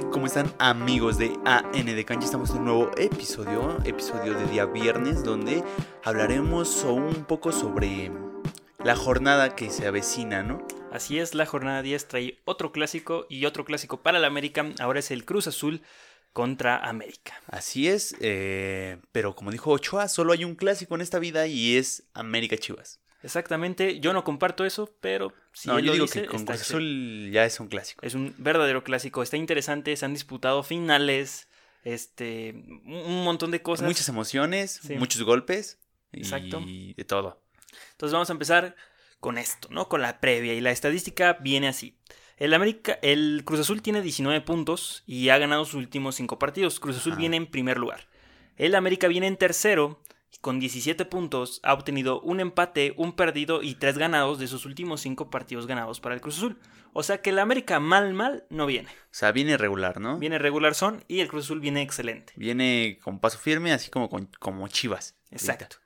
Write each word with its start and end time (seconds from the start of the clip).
¿cómo 0.00 0.26
están 0.26 0.52
amigos 0.58 1.18
de 1.18 1.38
AN 1.44 1.86
de 1.86 2.04
Cancha? 2.04 2.24
Estamos 2.24 2.50
en 2.50 2.58
un 2.58 2.64
nuevo 2.64 2.90
episodio, 2.96 3.78
episodio 3.84 4.34
de 4.34 4.44
día 4.46 4.64
viernes, 4.66 5.22
donde 5.22 5.62
hablaremos 6.02 6.82
un 6.82 7.24
poco 7.26 7.52
sobre 7.52 8.10
la 8.82 8.96
jornada 8.96 9.54
que 9.54 9.70
se 9.70 9.86
avecina, 9.86 10.42
¿no? 10.42 10.66
Así 10.90 11.20
es, 11.20 11.34
la 11.34 11.46
jornada 11.46 11.80
10 11.82 12.08
trae 12.08 12.40
otro 12.44 12.72
clásico 12.72 13.26
y 13.28 13.44
otro 13.44 13.64
clásico 13.64 14.02
para 14.02 14.18
la 14.18 14.26
América. 14.26 14.68
Ahora 14.80 14.98
es 14.98 15.12
el 15.12 15.24
Cruz 15.24 15.46
Azul 15.46 15.82
contra 16.32 16.76
América. 16.76 17.34
Así 17.46 17.86
es, 17.86 18.16
eh, 18.20 18.98
pero 19.12 19.36
como 19.36 19.52
dijo 19.52 19.70
Ochoa, 19.70 20.08
solo 20.08 20.32
hay 20.32 20.44
un 20.44 20.56
clásico 20.56 20.96
en 20.96 21.02
esta 21.02 21.20
vida 21.20 21.46
y 21.46 21.76
es 21.76 22.02
América 22.14 22.56
Chivas. 22.56 22.98
Exactamente, 23.24 24.00
yo 24.00 24.12
no 24.12 24.22
comparto 24.22 24.64
eso, 24.66 24.94
pero 25.00 25.32
si 25.54 25.68
no, 25.68 25.78
él 25.78 25.84
yo 25.84 25.88
lo 25.88 25.92
digo 25.94 26.06
dice, 26.06 26.22
que 26.22 26.26
con 26.28 26.44
Cruz. 26.44 26.60
Azul 26.60 27.30
ya 27.32 27.44
es 27.46 27.58
un 27.58 27.68
clásico. 27.68 28.04
Es 28.06 28.14
un 28.14 28.34
verdadero 28.38 28.84
clásico, 28.84 29.22
está 29.22 29.38
interesante, 29.38 29.96
se 29.96 30.04
han 30.04 30.12
disputado 30.12 30.62
finales, 30.62 31.48
este, 31.84 32.50
un 32.84 33.24
montón 33.24 33.50
de 33.50 33.62
cosas. 33.62 33.86
Muchas 33.86 34.08
emociones, 34.10 34.78
Sí. 34.82 34.96
muchos 34.96 35.22
golpes 35.22 35.78
Exacto. 36.12 36.60
y 36.66 36.92
de 36.94 37.04
todo. 37.04 37.42
Entonces 37.92 38.12
vamos 38.12 38.28
a 38.28 38.34
empezar 38.34 38.76
con 39.20 39.38
esto, 39.38 39.68
¿no? 39.70 39.88
Con 39.88 40.02
la 40.02 40.20
previa 40.20 40.52
y 40.52 40.60
la 40.60 40.70
estadística 40.70 41.32
viene 41.40 41.66
así. 41.68 41.96
El 42.36 42.52
América, 42.52 42.98
el 43.00 43.42
Cruz 43.46 43.60
Azul 43.60 43.80
tiene 43.80 44.02
19 44.02 44.40
puntos 44.42 45.02
y 45.06 45.30
ha 45.30 45.38
ganado 45.38 45.64
sus 45.64 45.74
últimos 45.76 46.14
5 46.16 46.38
partidos. 46.38 46.78
Cruz 46.78 46.96
Azul 46.98 47.16
viene 47.16 47.36
en 47.38 47.46
primer 47.46 47.78
lugar. 47.78 48.06
El 48.56 48.74
América 48.74 49.08
viene 49.08 49.28
en 49.28 49.36
tercero 49.36 50.02
con 50.40 50.60
17 50.60 51.04
puntos 51.06 51.60
ha 51.62 51.72
obtenido 51.74 52.20
un 52.20 52.40
empate, 52.40 52.94
un 52.96 53.14
perdido 53.14 53.62
y 53.62 53.74
3 53.76 53.98
ganados 53.98 54.38
de 54.38 54.46
sus 54.46 54.66
últimos 54.66 55.00
5 55.00 55.30
partidos 55.30 55.66
ganados 55.66 56.00
para 56.00 56.14
el 56.14 56.20
Cruz 56.20 56.36
Azul. 56.38 56.58
O 56.92 57.02
sea 57.02 57.20
que 57.22 57.30
el 57.30 57.38
América 57.38 57.80
mal 57.80 58.14
mal 58.14 58.44
no 58.50 58.66
viene. 58.66 58.88
O 58.88 59.08
sea, 59.10 59.32
viene 59.32 59.56
regular, 59.56 60.00
¿no? 60.00 60.18
Viene 60.18 60.38
regular 60.38 60.74
son 60.74 61.02
y 61.08 61.20
el 61.20 61.28
Cruz 61.28 61.44
Azul 61.46 61.60
viene 61.60 61.82
excelente. 61.82 62.32
Viene 62.36 62.98
con 63.02 63.18
paso 63.20 63.38
firme, 63.38 63.72
así 63.72 63.90
como, 63.90 64.08
con- 64.08 64.28
como 64.38 64.68
Chivas. 64.68 65.16
Exacto. 65.30 65.76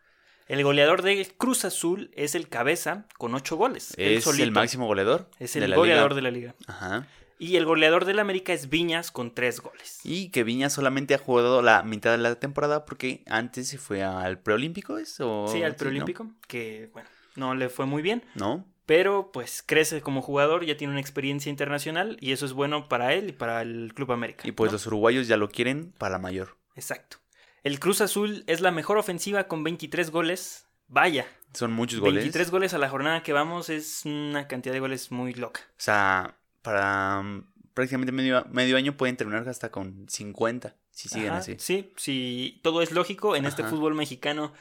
El 0.49 0.65
goleador 0.65 1.03
de 1.03 1.27
Cruz 1.37 1.65
Azul 1.67 2.11
es 2.15 2.35
el 2.35 2.49
Cabeza 2.49 3.07
con 3.19 3.35
8 3.35 3.57
goles. 3.57 3.95
Es 3.97 4.27
el 4.27 4.51
máximo 4.51 4.87
goleador. 4.87 5.31
Es 5.39 5.57
el 5.57 5.75
goleador 5.75 6.11
liga. 6.13 6.17
de 6.17 6.23
la 6.23 6.31
liga. 6.31 6.55
Ajá. 6.67 7.07
Y 7.39 7.57
el 7.57 7.65
goleador 7.65 8.05
del 8.05 8.19
América 8.19 8.53
es 8.53 8.69
Viñas 8.69 9.11
con 9.11 9.33
tres 9.35 9.61
goles. 9.61 10.01
Y 10.05 10.31
que 10.31 10.43
Viña 10.45 10.71
solamente 10.71 11.15
ha 11.15 11.19
jugado 11.19 11.63
la 11.63 11.83
mitad 11.85 12.11
de 12.13 12.19
la 12.19 12.35
temporada 12.35 12.85
porque 12.85 13.23
antes 13.27 13.69
se 13.69 13.79
fue 13.79 14.03
al 14.03 14.41
preolímpico, 14.41 14.99
¿es? 14.99 15.21
O- 15.21 15.47
sí, 15.51 15.63
al 15.63 15.73
¿no? 15.73 15.77
preolímpico, 15.77 16.31
que 16.49 16.91
bueno, 16.93 17.09
no 17.37 17.55
le 17.55 17.69
fue 17.69 17.87
muy 17.87 18.03
bien, 18.03 18.25
¿No? 18.35 18.67
pero 18.87 19.31
pues 19.33 19.63
crece 19.65 20.01
como 20.01 20.23
jugador, 20.23 20.65
ya 20.65 20.77
tiene 20.77 20.93
una 20.93 21.01
experiencia 21.01 21.51
internacional 21.51 22.17
y 22.21 22.33
eso 22.33 22.45
es 22.47 22.53
bueno 22.55 22.89
para 22.89 23.15
él 23.15 23.29
y 23.29 23.33
para 23.33 23.63
el 23.63 23.93
Club 23.95 24.11
América. 24.13 24.49
Y 24.49 24.53
pues 24.53 24.71
¿no? 24.71 24.75
los 24.75 24.87
uruguayos 24.87 25.29
ya 25.29 25.37
lo 25.37 25.49
quieren 25.49 25.93
para 25.99 26.13
la 26.13 26.19
mayor. 26.19 26.57
Exacto. 26.75 27.19
El 27.63 27.79
Cruz 27.81 28.01
Azul 28.01 28.45
es 28.47 28.61
la 28.61 28.71
mejor 28.71 28.99
ofensiva 28.99 29.45
con 29.45 29.63
23 29.63 30.11
goles. 30.11 30.67
Vaya, 30.87 31.27
Son 31.53 31.71
muchos 31.73 32.01
goles. 32.01 32.15
23 32.25 32.51
goles 32.51 32.73
a 32.75 32.79
la 32.79 32.89
jornada 32.89 33.23
que 33.23 33.33
vamos 33.35 33.69
es 33.69 34.03
una 34.07 34.49
cantidad 34.49 34.73
de 34.73 34.81
goles 34.81 35.11
muy 35.13 35.35
loca. 35.35 35.61
O 35.73 35.75
sea, 35.77 36.39
para 36.69 37.23
mm, 37.23 37.45
prácticamente 37.73 38.13
medio, 38.13 38.45
medio 38.51 38.77
año 38.77 38.97
pueden 38.97 39.17
terminar 39.17 39.49
hasta 39.49 39.71
con 39.71 40.07
50, 40.09 40.75
si 40.91 41.09
siguen 41.09 41.31
Ajá, 41.31 41.39
así. 41.39 41.57
Sí, 41.59 41.95
sí, 41.97 42.61
todo 42.63 42.83
es 42.83 42.93
lógico. 42.93 43.37
En 43.37 43.47
este 43.47 43.65
fútbol 43.65 43.95
mexicano 43.95 44.53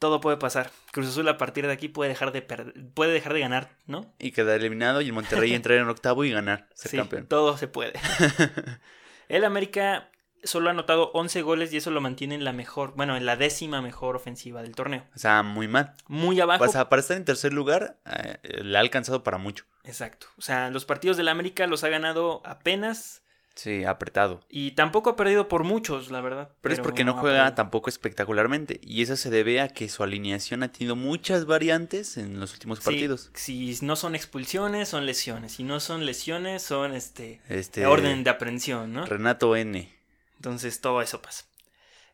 todo 0.00 0.20
puede 0.20 0.36
pasar. 0.36 0.72
Cruz 0.90 1.06
Azul 1.08 1.28
a 1.28 1.38
partir 1.38 1.66
de 1.66 1.72
aquí 1.72 1.88
puede 1.88 2.08
dejar 2.08 2.32
de 2.32 2.42
puede 2.42 3.12
dejar 3.12 3.34
de 3.34 3.40
ganar, 3.40 3.76
¿no? 3.86 4.12
Y 4.18 4.32
quedar 4.32 4.58
eliminado 4.58 5.00
y 5.00 5.06
el 5.06 5.12
Monterrey 5.12 5.54
entrar 5.54 5.78
en 5.78 5.88
octavo 5.88 6.24
y 6.24 6.32
ganar, 6.32 6.68
ser 6.74 6.90
Sí, 6.90 6.96
campeón. 6.96 7.26
todo 7.28 7.56
se 7.56 7.68
puede. 7.68 7.92
El 9.28 9.44
América 9.44 10.10
solo 10.44 10.68
ha 10.68 10.72
anotado 10.72 11.10
11 11.14 11.42
goles 11.42 11.72
y 11.72 11.78
eso 11.78 11.90
lo 11.90 12.00
mantiene 12.00 12.34
en 12.34 12.44
la 12.44 12.52
mejor, 12.52 12.94
bueno, 12.96 13.16
en 13.16 13.26
la 13.26 13.36
décima 13.36 13.82
mejor 13.82 14.16
ofensiva 14.16 14.62
del 14.62 14.74
torneo. 14.74 15.04
O 15.14 15.18
sea, 15.18 15.42
muy 15.42 15.68
mal. 15.68 15.94
Muy 16.08 16.40
abajo. 16.40 16.64
O 16.64 16.68
sea, 16.68 16.88
para 16.88 17.00
estar 17.00 17.16
en 17.16 17.24
tercer 17.24 17.52
lugar, 17.52 17.98
eh, 18.06 18.38
le 18.62 18.76
ha 18.76 18.80
alcanzado 18.80 19.22
para 19.22 19.38
mucho. 19.38 19.64
Exacto. 19.84 20.26
O 20.38 20.42
sea, 20.42 20.70
los 20.70 20.84
partidos 20.84 21.16
del 21.16 21.28
América 21.28 21.66
los 21.66 21.84
ha 21.84 21.88
ganado 21.88 22.40
apenas 22.44 23.20
Sí, 23.56 23.84
apretado. 23.84 24.40
y 24.48 24.72
tampoco 24.72 25.10
ha 25.10 25.16
perdido 25.16 25.46
por 25.46 25.62
muchos, 25.62 26.10
la 26.10 26.20
verdad. 26.20 26.50
Pero, 26.60 26.74
es 26.74 26.80
porque 26.80 27.04
no 27.04 27.14
juega 27.14 27.54
tampoco 27.54 27.88
espectacularmente. 27.88 28.80
Y 28.82 29.02
eso 29.02 29.14
se 29.16 29.30
debe 29.30 29.60
a 29.60 29.68
que 29.68 29.88
su 29.88 30.02
alineación 30.02 30.64
ha 30.64 30.72
tenido 30.72 30.96
muchas 30.96 31.44
variantes 31.46 32.16
en 32.16 32.40
los 32.40 32.52
últimos 32.54 32.80
Sí, 32.80 32.84
partidos. 32.86 33.30
si 33.34 33.78
no 33.82 33.94
son 33.94 34.16
expulsiones, 34.16 34.88
son 34.88 35.06
lesiones. 35.06 35.52
Si 35.52 35.62
no 35.62 35.78
son 35.78 36.04
lesiones, 36.04 36.64
son 36.64 36.94
este 36.94 37.40
Este, 37.48 37.86
orden 37.86 38.24
de 38.24 38.30
aprehensión, 38.30 38.92
¿no? 38.92 39.06
Renato 39.06 39.54
N. 39.54 39.88
Entonces 40.36 40.80
todo 40.80 41.02
eso 41.02 41.22
pasa. 41.22 41.44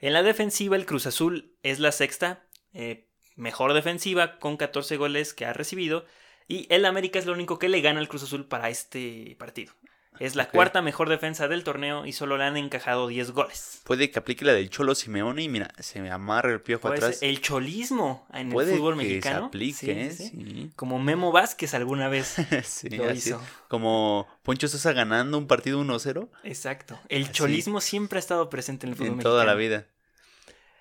En 0.00 0.12
la 0.12 0.22
defensiva, 0.22 0.76
el 0.76 0.86
Cruz 0.86 1.06
Azul 1.06 1.52
es 1.62 1.78
la 1.78 1.92
sexta 1.92 2.42
eh, 2.72 3.06
mejor 3.36 3.74
defensiva 3.74 4.38
con 4.38 4.56
14 4.56 4.96
goles 4.96 5.34
que 5.34 5.46
ha 5.46 5.52
recibido. 5.52 6.06
Y 6.48 6.66
el 6.72 6.84
América 6.84 7.18
es 7.18 7.26
lo 7.26 7.32
único 7.32 7.58
que 7.58 7.68
le 7.68 7.80
gana 7.80 8.00
al 8.00 8.08
Cruz 8.08 8.22
Azul 8.22 8.46
para 8.46 8.70
este 8.70 9.36
partido. 9.38 9.72
Es 10.20 10.36
la 10.36 10.48
cuarta 10.50 10.82
mejor 10.82 11.08
defensa 11.08 11.48
del 11.48 11.64
torneo 11.64 12.04
y 12.06 12.12
solo 12.12 12.36
le 12.36 12.44
han 12.44 12.56
encajado 12.58 13.08
10 13.08 13.30
goles. 13.32 13.80
Puede 13.84 14.10
que 14.10 14.18
aplique 14.18 14.44
la 14.44 14.52
del 14.52 14.68
Cholo 14.70 14.94
Simeone 14.94 15.42
y 15.42 15.48
mira, 15.48 15.72
se 15.78 16.00
me 16.00 16.10
amarra 16.10 16.52
el 16.52 16.60
piojo 16.60 16.88
atrás. 16.88 17.18
el 17.22 17.40
cholismo 17.40 18.26
en 18.32 18.50
Puede 18.50 18.72
el 18.72 18.78
fútbol 18.78 18.98
que 18.98 19.04
mexicano. 19.04 19.40
se 19.40 19.44
aplique, 19.46 20.10
Sí, 20.10 20.16
sí, 20.16 20.28
sí. 20.28 20.30
Sí. 20.44 20.70
Como 20.76 20.98
Memo 20.98 21.32
Vázquez 21.32 21.72
alguna 21.74 22.08
vez 22.08 22.36
Sí, 22.64 22.90
lo 22.90 23.04
así 23.08 23.30
hizo. 23.30 23.42
Como 23.68 24.28
Poncho 24.42 24.68
Sosa 24.68 24.92
ganando 24.92 25.38
un 25.38 25.46
partido 25.46 25.80
1-0 25.82 26.28
Exacto. 26.44 27.00
El 27.08 27.24
Así. 27.24 27.32
cholismo 27.32 27.80
siempre 27.80 28.18
ha 28.18 28.20
estado 28.20 28.50
presente 28.50 28.84
en 28.86 28.90
el 28.90 28.96
fútbol 28.96 29.06
en 29.08 29.16
mexicano. 29.16 29.32
toda 29.34 29.44
la 29.46 29.54
vida. 29.54 29.86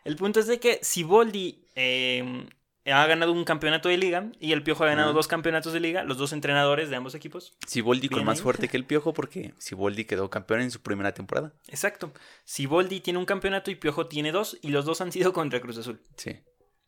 El 0.03 0.15
punto 0.17 0.39
es 0.41 0.47
de 0.47 0.59
que 0.59 0.79
Siboldi 0.81 1.63
eh, 1.75 2.45
ha 2.85 3.05
ganado 3.05 3.31
un 3.31 3.43
campeonato 3.43 3.89
de 3.89 3.97
liga 3.97 4.31
y 4.39 4.51
el 4.51 4.63
Piojo 4.63 4.83
ha 4.83 4.87
ganado 4.87 5.13
dos 5.13 5.27
campeonatos 5.27 5.73
de 5.73 5.79
liga, 5.79 6.03
los 6.03 6.17
dos 6.17 6.33
entrenadores 6.33 6.89
de 6.89 6.95
ambos 6.95 7.15
equipos. 7.15 7.53
Siboldi 7.67 8.09
con 8.09 8.25
más 8.25 8.41
fuerte 8.41 8.67
que 8.67 8.77
el 8.77 8.85
piojo 8.85 9.13
porque 9.13 9.53
Siboldi 9.57 10.05
quedó 10.05 10.29
campeón 10.29 10.61
en 10.61 10.71
su 10.71 10.81
primera 10.81 11.13
temporada. 11.13 11.53
Exacto. 11.67 12.13
Siboldi 12.45 13.01
tiene 13.01 13.19
un 13.19 13.25
campeonato 13.25 13.71
y 13.71 13.75
Piojo 13.75 14.07
tiene 14.07 14.31
dos 14.31 14.57
y 14.61 14.69
los 14.69 14.85
dos 14.85 15.01
han 15.01 15.11
sido 15.11 15.33
contra 15.33 15.59
Cruz 15.59 15.77
Azul. 15.77 16.01
Sí. 16.15 16.39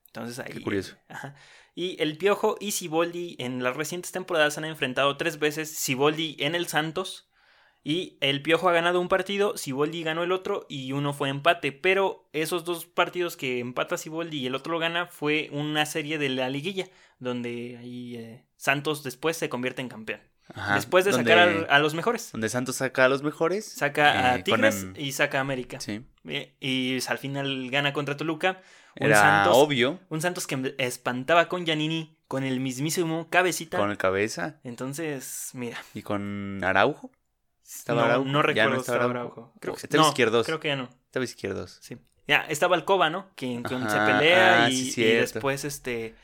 Entonces 0.07 0.39
ahí. 0.39 0.51
Qué 0.51 0.61
curioso. 0.61 0.95
Ajá. 1.07 1.35
Y 1.73 2.01
el 2.01 2.17
Piojo 2.17 2.57
y 2.59 2.71
Siboldi 2.71 3.35
en 3.39 3.63
las 3.63 3.77
recientes 3.77 4.11
temporadas 4.11 4.57
han 4.57 4.65
enfrentado 4.65 5.15
tres 5.17 5.39
veces. 5.39 5.69
Siboldi 5.69 6.35
en 6.39 6.55
el 6.55 6.67
Santos. 6.67 7.30
Y 7.83 8.17
el 8.21 8.41
Piojo 8.43 8.69
ha 8.69 8.73
ganado 8.73 8.99
un 9.01 9.07
partido, 9.07 9.57
Siboldi 9.57 10.03
ganó 10.03 10.21
el 10.23 10.31
otro 10.31 10.65
y 10.69 10.91
uno 10.91 11.13
fue 11.13 11.29
empate. 11.29 11.71
Pero 11.71 12.29
esos 12.31 12.63
dos 12.63 12.85
partidos 12.85 13.35
que 13.37 13.59
empata 13.59 13.97
Siboldi 13.97 14.37
y 14.39 14.45
el 14.47 14.53
otro 14.55 14.73
lo 14.73 14.79
gana 14.79 15.07
fue 15.07 15.49
una 15.51 15.85
serie 15.85 16.17
de 16.19 16.29
la 16.29 16.49
liguilla. 16.49 16.87
Donde 17.17 17.77
ahí 17.79 18.15
eh, 18.17 18.43
Santos 18.55 19.03
después 19.03 19.37
se 19.37 19.49
convierte 19.49 19.81
en 19.81 19.89
campeón. 19.89 20.21
Ajá. 20.53 20.75
después 20.75 21.05
de 21.05 21.11
donde, 21.11 21.31
sacar 21.31 21.67
a, 21.69 21.75
a 21.75 21.79
los 21.79 21.93
mejores. 21.93 22.31
donde 22.33 22.49
Santos 22.49 22.75
saca 22.75 23.05
a 23.05 23.09
los 23.09 23.23
mejores. 23.23 23.65
Saca 23.65 24.31
a 24.33 24.35
eh, 24.35 24.43
Tigres 24.43 24.85
y 24.97 25.13
saca 25.13 25.37
a 25.37 25.41
América. 25.41 25.79
Sí. 25.79 26.01
Eh, 26.27 26.55
Y 26.59 26.99
al 27.07 27.17
final 27.19 27.69
gana 27.71 27.93
contra 27.93 28.17
Toluca. 28.17 28.61
Un 28.99 29.07
Era 29.07 29.21
Santos 29.21 29.53
obvio 29.55 29.99
un 30.09 30.19
Santos 30.21 30.47
que 30.47 30.75
espantaba 30.77 31.47
con 31.47 31.65
Giannini, 31.65 32.17
con 32.27 32.43
el 32.43 32.59
mismísimo 32.59 33.29
cabecita. 33.29 33.77
con 33.77 33.89
el 33.91 33.97
cabeza 33.97 34.59
Entonces, 34.65 35.51
mira. 35.53 35.77
y 35.93 36.01
con 36.01 36.61
Araujo. 36.63 37.11
Estaba 37.79 38.01
no, 38.01 38.05
Araujo. 38.07 38.25
no 38.29 38.33
Ya 38.39 38.41
recuerdo 38.43 38.69
no 38.69 38.75
si 38.75 38.91
estaba 38.91 39.09
Araujo. 39.09 39.53
Creo 39.59 39.73
que, 39.75 39.79
Estaba 39.81 40.03
no, 40.03 40.09
izquierdos. 40.09 40.45
creo 40.45 40.59
que 40.59 40.67
ya 40.69 40.75
no. 40.75 40.89
Estaba 41.05 41.25
izquierdos. 41.25 41.77
Sí. 41.81 41.97
Ya, 42.27 42.45
estaba 42.49 42.75
Alcoba, 42.75 43.09
¿no? 43.09 43.27
Quien, 43.35 43.63
quien 43.63 43.89
se 43.89 43.97
pelea 43.97 44.65
ah, 44.65 44.69
y, 44.69 44.75
sí, 44.75 44.87
y 44.87 44.91
cierto. 44.91 45.33
después 45.33 45.65
este 45.65 46.15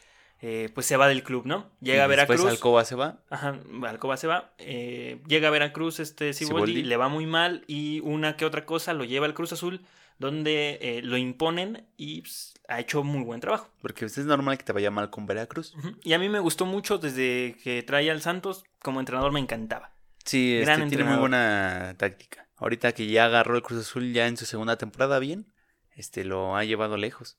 eh, 0.42 0.70
pues 0.74 0.86
se 0.86 0.96
va 0.98 1.08
del 1.08 1.24
club, 1.24 1.46
¿no? 1.46 1.70
Llega 1.82 2.04
a 2.04 2.08
Y 2.08 2.10
después 2.10 2.28
Veracruz. 2.40 2.52
Alcoba 2.52 2.86
se 2.86 2.96
va. 2.96 3.20
Ajá, 3.30 3.60
Alcoba 3.84 4.18
se 4.18 4.28
va. 4.28 4.52
eh, 4.60 5.22
llega 5.28 5.48
a 5.48 5.52
Veracruz 5.52 6.00
este 6.00 6.34
Siboldi, 6.34 6.74
Siboldi. 6.74 6.84
le 6.84 6.98
va 6.98 7.10
muy 7.10 7.26
mal 7.26 7.64
y 7.68 8.02
una 8.02 8.38
que 8.38 8.46
otra 8.46 8.66
cosa 8.66 8.94
lo 8.94 9.04
lleva 9.04 9.26
al 9.26 9.34
Cruz 9.34 9.52
Azul, 9.52 9.82
donde 10.20 10.78
eh, 10.82 11.02
lo 11.04 11.18
imponen 11.18 11.88
y 11.98 12.22
pues, 12.22 12.54
ha 12.68 12.80
hecho 12.80 13.04
muy 13.04 13.24
buen 13.24 13.40
trabajo. 13.40 13.70
Porque 13.82 14.02
pues, 14.02 14.18
es 14.20 14.26
normal 14.26 14.58
que 14.60 14.64
te 14.64 14.74
vaya 14.74 14.92
mal 14.92 15.10
con 15.10 15.26
Veracruz. 15.26 15.74
Y 16.04 16.14
a 16.14 16.20
mí 16.20 16.30
me 16.30 16.40
gustó 16.40 16.66
mucho 16.66 17.00
desde 17.00 17.58
que 17.64 17.82
traía 17.84 18.12
al 18.12 18.22
Santos, 18.22 18.64
como 18.80 19.00
entrenador 19.00 19.32
me 19.32 19.40
encantaba. 19.40 19.92
Sí, 20.28 20.60
Gran 20.62 20.82
este, 20.84 20.96
tiene 20.96 21.10
muy 21.10 21.18
buena 21.18 21.96
táctica. 21.98 22.48
Ahorita 22.58 22.92
que 22.92 23.08
ya 23.08 23.26
agarró 23.26 23.56
el 23.56 23.62
Cruz 23.64 23.82
Azul 23.82 24.14
ya 24.14 24.28
en 24.28 24.38
su 24.38 24.46
segunda 24.46 24.78
temporada 24.78 25.18
bien, 25.20 25.52
este 25.96 26.24
lo 26.26 26.56
ha 26.56 26.64
llevado 26.64 26.98
lejos. 26.98 27.38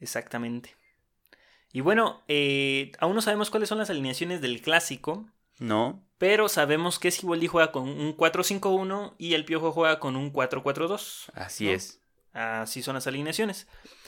Exactamente. 0.00 0.74
Y 1.72 1.80
bueno, 1.80 2.22
eh, 2.28 2.92
aún 3.00 3.14
no 3.14 3.22
sabemos 3.22 3.50
cuáles 3.50 3.68
son 3.68 3.78
las 3.78 3.90
alineaciones 3.90 4.40
del 4.40 4.60
clásico, 4.62 5.26
No, 5.58 6.04
pero 6.18 6.48
sabemos 6.48 6.98
que 6.98 7.10
Siboldi 7.10 7.46
juega 7.48 7.72
con 7.72 7.88
un 7.88 8.16
4-5-1 8.16 9.14
y 9.18 9.34
el 9.34 9.44
Piojo 9.44 9.72
juega 9.72 9.98
con 9.98 10.16
un 10.16 10.32
4-4-2. 10.32 11.30
así 11.34 11.66
¿no? 11.66 11.70
es. 11.72 12.00
Así 12.32 12.82
son 12.82 12.94
las 12.94 13.06
alineaciones. 13.06 13.66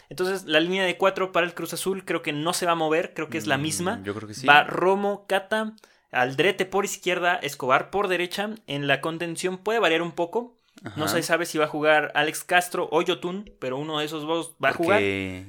Entonces, 0.09 0.45
la 0.45 0.61
línea 0.61 0.85
de 0.85 0.97
4 0.97 1.33
para 1.33 1.47
el 1.47 1.55
Cruz 1.55 1.73
Azul 1.73 2.05
creo 2.05 2.23
que 2.23 2.33
no 2.33 2.53
se 2.53 2.67
va 2.67 2.73
a 2.73 2.77
mover, 2.77 3.13
creo 3.15 3.29
que 3.29 3.39
es 3.39 3.47
la 3.49 3.59
Mm, 3.59 3.63
misma. 3.63 4.01
Yo 4.05 4.15
creo 4.15 4.29
que 4.29 4.35
sí. 4.35 4.47
Va 4.47 4.63
Romo, 4.65 5.27
Cata, 5.29 5.75
Aldrete 6.13 6.67
por 6.67 6.85
izquierda, 6.85 7.37
Escobar 7.37 7.91
por 7.91 8.09
derecha. 8.09 8.51
En 8.67 8.87
la 8.87 9.01
contención 9.01 9.59
puede 9.59 9.79
variar 9.79 10.03
un 10.03 10.13
poco. 10.13 10.57
No 10.95 11.09
se 11.09 11.23
sabe 11.23 11.47
si 11.47 11.59
va 11.59 11.65
a 11.65 11.69
jugar 11.69 12.13
Alex 12.15 12.45
Castro 12.45 12.89
o 12.93 13.03
Yotun, 13.03 13.51
pero 13.59 13.79
uno 13.79 13.99
de 13.99 14.05
esos 14.05 14.23
dos 14.23 14.55
va 14.63 14.69
a 14.69 14.73
jugar. 14.73 15.01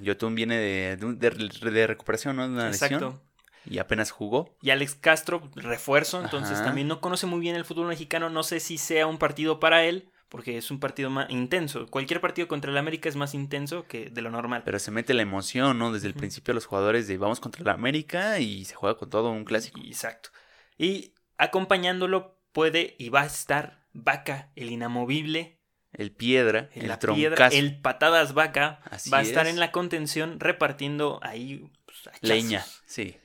Yotun 0.01 0.35
viene 0.35 0.57
de, 0.57 0.97
de, 0.97 1.87
recuperación, 1.87 2.37
¿no? 2.37 2.47
De 2.47 2.53
una 2.53 2.69
lesión. 2.69 2.93
Exacto. 2.93 3.21
Y 3.69 3.79
apenas 3.79 4.11
jugó. 4.11 4.55
Y 4.61 4.69
Alex 4.69 4.95
Castro, 4.95 5.49
refuerzo, 5.55 6.21
entonces 6.23 6.55
Ajá. 6.55 6.65
también 6.65 6.87
no 6.87 7.01
conoce 7.01 7.25
muy 7.27 7.41
bien 7.41 7.55
el 7.55 7.65
fútbol 7.65 7.87
mexicano. 7.87 8.29
No 8.29 8.43
sé 8.43 8.61
si 8.61 8.77
sea 8.77 9.07
un 9.07 9.17
partido 9.17 9.59
para 9.59 9.83
él, 9.83 10.09
porque 10.29 10.57
es 10.57 10.71
un 10.71 10.79
partido 10.79 11.09
más 11.09 11.29
intenso. 11.29 11.87
Cualquier 11.87 12.21
partido 12.21 12.47
contra 12.47 12.71
el 12.71 12.77
América 12.77 13.09
es 13.09 13.17
más 13.17 13.33
intenso 13.33 13.85
que 13.85 14.09
de 14.09 14.21
lo 14.21 14.29
normal. 14.29 14.63
Pero 14.63 14.79
se 14.79 14.91
mete 14.91 15.13
la 15.13 15.21
emoción, 15.21 15.77
¿no? 15.77 15.91
Desde 15.91 16.07
el 16.07 16.13
principio 16.13 16.53
los 16.53 16.65
jugadores 16.65 17.07
de 17.07 17.17
vamos 17.17 17.41
contra 17.41 17.63
la 17.63 17.73
América 17.73 18.39
y 18.39 18.63
se 18.63 18.75
juega 18.75 18.97
con 18.97 19.09
todo 19.09 19.31
un 19.31 19.43
clásico. 19.43 19.81
Exacto. 19.81 20.29
Y 20.77 21.13
acompañándolo 21.37 22.39
puede 22.51 22.95
y 22.97 23.09
va 23.09 23.21
a 23.21 23.25
estar 23.25 23.85
Vaca, 23.93 24.51
el 24.55 24.69
inamovible, 24.69 25.59
El 25.91 26.11
piedra, 26.11 26.69
el 26.73 26.91
el 26.91 26.97
piedra, 26.97 27.47
el 27.47 27.81
patadas 27.81 28.33
Vaca. 28.33 28.81
Así 28.85 29.09
va 29.09 29.19
a 29.19 29.21
estar 29.21 29.47
es. 29.47 29.53
en 29.53 29.59
la 29.59 29.71
contención 29.71 30.39
repartiendo 30.39 31.19
ahí 31.23 31.71
pues. 31.85 31.97
Leña, 32.21 32.65
sí. 32.85 33.17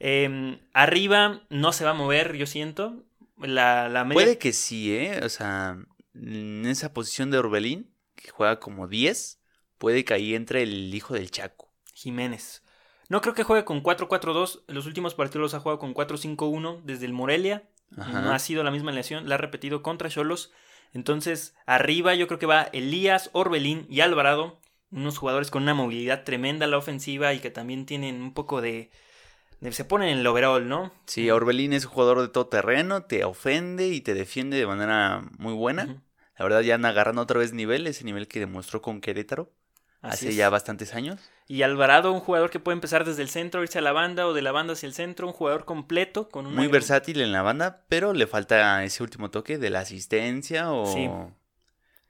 Eh, 0.00 0.58
arriba 0.72 1.42
no 1.50 1.72
se 1.72 1.84
va 1.84 1.90
a 1.90 1.94
mover, 1.94 2.36
yo 2.36 2.46
siento. 2.46 3.04
La, 3.38 3.88
la 3.88 4.04
media 4.04 4.14
Puede 4.14 4.38
que 4.38 4.52
sí, 4.52 4.94
¿eh? 4.94 5.20
O 5.24 5.28
sea, 5.28 5.76
en 6.14 6.66
esa 6.66 6.92
posición 6.92 7.30
de 7.30 7.38
Orbelín, 7.38 7.90
que 8.14 8.30
juega 8.30 8.60
como 8.60 8.86
10, 8.86 9.40
puede 9.78 10.04
que 10.04 10.14
ahí 10.14 10.34
entre 10.34 10.62
el 10.62 10.94
hijo 10.94 11.14
del 11.14 11.30
Chaco. 11.30 11.72
Jiménez. 11.92 12.62
No 13.08 13.20
creo 13.20 13.34
que 13.34 13.42
juegue 13.42 13.64
con 13.64 13.82
4-4-2. 13.82 14.62
En 14.68 14.74
los 14.74 14.86
últimos 14.86 15.14
partidos 15.14 15.42
los 15.42 15.54
ha 15.54 15.60
jugado 15.60 15.78
con 15.78 15.94
4-5-1 15.94 16.82
desde 16.84 17.06
el 17.06 17.12
Morelia. 17.12 17.68
Ajá. 17.96 18.20
No 18.20 18.32
ha 18.32 18.38
sido 18.38 18.64
la 18.64 18.70
misma 18.70 18.92
lesión. 18.92 19.28
La 19.28 19.36
ha 19.36 19.38
repetido 19.38 19.82
contra 19.82 20.08
Cholos. 20.08 20.52
Entonces, 20.92 21.56
arriba 21.66 22.14
yo 22.14 22.26
creo 22.26 22.38
que 22.38 22.46
va 22.46 22.62
Elías, 22.72 23.30
Orbelín 23.32 23.86
y 23.90 24.00
Alvarado. 24.00 24.60
Unos 24.90 25.18
jugadores 25.18 25.50
con 25.50 25.64
una 25.64 25.74
movilidad 25.74 26.22
tremenda 26.24 26.66
a 26.66 26.68
la 26.68 26.78
ofensiva 26.78 27.34
y 27.34 27.40
que 27.40 27.50
también 27.50 27.84
tienen 27.84 28.22
un 28.22 28.32
poco 28.32 28.60
de. 28.60 28.90
se 29.70 29.84
ponen 29.84 30.10
en 30.10 30.18
el 30.18 30.26
overall, 30.26 30.68
¿no? 30.68 30.92
Sí, 31.06 31.30
Orbelín 31.30 31.72
es 31.72 31.84
un 31.84 31.90
jugador 31.90 32.20
de 32.20 32.28
todo 32.28 32.46
terreno, 32.46 33.02
te 33.02 33.24
ofende 33.24 33.88
y 33.88 34.00
te 34.00 34.14
defiende 34.14 34.56
de 34.56 34.66
manera 34.68 35.24
muy 35.36 35.52
buena. 35.52 36.00
La 36.38 36.44
verdad 36.44 36.60
ya 36.60 36.76
anda 36.76 36.90
agarrando 36.90 37.22
otra 37.22 37.40
vez 37.40 37.52
nivel, 37.52 37.88
ese 37.88 38.04
nivel 38.04 38.28
que 38.28 38.38
demostró 38.38 38.80
con 38.82 39.00
Querétaro 39.00 39.52
Así 40.04 40.26
hace 40.26 40.28
es. 40.30 40.36
ya 40.36 40.50
bastantes 40.50 40.94
años. 40.94 41.20
Y 41.46 41.62
Alvarado, 41.62 42.12
un 42.12 42.20
jugador 42.20 42.50
que 42.50 42.60
puede 42.60 42.74
empezar 42.74 43.04
desde 43.04 43.22
el 43.22 43.28
centro, 43.28 43.62
irse 43.62 43.78
a 43.78 43.82
la 43.82 43.92
banda 43.92 44.26
o 44.26 44.32
de 44.34 44.42
la 44.42 44.52
banda 44.52 44.72
hacia 44.74 44.86
el 44.86 44.94
centro. 44.94 45.26
Un 45.26 45.32
jugador 45.32 45.64
completo 45.64 46.28
con 46.28 46.46
una 46.46 46.56
Muy 46.56 46.68
versátil 46.68 47.20
en 47.20 47.32
la 47.32 47.42
banda, 47.42 47.84
pero 47.88 48.12
le 48.12 48.26
falta 48.26 48.82
ese 48.84 49.02
último 49.02 49.30
toque 49.30 49.58
de 49.58 49.70
la 49.70 49.80
asistencia 49.80 50.70
o 50.72 50.86
Sí. 50.92 51.08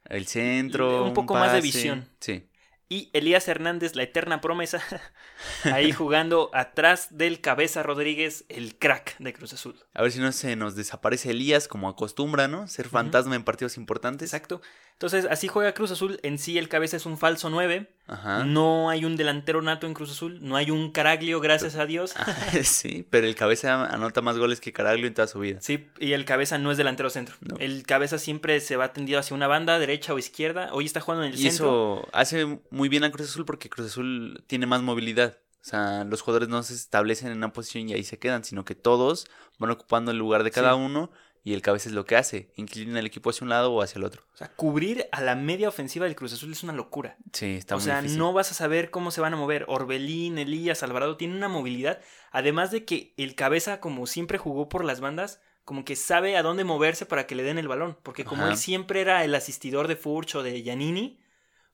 el 0.06 0.26
centro. 0.26 1.04
Un 1.04 1.14
poco 1.14 1.34
más 1.34 1.52
de 1.52 1.60
visión. 1.60 2.08
Sí. 2.20 2.48
Y 2.86 3.10
Elías 3.14 3.48
Hernández, 3.48 3.96
la 3.96 4.02
eterna 4.02 4.42
promesa, 4.42 4.78
ahí 5.64 5.90
jugando 5.90 6.50
atrás 6.52 7.08
del 7.10 7.40
Cabeza 7.40 7.82
Rodríguez, 7.82 8.44
el 8.50 8.76
crack 8.78 9.16
de 9.18 9.32
Cruz 9.32 9.54
Azul. 9.54 9.74
A 9.94 10.02
ver 10.02 10.12
si 10.12 10.20
no 10.20 10.30
se 10.32 10.54
nos 10.54 10.76
desaparece 10.76 11.30
Elías 11.30 11.66
como 11.66 11.88
acostumbra, 11.88 12.46
¿no? 12.46 12.68
Ser 12.68 12.88
fantasma 12.88 13.36
en 13.36 13.42
partidos 13.42 13.78
importantes. 13.78 14.32
Exacto. 14.32 14.60
Entonces, 14.94 15.26
así 15.28 15.48
juega 15.48 15.74
Cruz 15.74 15.90
Azul. 15.90 16.18
En 16.22 16.38
sí, 16.38 16.56
el 16.56 16.68
Cabeza 16.68 16.96
es 16.96 17.04
un 17.04 17.18
falso 17.18 17.50
9. 17.50 17.90
Ajá. 18.06 18.44
No 18.44 18.90
hay 18.90 19.04
un 19.04 19.16
delantero 19.16 19.60
nato 19.60 19.86
en 19.86 19.94
Cruz 19.94 20.10
Azul. 20.12 20.38
No 20.40 20.56
hay 20.56 20.70
un 20.70 20.92
Caraglio, 20.92 21.40
gracias 21.40 21.74
a 21.76 21.84
Dios. 21.84 22.14
sí, 22.62 23.06
pero 23.10 23.26
el 23.26 23.34
cabeza 23.34 23.86
anota 23.86 24.20
más 24.22 24.38
goles 24.38 24.60
que 24.60 24.72
Caraglio 24.72 25.06
en 25.06 25.14
toda 25.14 25.26
su 25.26 25.40
vida. 25.40 25.58
Sí, 25.60 25.88
y 25.98 26.12
el 26.12 26.24
Cabeza 26.24 26.58
no 26.58 26.70
es 26.70 26.78
delantero 26.78 27.10
centro. 27.10 27.34
No. 27.40 27.56
El 27.58 27.82
Cabeza 27.84 28.18
siempre 28.18 28.60
se 28.60 28.76
va 28.76 28.92
tendido 28.92 29.18
hacia 29.18 29.34
una 29.36 29.46
banda, 29.48 29.78
derecha 29.78 30.14
o 30.14 30.18
izquierda. 30.18 30.70
Hoy 30.72 30.86
está 30.86 31.00
jugando 31.00 31.24
en 31.24 31.32
el 31.32 31.38
Y 31.40 31.50
centro. 31.50 31.98
eso 32.00 32.08
hace 32.12 32.60
muy 32.70 32.88
bien 32.88 33.04
a 33.04 33.10
Cruz 33.10 33.28
Azul 33.30 33.44
porque 33.44 33.68
Cruz 33.68 33.88
Azul 33.88 34.44
tiene 34.46 34.66
más 34.66 34.80
movilidad. 34.82 35.38
O 35.60 35.66
sea, 35.66 36.04
los 36.04 36.20
jugadores 36.20 36.48
no 36.50 36.62
se 36.62 36.74
establecen 36.74 37.32
en 37.32 37.38
una 37.38 37.52
posición 37.52 37.88
y 37.88 37.94
ahí 37.94 38.04
se 38.04 38.18
quedan, 38.18 38.44
sino 38.44 38.64
que 38.66 38.74
todos 38.74 39.26
van 39.58 39.70
ocupando 39.70 40.10
el 40.10 40.18
lugar 40.18 40.44
de 40.44 40.50
cada 40.50 40.74
Sí. 40.74 40.78
uno 40.80 41.10
y 41.46 41.52
el 41.52 41.60
cabeza 41.60 41.90
es 41.90 41.94
lo 41.94 42.06
que 42.06 42.16
hace, 42.16 42.50
inclina 42.56 42.98
el 42.98 43.06
equipo 43.06 43.28
hacia 43.28 43.44
un 43.44 43.50
lado 43.50 43.70
o 43.72 43.82
hacia 43.82 43.98
el 43.98 44.04
otro. 44.04 44.22
O 44.32 44.36
sea, 44.36 44.48
cubrir 44.56 45.06
a 45.12 45.20
la 45.20 45.36
media 45.36 45.68
ofensiva 45.68 46.06
del 46.06 46.16
Cruz 46.16 46.32
Azul 46.32 46.50
es 46.50 46.62
una 46.62 46.72
locura. 46.72 47.18
Sí, 47.32 47.56
está 47.56 47.74
o 47.74 47.78
muy 47.78 47.84
sea, 47.84 47.98
difícil. 47.98 48.18
no 48.18 48.32
vas 48.32 48.50
a 48.50 48.54
saber 48.54 48.90
cómo 48.90 49.10
se 49.10 49.20
van 49.20 49.34
a 49.34 49.36
mover. 49.36 49.66
Orbelín, 49.68 50.38
Elías, 50.38 50.82
Alvarado 50.82 51.18
tienen 51.18 51.36
una 51.36 51.48
movilidad. 51.48 52.00
Además 52.32 52.70
de 52.70 52.86
que 52.86 53.12
el 53.18 53.34
cabeza, 53.34 53.78
como 53.78 54.06
siempre 54.06 54.38
jugó 54.38 54.68
por 54.70 54.84
las 54.86 55.00
bandas, 55.00 55.40
como 55.64 55.84
que 55.84 55.96
sabe 55.96 56.36
a 56.36 56.42
dónde 56.42 56.64
moverse 56.64 57.04
para 57.06 57.26
que 57.26 57.34
le 57.34 57.42
den 57.42 57.58
el 57.58 57.68
balón. 57.68 57.98
Porque 58.02 58.24
como 58.24 58.42
Ajá. 58.44 58.52
él 58.52 58.56
siempre 58.56 59.02
era 59.02 59.22
el 59.22 59.34
asistidor 59.34 59.86
de 59.86 59.96
Furch 59.96 60.34
o 60.36 60.42
de 60.42 60.62
Giannini, 60.62 61.20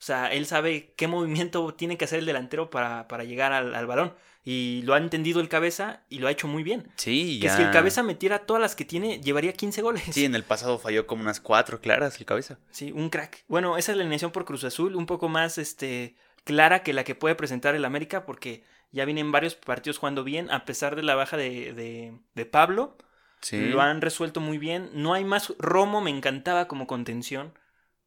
o 0.01 0.03
sea, 0.03 0.33
él 0.33 0.47
sabe 0.47 0.95
qué 0.97 1.07
movimiento 1.09 1.75
tiene 1.75 1.99
que 1.99 2.07
hacer 2.07 2.21
el 2.21 2.27
delantero 2.27 2.71
para, 2.71 3.07
para 3.07 3.25
llegar 3.25 3.53
al, 3.53 3.75
al 3.75 3.87
balón. 3.87 4.15
Y 4.43 4.81
lo 4.87 4.95
ha 4.95 4.99
entendido 4.99 5.43
el 5.43 5.51
cabeza 5.51 6.03
y 6.09 6.19
lo 6.21 6.27
ha 6.27 6.31
hecho 6.31 6.49
muy 6.49 6.63
bien. 6.63 6.91
Sí, 6.97 7.39
Que 7.41 7.49
ya. 7.49 7.57
si 7.57 7.63
el 7.63 7.71
cabeza 7.71 8.03
metiera 8.03 8.47
todas 8.47 8.63
las 8.63 8.75
que 8.75 8.87
tiene, 8.87 9.21
llevaría 9.21 9.53
15 9.53 9.83
goles. 9.83 10.03
Sí, 10.11 10.25
en 10.25 10.35
el 10.35 10.43
pasado 10.45 10.79
falló 10.79 11.07
como 11.07 11.23
unas 11.23 11.41
cuatro 11.41 11.83
claras 11.83 12.19
el 12.19 12.25
cabeza. 12.25 12.59
Sí, 12.71 12.91
un 12.93 13.11
crack. 13.11 13.45
Bueno, 13.49 13.77
esa 13.77 13.93
es 13.93 13.99
la 13.99 14.03
alineación 14.03 14.33
por 14.33 14.47
Cruz 14.47 14.65
Azul, 14.65 14.97
un 14.97 15.05
poco 15.05 15.29
más 15.29 15.59
este, 15.59 16.17
clara 16.45 16.83
que 16.83 16.95
la 16.95 17.05
que 17.05 17.15
puede 17.15 17.35
presentar 17.35 17.75
el 17.75 17.85
América, 17.85 18.25
porque 18.25 18.65
ya 18.93 19.05
vienen 19.05 19.31
varios 19.31 19.55
partidos 19.57 19.99
jugando 19.99 20.25
bien, 20.25 20.51
a 20.51 20.65
pesar 20.65 20.97
de 20.97 21.03
la 21.03 21.15
baja 21.15 21.37
de, 21.37 21.75
de, 21.75 22.15
de 22.35 22.47
Pablo. 22.47 22.97
Sí. 23.43 23.59
Lo 23.69 23.83
han 23.83 24.01
resuelto 24.01 24.41
muy 24.41 24.57
bien. 24.57 24.89
No 24.95 25.13
hay 25.13 25.25
más. 25.25 25.53
Romo 25.59 26.01
me 26.01 26.11
encantaba 26.11 26.67
como 26.67 26.87
contención. 26.87 27.53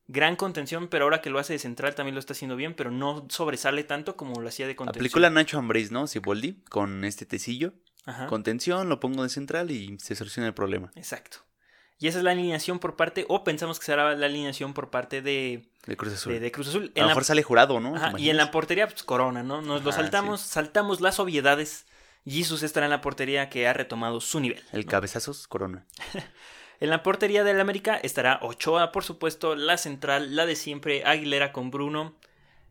Gran 0.08 0.36
contención, 0.36 0.90
pero 0.90 1.06
ahora 1.06 1.22
que 1.22 1.30
lo 1.30 1.40
hace 1.40 1.54
de 1.54 1.60
central 1.60 1.96
también 1.96 2.14
lo 2.16 2.20
está 2.20 2.34
haciendo 2.34 2.56
bien, 2.56 2.74
pero 2.76 2.92
no 2.92 3.26
sobresale 3.30 3.84
tanto 3.86 4.18
como 4.18 4.42
lo 4.42 4.50
hacía 4.50 4.68
de 4.68 4.76
contención. 4.76 5.02
Aplicó 5.02 5.20
la 5.20 5.30
Nacho 5.30 5.58
Ambriz, 5.58 5.92
¿no? 5.92 6.08
Siboldi, 6.08 6.62
con 6.70 7.06
este 7.06 7.26
tecillo. 7.26 7.74
Ajá. 8.06 8.28
Contención, 8.28 8.90
lo 8.90 9.00
pongo 9.00 9.24
de 9.24 9.30
central 9.30 9.72
y 9.72 9.98
se 10.00 10.16
soluciona 10.16 10.48
el 10.48 10.54
problema. 10.54 10.92
Exacto. 10.96 11.38
Y 12.00 12.08
esa 12.08 12.18
es 12.18 12.24
la 12.26 12.32
alineación 12.32 12.80
por 12.80 12.98
parte, 12.98 13.26
o 13.30 13.46
pensamos 13.46 13.80
que 13.80 13.86
será 13.86 14.14
la 14.14 14.26
alineación 14.26 14.74
por 14.74 14.90
parte 14.90 15.22
de, 15.22 15.70
De 15.86 15.96
Cruz 15.96 16.14
Azul. 16.14 16.34
de, 16.34 16.40
de 16.42 16.52
Cruz 16.52 16.68
Azul. 16.68 16.84
A 16.84 16.86
En 16.88 16.92
lo 16.96 17.02
la- 17.04 17.08
mejor 17.08 17.24
sale 17.24 17.44
jurado, 17.44 17.80
¿no? 17.80 17.94
¿Te 17.94 17.98
Ajá, 18.00 18.20
y 18.20 18.30
en 18.30 18.36
la 18.36 18.52
portería, 18.52 18.88
pues 18.88 19.04
Corona, 19.04 19.42
¿no? 19.42 19.62
Nos 19.62 19.86
lo 19.86 19.92
saltamos, 19.94 20.42
saltamos 20.42 21.00
las 21.00 21.20
obviedades. 21.22 21.86
Jesus 22.26 22.62
estará 22.64 22.88
en 22.88 22.90
la 22.90 23.00
portería 23.00 23.50
que 23.50 23.68
ha 23.68 23.74
retomado 23.74 24.20
su 24.20 24.42
nivel. 24.42 24.62
El 24.74 24.86
¿no? 24.86 24.92
cabezazos, 24.92 25.48
Corona. 25.48 25.86
En 26.84 26.90
la 26.90 27.02
portería 27.02 27.46
del 27.46 27.62
América 27.62 27.96
estará 27.96 28.40
Ochoa, 28.42 28.92
por 28.92 29.06
supuesto, 29.06 29.56
la 29.56 29.78
central, 29.78 30.36
la 30.36 30.46
de 30.46 30.58
siempre, 30.58 31.06
Aguilera 31.06 31.54
con 31.54 31.72
Bruno. 31.72 32.14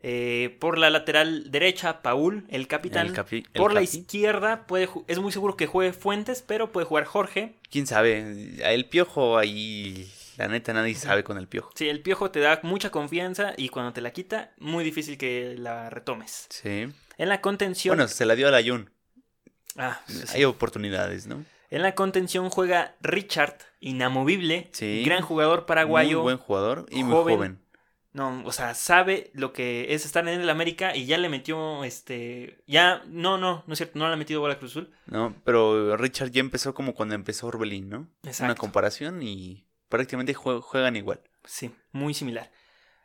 Eh, 0.03 0.55
por 0.61 0.77
la 0.77 0.91
lateral 0.91 1.51
derecha, 1.51 2.03
Paul, 2.03 2.45
el 2.51 2.69
capitán. 2.69 3.07
El 3.07 3.15
capi- 3.15 3.47
el 3.55 3.59
por 3.59 3.73
la 3.73 3.81
izquierda, 3.81 4.67
puede 4.67 4.87
es 5.07 5.19
muy 5.19 5.33
seguro 5.33 5.57
que 5.57 5.67
juegue 5.67 5.95
Fuentes, 5.95 6.43
pero 6.47 6.71
puede 6.73 6.85
jugar 6.87 7.07
Jorge. 7.07 7.55
¿Quién 7.71 7.87
sabe? 7.87 8.59
El 8.63 8.85
piojo 8.85 9.39
ahí, 9.39 10.13
la 10.37 10.47
neta, 10.47 10.75
nadie 10.75 10.95
sabe 10.95 11.25
con 11.25 11.39
el 11.39 11.49
piojo. 11.49 11.71
Sí, 11.75 11.89
el 11.89 12.03
piojo 12.03 12.31
te 12.31 12.41
da 12.41 12.61
mucha 12.65 12.91
confianza 12.91 13.55
y 13.57 13.71
cuando 13.71 13.95
te 13.95 14.03
la 14.03 14.11
quita, 14.13 14.53
muy 14.59 14.85
difícil 14.85 15.17
que 15.17 15.55
la 15.57 15.89
retomes. 15.89 16.49
Sí. 16.51 16.87
En 17.17 17.29
la 17.31 17.41
contención. 17.41 17.97
Bueno, 17.97 18.09
se 18.09 18.27
la 18.27 18.35
dio 18.35 18.49
a 18.49 18.51
la 18.51 18.63
Jun. 18.63 18.91
Ah, 19.79 20.03
sí. 20.07 20.23
Hay 20.35 20.45
oportunidades, 20.45 21.27
¿no? 21.27 21.47
En 21.73 21.83
la 21.83 21.95
contención 21.95 22.51
juega 22.51 22.95
Richard, 23.01 23.57
inamovible, 23.81 24.69
Sí. 24.73 25.03
gran 25.05 25.23
jugador 25.23 25.65
paraguayo. 25.67 26.19
Muy 26.19 26.23
buen 26.35 26.39
jugador 26.39 26.87
y 26.91 27.03
muy 27.03 27.15
joven. 27.15 27.59
No, 28.13 28.43
o 28.45 28.53
sea, 28.53 28.75
sabe 28.75 29.31
lo 29.33 29.55
que 29.55 29.95
es 29.95 30.05
estar 30.05 30.29
en 30.29 30.39
el 30.43 30.51
América 30.51 30.95
y 30.95 31.07
ya 31.07 31.17
le 31.17 31.31
metió 31.31 31.83
este. 31.83 32.59
Ya, 32.67 33.03
no, 33.09 33.39
no, 33.39 33.65
no 33.67 33.73
es 33.73 33.79
cierto, 33.79 33.99
no 33.99 34.07
le 34.07 34.13
ha 34.13 34.17
metido 34.19 34.41
bola 34.43 34.59
Cruz 34.59 34.73
Azul. 34.73 34.91
¿no? 35.07 35.35
Pero 35.45 35.97
Richard 35.97 36.31
ya 36.31 36.41
empezó 36.41 36.75
como 36.75 36.93
cuando 36.95 37.15
empezó 37.15 37.47
Orbelín, 37.47 37.89
¿no? 37.89 37.99
Una 38.01 38.09
Exacto. 38.31 38.57
comparación 38.61 39.23
y 39.23 39.65
prácticamente 39.89 40.35
jue- 40.35 40.61
juegan 40.61 40.95
igual. 40.97 41.21
Sí, 41.45 41.71
muy 41.93 42.13
similar. 42.13 42.51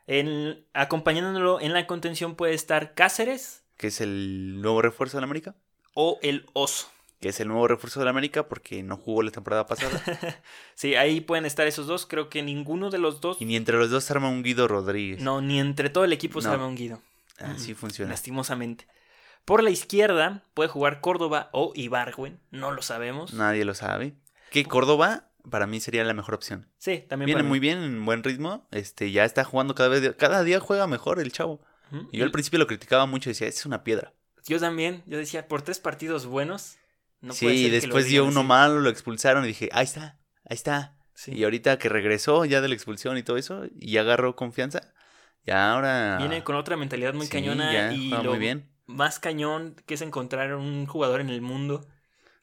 En- 0.06 0.62
acompañándolo 0.74 1.58
en 1.60 1.72
la 1.72 1.86
contención 1.86 2.34
puede 2.34 2.52
estar 2.54 2.92
Cáceres 2.94 3.64
Que 3.78 3.86
es 3.86 4.00
el 4.02 4.60
nuevo 4.60 4.82
refuerzo 4.82 5.16
de 5.16 5.22
la 5.22 5.26
América. 5.26 5.54
o 5.94 6.18
el 6.22 6.44
Oso. 6.52 6.90
Que 7.20 7.30
es 7.30 7.40
el 7.40 7.48
nuevo 7.48 7.66
refuerzo 7.66 7.98
de 7.98 8.04
la 8.04 8.10
América 8.10 8.48
porque 8.48 8.82
no 8.82 8.96
jugó 8.96 9.22
la 9.22 9.30
temporada 9.30 9.66
pasada. 9.66 10.00
Sí, 10.74 10.94
ahí 10.94 11.20
pueden 11.20 11.44
estar 11.46 11.66
esos 11.66 11.86
dos. 11.88 12.06
Creo 12.06 12.28
que 12.28 12.42
ninguno 12.42 12.90
de 12.90 12.98
los 12.98 13.20
dos. 13.20 13.38
y 13.40 13.44
ni 13.44 13.56
entre 13.56 13.76
los 13.76 13.90
dos 13.90 14.04
se 14.04 14.12
arma 14.12 14.28
un 14.28 14.42
Guido 14.44 14.68
Rodríguez. 14.68 15.20
No, 15.20 15.40
ni 15.40 15.58
entre 15.58 15.90
todo 15.90 16.04
el 16.04 16.12
equipo 16.12 16.40
se 16.40 16.48
arma 16.48 16.66
un 16.68 16.76
guido. 16.76 17.02
Así 17.38 17.74
funciona. 17.74 18.10
Lastimosamente. 18.10 18.86
Por 19.44 19.62
la 19.64 19.70
izquierda 19.70 20.44
puede 20.54 20.68
jugar 20.68 21.00
Córdoba 21.00 21.48
o 21.52 21.72
Ibargüen. 21.74 22.38
No 22.50 22.70
lo 22.70 22.82
sabemos. 22.82 23.32
Nadie 23.34 23.64
lo 23.64 23.74
sabe. 23.74 24.14
Que 24.50 24.64
Córdoba 24.64 25.28
para 25.50 25.66
mí 25.66 25.80
sería 25.80 26.04
la 26.04 26.14
mejor 26.14 26.34
opción. 26.34 26.68
Sí, 26.78 27.04
también 27.08 27.26
Viene 27.26 27.38
para 27.38 27.44
mí. 27.44 27.48
muy 27.48 27.58
bien, 27.58 27.78
en 27.82 28.04
buen 28.04 28.22
ritmo. 28.22 28.68
Este, 28.70 29.10
ya 29.10 29.24
está 29.24 29.44
jugando 29.44 29.74
cada 29.74 29.88
vez, 29.88 30.14
cada 30.16 30.44
día 30.44 30.60
juega 30.60 30.86
mejor 30.86 31.18
el 31.20 31.32
chavo. 31.32 31.60
Y 32.12 32.18
yo 32.18 32.24
al 32.24 32.30
principio 32.30 32.58
lo 32.58 32.66
criticaba 32.66 33.06
mucho, 33.06 33.30
decía, 33.30 33.46
es 33.48 33.64
una 33.64 33.82
piedra. 33.82 34.12
Yo 34.46 34.60
también, 34.60 35.02
yo 35.06 35.18
decía, 35.18 35.48
por 35.48 35.62
tres 35.62 35.78
partidos 35.78 36.26
buenos. 36.26 36.76
No 37.20 37.32
sí, 37.32 37.66
lo 37.66 37.72
después 37.72 38.06
dio 38.06 38.24
uno 38.24 38.40
así. 38.40 38.48
malo, 38.48 38.80
lo 38.80 38.90
expulsaron 38.90 39.44
y 39.44 39.48
dije, 39.48 39.68
ahí 39.72 39.84
está, 39.84 40.18
ahí 40.44 40.54
está. 40.54 40.96
Sí. 41.14 41.32
Y 41.32 41.44
ahorita 41.44 41.78
que 41.78 41.88
regresó 41.88 42.44
ya 42.44 42.60
de 42.60 42.68
la 42.68 42.74
expulsión 42.74 43.18
y 43.18 43.22
todo 43.24 43.36
eso, 43.36 43.64
y 43.78 43.96
agarró 43.96 44.36
confianza, 44.36 44.92
ya 45.44 45.72
ahora... 45.72 46.16
Viene 46.18 46.44
con 46.44 46.54
otra 46.56 46.76
mentalidad 46.76 47.14
muy 47.14 47.26
Sí, 47.26 47.32
cañona 47.32 47.72
ya, 47.72 47.92
y 47.92 48.10
lo 48.10 48.30
muy 48.30 48.38
bien. 48.38 48.70
más 48.86 49.18
cañón 49.18 49.74
que 49.86 49.94
es 49.94 50.00
encontrar 50.02 50.54
un 50.54 50.86
jugador 50.86 51.20
en 51.20 51.28
el 51.30 51.40
mundo 51.40 51.86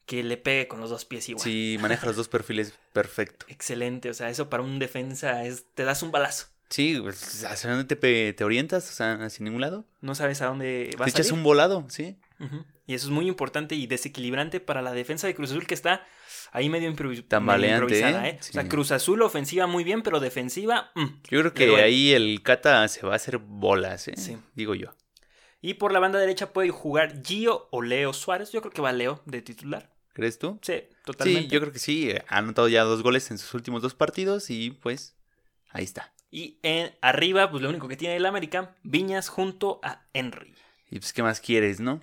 que 0.06 0.24
le 0.24 0.38
pegue 0.38 0.68
con 0.68 0.82
los 0.82 0.90
dos 0.90 1.06
pies 1.06 1.30
igual. 1.30 1.44
Sí, 1.44 1.78
maneja 1.80 2.06
los 2.06 2.16
dos 2.18 2.28
perfiles 2.28 2.74
perfecto. 2.94 3.46
Excelente, 3.50 4.10
o 4.10 4.14
sea, 4.14 4.30
eso 4.30 4.50
para 4.50 4.62
un 4.62 4.78
defensa 4.78 5.46
es 5.46 5.66
te 5.74 5.84
das 5.84 6.04
un 6.04 6.12
balazo. 6.12 6.48
Sí, 6.70 7.00
pues, 7.02 7.44
¿hacia 7.46 7.70
dónde 7.72 7.96
te, 7.96 8.34
te 8.34 8.44
orientas? 8.44 8.90
O 8.90 8.94
sea, 8.94 9.14
hacia 9.24 9.44
ningún 9.44 9.62
lado. 9.62 9.86
No 10.02 10.16
sabes 10.16 10.42
a 10.42 10.48
dónde 10.48 10.90
va 11.00 11.06
Te 11.06 11.12
a 11.12 11.14
echas 11.14 11.32
un 11.32 11.44
volado, 11.44 11.86
sí. 11.90 12.18
Y 12.88 12.94
eso 12.94 13.08
es 13.08 13.12
muy 13.12 13.28
importante 13.28 13.76
y 13.76 13.88
desequilibrante 13.88 14.60
para 14.60 14.82
la 14.82 14.92
defensa 14.94 15.26
de 15.28 15.34
Cruz 15.36 15.52
Azul 15.52 15.66
que 15.66 15.74
está 15.74 16.06
ahí 16.52 16.70
medio, 16.70 16.90
improvis- 16.92 17.10
medio 17.10 17.26
Tambaleante, 17.26 17.96
improvisada, 17.98 18.28
¿eh? 18.28 18.32
¿eh? 18.32 18.38
O 18.40 18.44
sea, 18.44 18.62
Sí. 18.64 18.68
Cruz 18.70 18.92
Azul 18.92 19.22
ofensiva 19.22 19.68
muy 19.68 19.84
bien, 19.84 20.02
pero 20.04 20.20
defensiva. 20.20 20.92
mm. 20.96 21.06
Yo 21.30 21.40
creo 21.40 21.54
que 21.54 21.76
ahí 21.82 22.14
el 22.14 22.42
Cata 22.44 22.88
se 22.88 23.06
va 23.06 23.14
a 23.14 23.16
hacer 23.16 23.38
bolas, 23.40 24.08
¿eh? 24.08 24.14
Sí. 24.18 24.38
Digo 24.54 24.76
yo. 24.76 24.94
Y 25.62 25.76
por 25.76 25.92
la 25.92 26.00
banda 26.00 26.20
derecha 26.20 26.54
puede 26.54 26.70
jugar 26.70 27.24
Gio 27.24 27.68
o 27.72 27.82
Leo 27.82 28.14
Suárez. 28.14 28.52
Yo 28.52 28.62
creo 28.62 28.72
que 28.72 28.82
va 28.82 28.92
Leo 28.92 29.22
de 29.26 29.42
titular. 29.42 29.92
¿Crees 30.14 30.38
tú? 30.38 30.60
Sí, 30.62 30.84
totalmente. 31.04 31.44
Sí, 31.44 31.48
yo 31.50 31.60
creo 31.60 31.74
que 31.74 31.80
sí. 31.80 32.12
Ha 32.28 32.38
anotado 32.38 32.68
ya 32.68 32.84
dos 32.84 33.02
goles 33.02 33.32
en 33.32 33.38
sus 33.40 33.54
últimos 33.56 33.82
dos 33.82 33.96
partidos 33.96 34.50
y 34.52 34.72
pues 34.72 35.16
ahí 35.72 35.84
está. 35.84 36.14
Y 36.30 36.60
en, 36.64 36.94
arriba, 37.02 37.50
pues 37.50 37.64
lo 37.64 37.70
único 37.70 37.88
que 37.88 37.98
tiene 37.98 38.16
el 38.18 38.26
América, 38.26 38.76
Viñas 38.84 39.28
junto 39.30 39.80
a 39.84 40.06
Henry. 40.14 40.54
Y 40.92 41.00
pues, 41.00 41.14
¿qué 41.14 41.24
más 41.24 41.40
quieres, 41.42 41.80
no? 41.80 42.00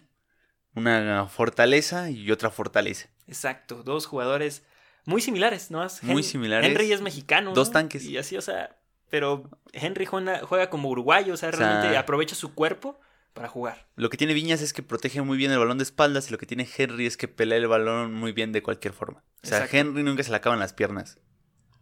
Una 0.75 1.26
fortaleza 1.29 2.11
y 2.11 2.31
otra 2.31 2.50
fortaleza. 2.50 3.09
Exacto, 3.26 3.83
dos 3.83 4.07
jugadores 4.07 4.62
muy 5.05 5.21
similares, 5.21 5.71
¿no? 5.71 5.87
Muy 6.02 6.23
similares. 6.23 6.69
Henry 6.71 6.93
es 6.93 7.00
mexicano. 7.00 7.52
Dos 7.55 7.69
¿no? 7.69 7.73
tanques. 7.73 8.05
Y 8.05 8.17
así, 8.19 8.37
o 8.37 8.43
sea, 8.43 8.79
pero 9.11 9.50
Henry 9.73 10.07
juega, 10.07 10.41
juega 10.47 10.71
como 10.71 10.88
uruguayo, 10.88 11.35
o 11.35 11.37
sea, 11.37 11.50
O 11.50 11.52
sea- 11.52 11.59
realmente 11.69 11.97
aprovecha 11.97 12.35
su 12.35 12.55
cuerpo 12.55 12.99
para 13.35 13.49
jugar. 13.49 13.87
Lo 13.97 14.11
que 14.11 14.17
tiene 14.17 14.35
Viñas 14.35 14.61
es 14.62 14.73
que 14.73 14.83
protege 14.83 15.23
muy 15.23 15.37
bien 15.38 15.50
el 15.52 15.59
balón 15.59 15.79
de 15.79 15.85
espaldas 15.85 16.29
y 16.29 16.33
lo 16.33 16.38
que 16.38 16.47
tiene 16.47 16.69
Henry 16.76 17.07
es 17.07 17.17
que 17.17 17.29
pelea 17.29 17.59
el 17.59 17.67
balón 17.67 18.12
muy 18.14 18.33
bien 18.33 18.52
de 18.52 18.62
cualquier 18.62 18.93
forma. 18.95 19.25
O 19.43 19.47
sea, 19.47 19.59
Exacto. 19.59 19.76
Henry 19.76 20.02
nunca 20.02 20.23
se 20.23 20.31
le 20.31 20.37
acaban 20.37 20.59
las 20.59 20.73
piernas. 20.73 21.19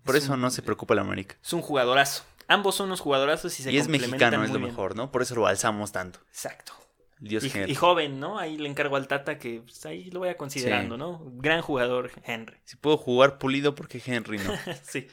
Por 0.04 0.16
Es 0.16 0.24
eso 0.24 0.34
un- 0.34 0.40
no 0.40 0.50
se 0.50 0.62
preocupa 0.62 0.94
la 0.94 1.02
América. 1.02 1.36
Es 1.42 1.52
un 1.52 1.60
jugadorazo. 1.62 2.24
Ambos 2.48 2.74
son 2.76 2.86
unos 2.86 3.00
jugadorazos 3.00 3.58
y 3.60 3.62
se 3.62 3.70
Y 3.72 3.76
es 3.76 3.82
complementan 3.84 4.10
mexicano, 4.18 4.44
es 4.44 4.50
lo 4.50 4.58
bien. 4.58 4.70
mejor, 4.70 4.96
¿no? 4.96 5.12
Por 5.12 5.22
eso 5.22 5.34
lo 5.36 5.46
alzamos 5.46 5.92
tanto. 5.92 6.20
Exacto. 6.30 6.72
Dios 7.20 7.44
Y, 7.44 7.50
Henry. 7.56 7.72
y 7.72 7.74
joven, 7.74 8.18
¿no? 8.18 8.38
Ahí 8.38 8.56
le 8.58 8.68
encargo 8.68 8.96
al 8.96 9.06
Tata 9.06 9.38
que 9.38 9.60
pues, 9.60 9.84
ahí 9.86 10.10
lo 10.10 10.20
vaya 10.20 10.36
considerando, 10.36 10.94
Sí. 10.96 10.98
¿no? 10.98 11.22
Gran 11.36 11.60
jugador, 11.62 12.10
Henry. 12.24 12.56
Si 12.64 12.76
puedo 12.76 12.96
jugar 12.96 13.38
pulido, 13.38 13.74
porque 13.74 14.02
Henry 14.04 14.38
no? 14.38 14.52
sí. 14.82 15.06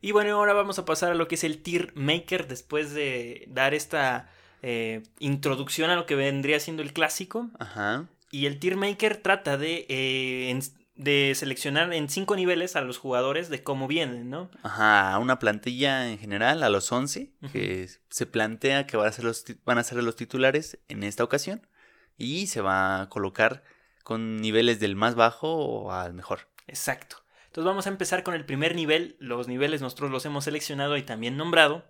Y 0.00 0.12
bueno, 0.12 0.36
ahora 0.36 0.52
vamos 0.52 0.78
a 0.78 0.84
pasar 0.84 1.12
a 1.12 1.14
lo 1.14 1.28
que 1.28 1.36
es 1.36 1.44
el 1.44 1.62
tier 1.62 1.92
maker 1.94 2.46
después 2.48 2.92
de 2.92 3.44
dar 3.48 3.72
esta 3.72 4.28
eh, 4.62 5.02
introducción 5.18 5.90
a 5.90 5.96
lo 5.96 6.04
que 6.06 6.14
vendría 6.14 6.60
siendo 6.60 6.82
el 6.82 6.92
clásico. 6.92 7.48
Ajá. 7.58 8.06
Y 8.30 8.46
el 8.46 8.58
tier 8.58 8.76
maker 8.76 9.16
trata 9.18 9.56
de, 9.56 9.86
eh, 9.88 10.50
de 10.94 11.32
seleccionar 11.34 11.92
en 11.92 12.08
cinco 12.08 12.36
niveles 12.36 12.76
a 12.76 12.80
los 12.80 12.98
jugadores 12.98 13.48
de 13.48 13.62
cómo 13.62 13.88
vienen, 13.88 14.30
¿no? 14.30 14.50
Ajá, 14.62 15.18
una 15.18 15.38
plantilla 15.38 16.08
en 16.08 16.18
general 16.18 16.62
a 16.62 16.68
los 16.68 16.90
11 16.92 17.32
Ujú. 17.42 17.52
que 17.52 17.88
se 18.10 18.26
plantea 18.26 18.86
que 18.86 18.96
van 18.96 19.08
a, 19.08 19.12
ser 19.12 19.24
los, 19.24 19.44
van 19.64 19.78
a 19.78 19.84
ser 19.84 20.02
los 20.02 20.16
titulares 20.16 20.78
en 20.88 21.02
esta 21.02 21.24
ocasión 21.24 21.66
y 22.16 22.46
se 22.46 22.60
va 22.60 23.02
a 23.02 23.08
colocar 23.08 23.64
con 24.04 24.36
niveles 24.36 24.78
del 24.78 24.94
más 24.94 25.14
bajo 25.14 25.92
al 25.92 26.14
mejor. 26.14 26.48
Exacto. 26.66 27.16
Entonces 27.46 27.66
vamos 27.66 27.86
a 27.86 27.90
empezar 27.90 28.22
con 28.22 28.34
el 28.34 28.44
primer 28.44 28.74
nivel. 28.74 29.16
Los 29.18 29.48
niveles 29.48 29.80
nosotros 29.80 30.10
los 30.10 30.24
hemos 30.26 30.44
seleccionado 30.44 30.96
y 30.96 31.02
también 31.02 31.36
nombrado. 31.36 31.84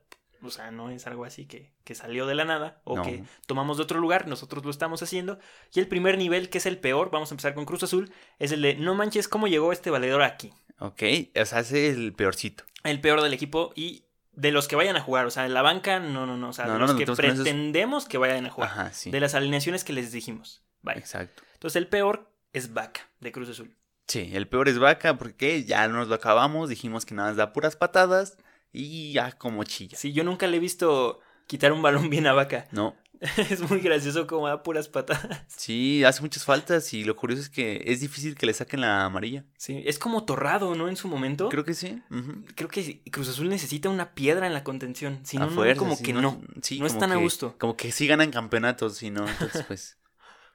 O 0.46 0.50
sea, 0.50 0.70
no 0.70 0.90
es 0.90 1.06
algo 1.06 1.24
así 1.24 1.46
que, 1.46 1.72
que 1.84 1.94
salió 1.94 2.26
de 2.26 2.34
la 2.34 2.44
nada 2.44 2.80
o 2.84 2.96
No. 2.96 3.02
que 3.02 3.24
tomamos 3.46 3.76
de 3.78 3.82
otro 3.84 3.98
lugar, 4.00 4.26
nosotros 4.28 4.64
lo 4.64 4.70
estamos 4.70 5.02
haciendo. 5.02 5.38
Y 5.72 5.80
el 5.80 5.88
primer 5.88 6.18
nivel, 6.18 6.50
que 6.50 6.58
es 6.58 6.66
el 6.66 6.78
peor, 6.78 7.10
vamos 7.10 7.30
a 7.30 7.34
empezar 7.34 7.54
con 7.54 7.64
Cruz 7.64 7.82
Azul, 7.82 8.12
es 8.38 8.52
el 8.52 8.62
de 8.62 8.74
no 8.74 8.94
manches 8.94 9.28
cómo 9.28 9.46
llegó 9.48 9.72
este 9.72 9.90
valedor 9.90 10.22
aquí. 10.22 10.52
Ok, 10.78 11.02
o 11.40 11.44
sea, 11.44 11.60
ese 11.60 11.88
es 11.88 11.96
el 11.96 12.12
peorcito. 12.12 12.64
El 12.82 13.00
peor 13.00 13.22
del 13.22 13.32
equipo 13.32 13.72
y 13.76 14.04
de 14.32 14.50
los 14.50 14.66
que 14.68 14.76
vayan 14.76 14.96
a 14.96 15.00
jugar. 15.00 15.26
O 15.26 15.30
sea, 15.30 15.46
en 15.46 15.54
la 15.54 15.62
banca, 15.62 16.00
no, 16.00 16.26
no, 16.26 16.36
no. 16.36 16.48
O 16.48 16.52
sea, 16.52 16.66
No, 16.66 16.74
de 16.74 16.78
los 16.80 16.94
que 16.94 17.04
esos- 17.04 17.16
pretendemos 17.16 18.06
que 18.06 18.18
vayan 18.18 18.46
a 18.46 18.50
jugar. 18.50 18.70
Ajá, 18.70 18.92
sí. 18.92 19.10
De 19.10 19.20
las 19.20 19.34
alineaciones 19.34 19.84
que 19.84 19.92
les 19.92 20.10
dijimos. 20.12 20.62
Vaya. 20.82 20.98
Exacto. 20.98 21.42
Entonces 21.54 21.76
el 21.76 21.86
peor 21.88 22.30
es 22.52 22.74
Vaca, 22.74 23.08
de 23.20 23.32
Cruz 23.32 23.48
Azul. 23.48 23.74
Sí, 24.06 24.32
el 24.34 24.46
peor 24.48 24.68
es 24.68 24.78
Vaca 24.78 25.16
porque 25.16 25.64
ya 25.64 25.88
nos 25.88 26.08
lo 26.08 26.16
acabamos, 26.16 26.68
dijimos 26.68 27.06
que 27.06 27.14
nada 27.14 27.28
más 27.30 27.36
da 27.38 27.52
puras 27.54 27.74
patadas 27.76 28.36
y 28.75 29.12
ya 29.12 29.33
como 29.33 29.64
chilla. 29.64 29.97
Sí, 29.97 30.12
yo 30.12 30.25
nunca 30.25 30.47
le 30.47 30.57
he 30.59 30.61
visto 30.61 31.21
quitar 31.47 31.73
un 31.73 31.81
balón 31.81 32.11
bien 32.11 32.26
a 32.26 32.33
Vaca. 32.35 32.66
No, 32.73 32.95
es 33.50 33.61
muy 33.71 33.81
gracioso 33.81 34.26
como 34.26 34.49
da 34.49 34.62
puras 34.62 34.88
patadas. 34.88 35.43
sí, 35.47 36.04
hace 36.04 36.21
muchas 36.21 36.45
faltas 36.45 36.93
y 36.93 37.04
lo 37.04 37.16
curioso 37.16 37.43
es 37.43 37.49
que 37.49 37.83
es 37.87 38.00
difícil 38.00 38.35
que 38.35 38.45
le 38.47 38.52
saquen 38.52 38.81
la 38.83 39.04
amarilla. 39.04 39.45
Sí, 39.57 39.83
es 39.87 39.99
como 39.99 40.25
torrado, 40.25 40.75
¿no? 40.75 40.88
En 40.88 40.97
su 40.97 41.09
momento. 41.09 41.49
Creo, 41.49 41.64
Creo 41.64 41.64
que 41.64 41.75
sí. 41.75 42.02
ujú. 42.11 42.45
que 42.69 43.00
Cruz 43.11 43.28
Azul 43.28 43.49
necesita 43.49 43.88
una 43.88 44.14
piedra 44.14 44.47
en 44.47 44.52
la 44.52 44.64
contención. 44.64 45.21
Si 45.23 45.38
no, 45.38 45.49
no, 45.49 45.76
como 45.76 45.97
sí, 45.97 46.02
que 46.02 46.12
no. 46.12 46.43
sí, 46.61 46.75
No 46.81 46.87
como 46.87 46.95
están 46.95 47.12
a 47.12 47.16
gusto. 47.16 47.54
Como 47.59 47.76
que 47.76 47.93
sí 47.93 48.07
ganan 48.07 48.31
campeonatos, 48.31 48.97
si 48.99 49.11
no, 49.11 49.26
entonces 49.28 49.64
pues 49.66 49.97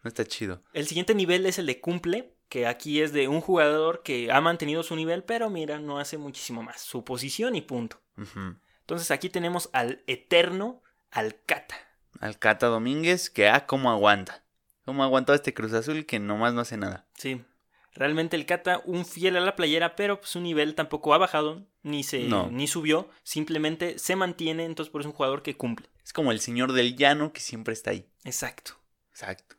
no 0.03 0.07
está 0.07 0.25
chido. 0.25 0.63
El 0.73 0.87
siguiente 0.87 1.13
nivel 1.15 1.45
es 1.45 1.59
el 1.59 1.65
de 1.65 1.79
cumple, 1.81 2.35
que 2.47 2.65
aquí 2.67 3.01
es 3.01 3.13
de 3.13 3.27
un 3.27 3.41
jugador 3.41 4.01
que 4.03 4.31
ha 4.31 4.41
mantenido 4.41 4.81
su 4.83 4.95
nivel, 4.95 5.23
pero 5.23 5.49
mira, 5.49 5.79
no 5.79 5.99
hace 5.99 6.17
muchísimo 6.17 6.63
más. 6.63 6.81
Su 6.81 7.03
posición 7.03 7.55
y 7.55 7.61
punto. 7.61 8.01
Entonces 8.81 9.11
aquí 9.11 9.29
tenemos 9.29 9.69
al 9.73 10.03
eterno 10.07 10.81
Alcata. 11.11 11.75
Al 12.19 12.37
Cata 12.37 12.67
Domínguez, 12.67 13.29
que 13.29 13.47
ah, 13.47 13.65
cómo 13.65 13.91
aguanta. 13.91 14.43
Cómo 14.85 15.03
ha 15.03 15.05
aguantado 15.05 15.35
este 15.35 15.53
Cruz 15.53 15.73
Azul 15.73 16.05
que 16.05 16.19
nomás 16.19 16.53
no 16.53 16.61
hace 16.61 16.75
nada. 16.77 17.05
Sí. 17.15 17.43
Realmente 17.93 18.35
el 18.35 18.45
Cata, 18.45 18.81
un 18.85 19.05
fiel 19.05 19.37
a 19.37 19.39
la 19.41 19.55
playera, 19.55 19.95
pero 19.95 20.19
su 20.23 20.39
nivel 20.41 20.75
tampoco 20.75 21.13
ha 21.13 21.17
bajado, 21.17 21.65
ni 21.83 22.03
se 22.03 22.23
No. 22.23 22.49
ni 22.49 22.67
subió, 22.67 23.09
simplemente 23.23 23.99
se 23.99 24.15
mantiene, 24.15 24.65
entonces 24.65 24.91
por 24.91 25.01
eso 25.01 25.09
es 25.09 25.13
un 25.13 25.17
jugador 25.17 25.43
que 25.43 25.57
cumple. 25.57 25.89
Es 26.03 26.13
como 26.13 26.31
el 26.31 26.39
señor 26.39 26.73
del 26.73 26.95
llano 26.95 27.33
que 27.33 27.41
siempre 27.41 27.73
está 27.73 27.91
ahí. 27.91 28.07
Exacto. 28.23 28.73
Exacto. 29.11 29.55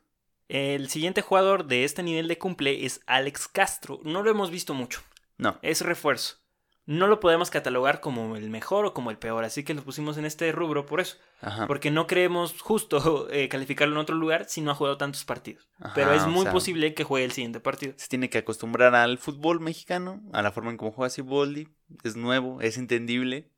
El 0.51 0.89
siguiente 0.89 1.21
jugador 1.21 1.65
de 1.65 1.85
este 1.85 2.03
nivel 2.03 2.27
de 2.27 2.37
cumple 2.37 2.85
es 2.85 2.99
Alex 3.05 3.47
Castro. 3.47 4.01
No 4.03 4.21
lo 4.21 4.29
hemos 4.31 4.51
visto 4.51 4.73
mucho. 4.73 5.01
No, 5.37 5.57
Es 5.61 5.79
refuerzo. 5.79 6.39
No 6.85 7.07
lo 7.07 7.21
podemos 7.21 7.49
catalogar 7.49 8.01
como 8.01 8.35
el 8.35 8.49
mejor 8.49 8.85
o 8.85 8.93
como 8.93 9.11
el 9.11 9.17
peor, 9.17 9.45
así 9.45 9.63
que 9.63 9.73
lo 9.73 9.81
pusimos 9.81 10.17
en 10.17 10.25
este 10.25 10.51
rubro 10.51 10.85
por 10.85 10.99
eso. 10.99 11.15
ajá. 11.39 11.67
Porque 11.67 11.89
no 11.89 12.05
creemos 12.05 12.59
justo 12.61 13.29
eh, 13.31 13.47
calificarlo 13.47 13.95
en 13.95 14.01
otro 14.01 14.17
lugar 14.17 14.43
si 14.49 14.59
no 14.59 14.71
ha 14.71 14.75
jugado 14.75 14.97
tantos 14.97 15.23
partidos. 15.23 15.69
Ajá, 15.79 15.93
Pero 15.95 16.11
es 16.11 16.23
o 16.23 16.27
muy 16.27 16.43
sea, 16.43 16.51
posible 16.51 16.93
que 16.93 17.05
juegue 17.05 17.23
el 17.23 17.31
siguiente 17.31 17.61
partido. 17.61 17.93
Se 17.95 18.09
tiene 18.09 18.29
que 18.29 18.39
acostumbrar 18.39 18.93
al 18.93 19.19
fútbol 19.19 19.61
mexicano, 19.61 20.21
a 20.33 20.41
la 20.41 20.51
forma 20.51 20.71
en 20.71 20.75
cómo 20.75 20.91
juega 20.91 21.09
Siboldi. 21.09 21.69
Es 22.03 22.17
nuevo, 22.17 22.59
es 22.59 22.77
entendible. 22.77 23.49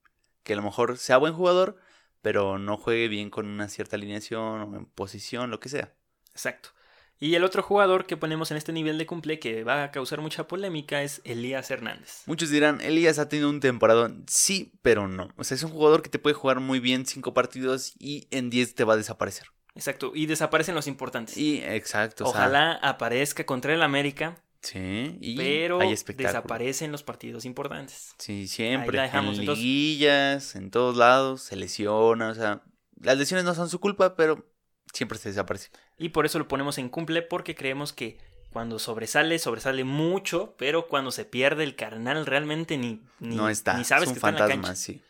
Que 0.44 0.54
a 0.54 0.58
lo 0.58 0.62
mejor 0.62 1.00
sea 1.00 1.18
buen 1.18 1.34
jugador, 1.34 1.80
pero 2.22 2.60
no 2.60 2.78
juegue 2.78 3.08
bien 3.08 3.32
con 3.32 3.48
una 3.48 3.68
cierta 3.68 3.96
alineación 3.96 4.62
o 4.62 4.78
en 4.78 4.86
posición, 4.86 5.50
lo 5.50 5.60
que 5.60 5.70
sea. 5.70 5.96
Exacto. 6.34 6.70
Y 7.20 7.36
el 7.36 7.44
otro 7.44 7.64
jugador 7.64 8.06
que 8.06 8.18
ponemos 8.18 8.52
en 8.52 8.58
este 8.58 8.74
nivel 8.74 8.98
de 8.98 9.06
cumple 9.06 9.40
que 9.40 9.64
va 9.64 9.84
a 9.84 9.92
causar 9.92 10.20
mucha 10.20 10.48
polémica 10.48 11.04
es 11.04 11.22
Elías 11.24 11.72
Hernández. 11.72 12.24
Muchos 12.26 12.50
dirán, 12.50 12.82
Elías 12.82 13.18
ha 13.18 13.30
tenido 13.30 13.50
un 13.50 13.60
temporadón. 13.62 14.26
Sí, 14.28 14.74
pero 14.82 15.08
no. 15.08 15.30
O 15.38 15.44
sea, 15.44 15.56
es 15.56 15.64
un 15.64 15.72
jugador 15.72 16.02
que 16.02 16.10
te 16.10 16.20
puede 16.20 16.34
jugar 16.34 16.60
muy 16.60 16.80
bien 16.80 17.06
cinco 17.06 17.34
partidos 17.34 17.94
y 17.98 18.28
en 18.32 18.50
10 18.50 18.76
te 18.76 18.84
va 18.84 18.96
a 18.96 18.98
desaparecer. 18.98 19.48
Exacto. 19.76 20.12
Y 20.14 20.26
desaparecen 20.26 20.76
los 20.76 20.88
importantes. 20.88 21.38
Y 21.38 21.64
exacto. 21.64 22.26
o 22.26 22.32
sea, 22.32 22.42
Ojalá 22.42 22.74
aparezca 22.74 23.46
contra 23.46 23.74
el 23.74 23.82
América, 23.82 24.38
sí, 24.62 25.18
y 25.20 25.36
pero 25.36 25.82
hay 25.82 25.96
desaparecen 25.96 26.92
los 26.92 27.04
partidos 27.04 27.46
importantes. 27.46 28.14
Sí, 28.18 28.48
siempre. 28.48 28.98
la 28.98 29.04
dejamos, 29.04 29.36
en 29.36 29.42
entonces. 29.42 29.64
liguillas, 29.64 30.56
en 30.56 30.70
todos 30.70 30.98
lados, 30.98 31.42
se 31.42 31.56
lesiona. 31.56 32.30
O 32.30 32.36
sea, 32.36 32.62
las 33.00 33.18
lesiones 33.18 33.46
no 33.46 33.56
son 33.56 33.70
su 33.70 33.80
culpa, 33.80 34.16
pero 34.16 34.46
siempre 34.94 35.18
se 35.18 35.30
desaparece. 35.30 35.70
Y 35.98 36.10
por 36.10 36.26
eso 36.26 36.40
lo 36.40 36.48
ponemos 36.48 36.78
en 36.78 36.90
cumple 36.90 37.22
porque 37.22 37.56
creemos 37.56 37.94
que 37.94 38.18
cuando 38.52 38.78
sobresale, 38.80 39.40
sobresale 39.40 39.84
mucho, 39.84 40.56
pero 40.58 40.88
cuando 40.88 41.12
se 41.12 41.26
pierde 41.26 41.64
el 41.64 41.76
carnal 41.76 42.26
realmente 42.26 42.78
ni, 42.78 43.02
ni, 43.20 43.36
no 43.36 43.50
está. 43.50 43.78
ni 43.78 43.84
sabes 43.84 44.04
es 44.04 44.10
un 44.10 44.14
que 44.14 44.18
está 44.20 44.30
en 44.30 44.36
la 44.36 44.48
cancha. 44.48 44.76
sí. 44.76 45.02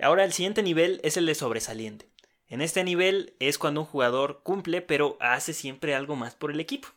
Ahora 0.00 0.24
el 0.24 0.32
siguiente 0.32 0.62
nivel 0.62 1.00
es 1.04 1.16
el 1.16 1.26
de 1.26 1.34
sobresaliente. 1.34 2.08
En 2.48 2.60
este 2.60 2.84
nivel 2.84 3.34
es 3.40 3.58
cuando 3.58 3.80
un 3.80 3.86
jugador 3.86 4.40
cumple, 4.42 4.82
pero 4.82 5.16
hace 5.20 5.52
siempre 5.52 5.94
algo 5.94 6.14
más 6.16 6.34
por 6.34 6.50
el 6.50 6.60
equipo. 6.60 6.88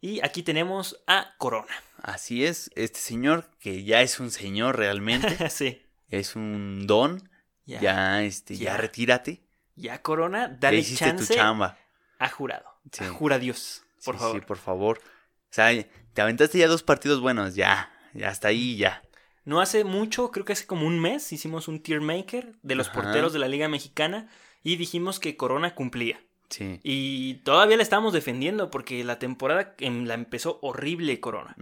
Y 0.00 0.20
aquí 0.24 0.42
tenemos 0.42 1.02
a 1.06 1.34
Corona. 1.38 1.72
Así 1.98 2.44
es, 2.44 2.70
este 2.74 2.98
señor, 2.98 3.48
que 3.60 3.84
ya 3.84 4.02
es 4.02 4.18
un 4.18 4.30
señor 4.30 4.76
realmente, 4.76 5.48
sí. 5.50 5.80
es 6.08 6.34
un 6.34 6.86
don, 6.86 7.30
Ya, 7.64 7.80
ya, 7.80 8.22
este, 8.24 8.56
ya, 8.56 8.72
Ya. 8.72 8.76
retírate. 8.78 9.42
Ya 9.76 10.02
Corona, 10.02 10.48
Ya 10.50 10.56
dale 10.60 10.78
hiciste 10.78 11.04
chance 11.04 11.26
tu 11.26 11.34
chamba. 11.34 11.78
a 12.18 12.28
jurado. 12.28 12.64
Sí. 12.90 13.04
A 13.04 13.08
jura 13.10 13.38
Dios, 13.38 13.82
por 14.04 14.14
Sí, 14.16 14.20
favor. 14.20 14.40
Sí, 14.40 14.46
por 14.46 14.56
favor. 14.58 14.98
O 14.98 15.54
sea, 15.54 15.68
te 16.14 16.22
aventaste 16.22 16.58
ya 16.58 16.66
dos 16.68 16.82
partidos 16.82 17.20
buenos, 17.20 17.54
ya, 17.54 17.90
ya 18.14 18.28
está 18.30 18.48
ahí, 18.48 18.76
ya. 18.76 19.02
No 19.44 19.60
hace 19.60 19.84
mucho, 19.84 20.30
creo 20.30 20.44
que 20.44 20.52
hace 20.52 20.66
como 20.66 20.86
un 20.86 21.00
mes, 21.00 21.32
hicimos 21.32 21.66
un 21.68 21.80
tier 21.82 22.00
maker 22.00 22.52
de 22.62 22.74
los 22.74 22.88
Ajá. 22.88 23.02
porteros 23.02 23.32
de 23.32 23.38
la 23.40 23.48
Liga 23.48 23.68
Mexicana 23.68 24.28
y 24.62 24.76
dijimos 24.76 25.18
que 25.18 25.36
Corona 25.36 25.74
cumplía. 25.74 26.20
Sí. 26.48 26.78
Y 26.82 27.34
todavía 27.44 27.76
la 27.76 27.82
estábamos 27.82 28.12
defendiendo 28.12 28.70
porque 28.70 29.02
la 29.04 29.18
temporada 29.18 29.74
em, 29.78 30.04
la 30.04 30.14
empezó 30.14 30.58
horrible 30.62 31.18
Corona. 31.18 31.56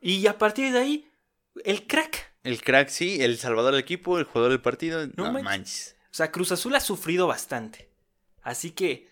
Y 0.00 0.26
a 0.26 0.38
partir 0.38 0.72
de 0.72 0.78
ahí, 0.78 1.10
el 1.64 1.86
crack. 1.86 2.30
El 2.44 2.62
crack, 2.62 2.88
sí, 2.88 3.22
el 3.22 3.36
salvador 3.38 3.72
del 3.72 3.80
equipo, 3.80 4.18
el 4.18 4.24
jugador 4.24 4.50
del 4.52 4.60
partido. 4.60 5.06
No, 5.16 5.24
manches. 5.32 5.42
manches. 5.44 5.96
O 6.12 6.14
sea, 6.14 6.30
Cruz 6.30 6.52
Azul 6.52 6.74
ha 6.74 6.80
sufrido 6.80 7.26
bastante. 7.26 7.88
Así 8.42 8.72
que, 8.72 9.08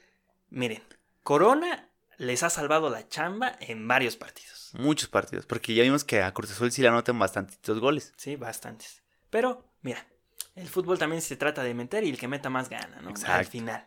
miren, 0.50 0.82
Corona 1.22 1.88
les 2.18 2.42
ha 2.42 2.50
salvado 2.50 2.90
la 2.90 3.08
chamba 3.08 3.56
en 3.60 3.88
varios 3.88 4.16
partidos. 4.16 4.70
Muchos 4.74 5.08
partidos. 5.08 5.46
Porque 5.46 5.72
ya 5.74 5.82
vimos 5.82 6.04
que 6.04 6.20
a 6.20 6.32
Cruz 6.34 6.50
Azul 6.50 6.70
sí 6.70 6.82
le 6.82 6.88
anotan 6.88 7.18
bastantitos 7.18 7.80
goles. 7.80 8.12
Sí, 8.16 8.36
bastantes. 8.36 9.02
Pero, 9.30 9.64
mira, 9.80 10.06
el 10.54 10.68
fútbol 10.68 10.98
también 10.98 11.22
se 11.22 11.36
trata 11.36 11.62
de 11.62 11.72
meter 11.72 12.04
y 12.04 12.10
el 12.10 12.18
que 12.18 12.28
meta 12.28 12.50
más 12.50 12.68
gana, 12.68 13.00
¿no? 13.00 13.08
Al 13.08 13.10
Exacto. 13.10 13.50
final. 13.50 13.86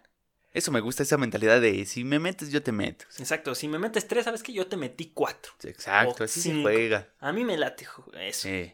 Eso 0.51 0.72
me 0.72 0.79
gusta, 0.82 1.03
esa 1.03 1.17
mentalidad 1.17 1.62
de 1.62 1.86
si 1.86 2.03
me 2.03 2.17
metes, 2.20 2.51
yo 2.51 2.63
te 2.63 2.72
meto. 2.72 3.05
Exacto, 3.17 3.53
si 3.53 3.67
me 3.67 3.79
metes 3.79 4.08
tres, 4.08 4.25
sabes 4.25 4.41
que 4.41 4.53
yo 4.53 4.67
te 4.67 4.77
metí 4.77 5.12
cuatro. 5.13 5.53
Exacto, 5.63 6.24
O 6.24 6.25
así 6.25 6.41
se 6.41 6.62
juega. 6.62 7.10
A 7.20 7.32
mí 7.32 7.43
me 7.43 7.58
late 7.58 7.88
eso. 8.22 8.39
Sí. 8.50 8.74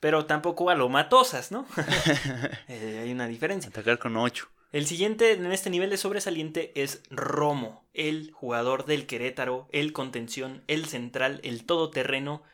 Pero 0.00 0.26
tampoco 0.26 0.70
a 0.70 0.74
lo 0.74 0.88
matosas, 0.88 1.52
¿no? 1.52 1.66
Eh, 2.68 3.00
hay 3.02 3.12
una 3.12 3.28
diferencia. 3.28 3.68
Atacar 3.68 3.98
con 3.98 4.16
ocho. 4.16 4.48
El 4.72 4.86
siguiente 4.86 5.32
en 5.32 5.50
este 5.50 5.68
nivel 5.68 5.90
de 5.90 5.96
sobresaliente 5.96 6.72
es 6.80 7.02
Romo, 7.10 7.88
el 7.92 8.30
jugador 8.30 8.84
del 8.86 9.06
Querétaro, 9.06 9.68
el 9.72 9.92
contención, 9.92 10.62
el 10.68 10.86
central, 10.86 11.40
el 11.42 11.64
todoterreno, 11.64 12.44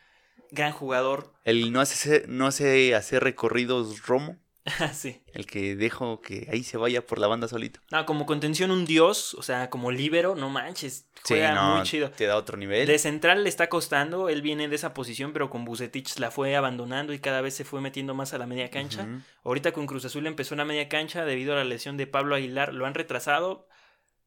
gran 0.49 0.71
jugador. 0.71 1.33
El 1.43 1.71
no 1.71 1.79
hace, 1.79 2.25
no 2.27 2.47
hace 2.47 2.95
hacer 2.95 3.23
recorridos 3.23 4.07
Romo. 4.07 4.37
sí. 4.93 5.21
El 5.33 5.45
que 5.45 5.75
dejo 5.75 6.21
que 6.21 6.47
ahí 6.51 6.63
se 6.63 6.77
vaya 6.77 7.05
por 7.05 7.19
la 7.19 7.27
banda 7.27 7.47
solito. 7.47 7.79
No, 7.91 8.05
como 8.05 8.25
contención 8.25 8.71
un 8.71 8.85
dios, 8.85 9.33
o 9.35 9.41
sea, 9.41 9.69
como 9.69 9.91
líbero, 9.91 10.35
no 10.35 10.49
manches, 10.49 11.07
juega 11.23 11.49
sí, 11.49 11.55
no, 11.55 11.75
muy 11.75 11.83
chido. 11.83 12.11
te 12.11 12.25
da 12.25 12.35
otro 12.35 12.57
nivel. 12.57 12.87
De 12.87 12.99
central 12.99 13.43
le 13.43 13.49
está 13.49 13.69
costando, 13.69 14.29
él 14.29 14.41
viene 14.41 14.67
de 14.67 14.75
esa 14.75 14.93
posición, 14.93 15.33
pero 15.33 15.49
con 15.49 15.65
Bucetich 15.65 16.17
la 16.19 16.31
fue 16.31 16.55
abandonando 16.55 17.13
y 17.13 17.19
cada 17.19 17.41
vez 17.41 17.53
se 17.53 17.65
fue 17.65 17.81
metiendo 17.81 18.13
más 18.13 18.33
a 18.33 18.37
la 18.37 18.47
media 18.47 18.69
cancha. 18.69 19.07
Ahorita 19.43 19.71
con 19.71 19.87
Cruz 19.87 20.05
Azul 20.05 20.27
empezó 20.27 20.53
en 20.53 20.59
la 20.59 20.65
media 20.65 20.89
cancha 20.89 21.25
debido 21.25 21.53
a 21.53 21.57
la 21.57 21.63
lesión 21.63 21.97
de 21.97 22.07
Pablo 22.07 22.35
Aguilar, 22.35 22.73
lo 22.73 22.85
han 22.85 22.93
retrasado. 22.93 23.67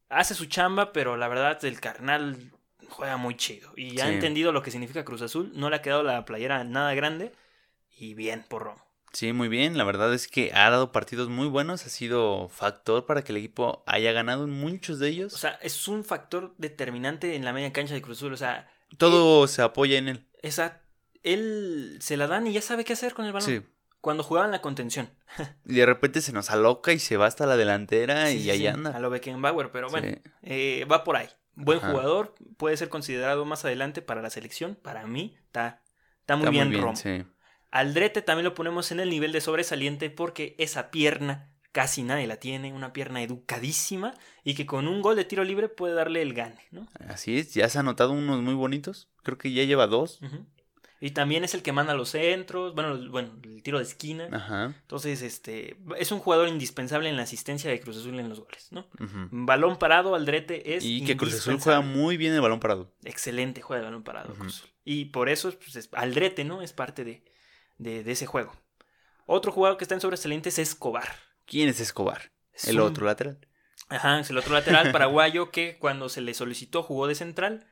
Hace 0.09 0.35
su 0.35 0.47
chamba, 0.47 0.93
pero 0.93 1.17
la 1.17 1.29
verdad 1.29 1.65
el 1.65 1.81
carnal 1.81 2.51
juega 2.89 3.17
muy 3.17 3.37
chido 3.37 3.73
y 3.77 4.01
ha 4.01 4.13
entendido 4.13 4.51
lo 4.51 4.63
que 4.63 4.71
significa 4.71 5.05
Cruz 5.05 5.23
Azul. 5.23 5.53
No 5.55 5.71
le 5.71 5.77
ha 5.77 5.83
quedado 5.83 6.03
la 6.03 6.25
playera 6.25 6.65
nada 6.65 6.95
grande 6.95 7.33
y 7.97 8.15
bien 8.15 8.45
por 8.49 8.65
Romo. 8.65 8.90
Sí, 9.13 9.33
muy 9.33 9.49
bien. 9.49 9.77
La 9.77 9.85
verdad 9.85 10.15
es 10.15 10.29
que 10.29 10.53
ha 10.55 10.71
dado 10.71 10.93
partidos 10.93 11.29
muy 11.29 11.49
buenos. 11.49 11.85
Ha 11.85 11.89
sido 11.89 12.49
factor 12.49 13.07
para 13.07 13.23
que 13.23 13.33
el 13.33 13.39
equipo 13.39 13.83
haya 13.87 14.13
ganado 14.13 14.45
en 14.45 14.51
muchos 14.51 14.99
de 14.99 15.09
ellos. 15.09 15.35
O 15.35 15.39
sea, 15.39 15.59
es 15.63 15.89
un 15.89 16.05
factor 16.05 16.55
determinante 16.59 17.35
en 17.35 17.45
la 17.45 17.53
media 17.53 17.73
cancha 17.73 17.95
de 17.95 18.03
Cruz 18.03 18.19
Azul. 18.19 18.33
O 18.33 18.37
sea, 18.37 18.71
Todo 18.99 19.47
se 19.49 19.63
apoya 19.63 19.99
en 19.99 20.09
él. 20.09 20.27
esa, 20.43 20.81
él 21.23 21.99
se 22.01 22.17
la 22.17 22.27
dan 22.29 22.47
y 22.47 22.53
ya 22.53 22.63
sabe 22.63 22.85
qué 22.85 22.93
hacer 22.93 23.15
con 23.15 23.25
el 23.27 23.33
balón. 23.33 23.49
Sí. 23.49 23.63
Cuando 24.01 24.23
jugaba 24.23 24.47
en 24.47 24.53
la 24.53 24.63
contención. 24.63 25.11
Y 25.67 25.75
de 25.75 25.87
repente 25.87 26.21
se 26.23 26.33
nos 26.33 26.51
aloca 26.51 26.93
y 26.93 26.99
se 26.99 27.17
va 27.17 27.27
hasta 27.27 27.47
la 27.47 27.57
delantera 27.57 28.29
Sí, 28.29 28.37
y 28.39 28.43
sí, 28.45 28.51
ahí 28.51 28.67
anda. 28.67 28.91
A 28.97 29.01
lo 29.01 29.11
Beckenbauer, 29.11 29.71
pero 29.73 29.89
bueno, 29.91 30.17
eh, 30.43 30.87
va 30.91 31.05
por 31.05 31.17
ahí. 31.17 31.29
Buen 31.55 31.79
Ajá. 31.79 31.91
jugador, 31.91 32.35
puede 32.57 32.77
ser 32.77 32.89
considerado 32.89 33.45
más 33.45 33.65
adelante 33.65 34.01
para 34.03 34.23
la 34.23 34.31
selección. 34.31 34.77
Para 34.77 35.07
mí, 35.07 35.37
está, 35.47 35.83
está 36.21 36.37
muy 36.37 36.45
Está 36.45 36.51
bien, 36.51 36.69
muy 36.69 36.77
bien, 36.77 36.83
Romo. 36.85 36.97
Aldrete 37.71 38.23
también 38.23 38.45
lo 38.45 38.55
ponemos 38.55 38.91
en 38.93 39.01
el 39.01 39.11
nivel 39.11 39.33
de 39.33 39.41
sobresaliente 39.41 40.11
porque 40.11 40.55
esa 40.59 40.91
pierna 40.91 41.49
casi 41.73 42.03
nadie 42.03 42.27
la 42.27 42.37
tiene, 42.37 42.73
una 42.73 42.93
pierna 42.93 43.23
educadísima 43.23 44.15
y 44.43 44.55
que 44.55 44.67
con 44.67 44.89
un 44.89 45.03
gol 45.03 45.15
de 45.17 45.25
tiro 45.25 45.45
libre 45.45 45.69
puede 45.69 45.95
darle 45.95 46.21
el 46.23 46.35
gane, 46.35 46.67
¿no? 46.73 46.89
Así 47.09 47.39
es, 47.39 47.55
ya 47.55 47.69
se 47.69 47.79
ha 47.79 47.83
anotado 47.83 48.11
unos 48.13 48.41
muy 48.43 48.55
bonitos. 48.55 49.09
Creo 49.23 49.39
que 49.39 49.53
ya 49.53 49.63
lleva 49.65 49.87
dos. 49.87 50.19
Y 51.03 51.13
también 51.13 51.45
es 51.45 51.55
el 51.55 51.63
que 51.63 51.73
manda 51.73 51.95
los 51.95 52.11
centros, 52.11 52.75
bueno, 52.75 52.93
el- 52.95 53.09
bueno, 53.09 53.31
el 53.45 53.63
tiro 53.63 53.79
de 53.79 53.85
esquina. 53.85 54.29
Ajá. 54.33 54.75
Entonces, 54.83 55.23
este, 55.23 55.77
es 55.97 56.13
un 56.13 56.19
jugador 56.19 56.49
indispensable 56.49 57.09
en 57.09 57.17
la 57.17 57.23
asistencia 57.23 57.71
de 57.71 57.81
Cruz 57.81 57.97
Azul 57.99 58.19
en 58.19 58.29
los 58.29 58.41
goles, 58.41 58.69
¿no? 58.73 58.87
Balón 59.31 59.79
parado, 59.79 60.15
Aldrete 60.15 60.77
es 60.77 60.85
Y 60.85 61.05
que 61.05 61.17
Cruz 61.17 61.35
Azul 61.35 61.59
juega 61.61 61.81
muy 61.81 62.17
bien 62.19 62.35
el 62.35 62.41
balón 62.43 62.61
parado. 62.61 62.93
Excelente 63.05 63.63
juega 63.63 63.81
de 63.81 63.87
balón 63.87 64.03
parado. 64.03 64.35
Cruz 64.35 64.57
Azul. 64.59 64.71
Y 64.85 65.07
por 65.07 65.29
eso, 65.31 65.51
pues, 65.53 65.77
es- 65.77 65.89
Aldrete, 65.93 66.45
¿no? 66.45 66.61
Es 66.63 66.73
parte 66.75 67.03
de, 67.05 67.23
de, 67.81 68.05
de 68.05 68.13
ese 68.13 68.27
juego. 68.27 68.53
Otro 69.27 69.53
jugador 69.53 69.77
que 69.79 69.85
está 69.85 69.95
en 69.95 70.01
sobresaliente 70.01 70.49
es 70.49 70.59
Escobar. 70.59 71.09
¿Quién 71.47 71.69
es 71.69 71.81
Escobar? 71.81 72.33
Es 72.53 72.69
el 72.69 72.81
un- 72.81 72.87
otro 72.87 73.07
lateral. 73.07 73.39
Ajá, 73.89 74.21
es 74.21 74.31
el 74.31 74.39
otro 74.39 74.53
lateral 74.55 74.93
paraguayo 74.93 75.51
que 75.51 75.77
cuando 75.79 76.09
se 76.09 76.21
le 76.21 76.33
solicitó 76.35 76.83
jugó 76.85 77.09
de 77.09 77.17
central, 77.17 77.67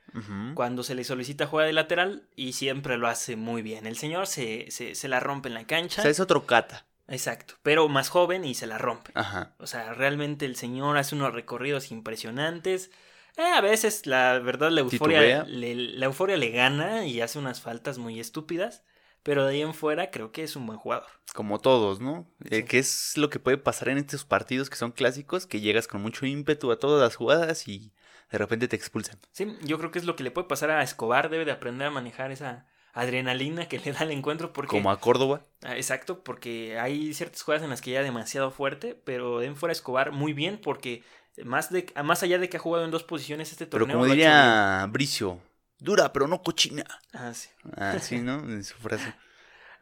cuando 0.54 0.82
se 0.82 0.96
le 0.96 1.04
solicita 1.04 1.46
juega 1.46 1.66
de 1.68 1.72
lateral 1.72 2.28
y 2.34 2.54
siempre 2.54 2.96
lo 2.98 3.06
hace 3.06 3.36
muy 3.36 3.62
bien. 3.62 3.86
El 3.86 3.96
señor 3.96 4.26
se, 4.26 4.68
se, 4.70 4.96
se 4.96 5.06
la 5.08 5.20
rompe 5.20 5.48
en 5.48 5.54
la 5.54 5.60
O 5.60 5.66
cancha. 5.68 6.02
sea, 6.02 6.10
es 6.10 6.18
otro 6.18 6.44
cata. 6.44 6.86
Exacto, 7.06 7.54
pero 7.62 7.88
más 7.88 8.08
joven 8.08 8.44
y 8.44 8.54
se 8.54 8.66
la 8.66 8.78
rompe. 8.78 9.12
Ajá. 9.14 9.54
O 9.58 9.66
sea, 9.68 9.94
realmente 9.94 10.44
el 10.44 10.56
señor 10.56 10.96
hace 10.98 11.14
unos 11.14 11.32
recorridos 11.32 11.90
impresionantes. 11.92 12.90
Eh, 13.36 13.42
a 13.54 13.60
veces, 13.60 14.04
la 14.06 14.38
verdad, 14.40 14.70
la 14.72 14.80
euforia, 14.80 15.44
le, 15.44 15.74
la 15.76 16.06
euforia 16.06 16.36
le 16.36 16.50
gana 16.50 17.06
y 17.06 17.20
hace 17.20 17.38
unas 17.38 17.60
faltas 17.60 17.98
muy 17.98 18.18
estúpidas. 18.18 18.82
Pero 19.28 19.44
de 19.44 19.52
ahí 19.52 19.60
en 19.60 19.74
fuera 19.74 20.10
creo 20.10 20.32
que 20.32 20.42
es 20.42 20.56
un 20.56 20.64
buen 20.64 20.78
jugador. 20.78 21.04
Como 21.34 21.58
todos, 21.58 22.00
¿no? 22.00 22.26
Eh. 22.48 22.64
¿Qué 22.64 22.78
es 22.78 23.12
lo 23.18 23.28
que 23.28 23.38
puede 23.38 23.58
pasar 23.58 23.90
en 23.90 23.98
estos 23.98 24.24
partidos 24.24 24.70
que 24.70 24.76
son 24.76 24.90
clásicos? 24.90 25.44
Que 25.44 25.60
llegas 25.60 25.86
con 25.86 26.00
mucho 26.00 26.24
ímpetu 26.24 26.72
a 26.72 26.78
todas 26.78 27.02
las 27.02 27.14
jugadas 27.14 27.68
y 27.68 27.92
de 28.32 28.38
repente 28.38 28.68
te 28.68 28.76
expulsan. 28.76 29.18
Sí, 29.32 29.54
yo 29.64 29.76
creo 29.76 29.90
que 29.90 29.98
es 29.98 30.06
lo 30.06 30.16
que 30.16 30.22
le 30.22 30.30
puede 30.30 30.48
pasar 30.48 30.70
a 30.70 30.82
Escobar. 30.82 31.28
Debe 31.28 31.44
de 31.44 31.52
aprender 31.52 31.88
a 31.88 31.90
manejar 31.90 32.32
esa 32.32 32.64
adrenalina 32.94 33.68
que 33.68 33.78
le 33.78 33.92
da 33.92 34.00
el 34.04 34.12
encuentro. 34.12 34.54
Porque, 34.54 34.70
Como 34.70 34.90
a 34.90 34.98
Córdoba. 34.98 35.42
Ah, 35.62 35.76
Exacto, 35.76 36.24
porque 36.24 36.78
hay 36.78 37.12
ciertas 37.12 37.42
jugadas 37.42 37.62
en 37.62 37.68
las 37.68 37.82
que 37.82 37.90
ya 37.90 38.02
demasiado 38.02 38.50
fuerte. 38.50 38.98
Pero 39.04 39.40
de 39.40 39.44
ahí 39.44 39.50
en 39.50 39.56
fuera 39.56 39.74
Escobar 39.74 40.10
muy 40.10 40.32
bien 40.32 40.58
porque 40.58 41.02
más, 41.44 41.70
de, 41.70 41.92
más 42.02 42.22
allá 42.22 42.38
de 42.38 42.48
que 42.48 42.56
ha 42.56 42.60
jugado 42.60 42.86
en 42.86 42.90
dos 42.90 43.04
posiciones 43.04 43.52
este 43.52 43.66
Pero 43.66 43.80
torneo. 43.84 43.96
como 43.98 44.04
ha 44.04 44.06
hecho 44.06 44.14
diría 44.14 44.86
Bricio, 44.88 45.38
dura 45.78 46.12
pero 46.12 46.26
no 46.26 46.42
cochina. 46.42 46.84
Ah, 47.12 47.32
sí. 47.34 47.48
Ah, 47.76 47.98
sí, 48.00 48.18
¿no? 48.18 48.38
En 48.50 48.64
su 48.64 48.74
frase. 48.76 49.14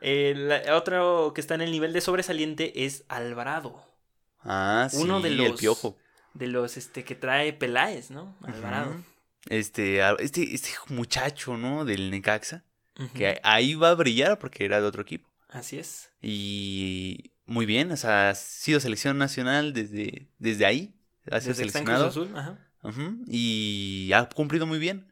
La- 0.00 0.76
otro 0.76 1.32
que 1.34 1.40
está 1.40 1.54
en 1.54 1.62
el 1.62 1.70
nivel 1.70 1.92
de 1.92 2.00
sobresaliente 2.00 2.84
es 2.84 3.04
Alvarado. 3.08 3.82
Ah, 4.40 4.88
sí, 4.90 4.98
Uno 4.98 5.20
de 5.20 5.28
el 5.30 5.36
los- 5.38 5.60
piojo. 5.60 5.96
De 6.34 6.46
los 6.48 6.76
este, 6.76 7.02
que 7.02 7.14
trae 7.14 7.54
Peláez, 7.54 8.10
¿no? 8.10 8.36
Alvarado. 8.42 8.94
Este, 9.48 10.00
este, 10.18 10.54
este 10.54 10.70
muchacho, 10.88 11.56
¿no? 11.56 11.84
Del 11.86 12.10
Necaxa. 12.10 12.62
Que 13.14 13.40
ahí 13.42 13.74
va 13.74 13.90
a 13.90 13.94
brillar 13.94 14.38
porque 14.38 14.64
era 14.64 14.80
de 14.80 14.86
otro 14.86 15.02
equipo. 15.02 15.28
Así 15.48 15.78
es. 15.78 16.10
Y 16.22 17.32
muy 17.46 17.64
bien, 17.66 17.90
o 17.92 17.96
sea, 17.96 18.30
ha 18.30 18.34
sido 18.34 18.80
selección 18.80 19.16
nacional 19.18 19.72
desde, 19.72 20.28
desde 20.38 20.66
ahí. 20.66 20.94
Ha 21.30 21.40
sido 21.40 21.50
Desde 21.54 21.54
seleccionado. 21.54 22.06
Azul, 22.08 22.30
ajá. 22.36 22.58
Ujú, 22.82 23.22
Y 23.26 24.10
ha 24.14 24.28
cumplido 24.28 24.66
muy 24.66 24.78
bien. 24.78 25.10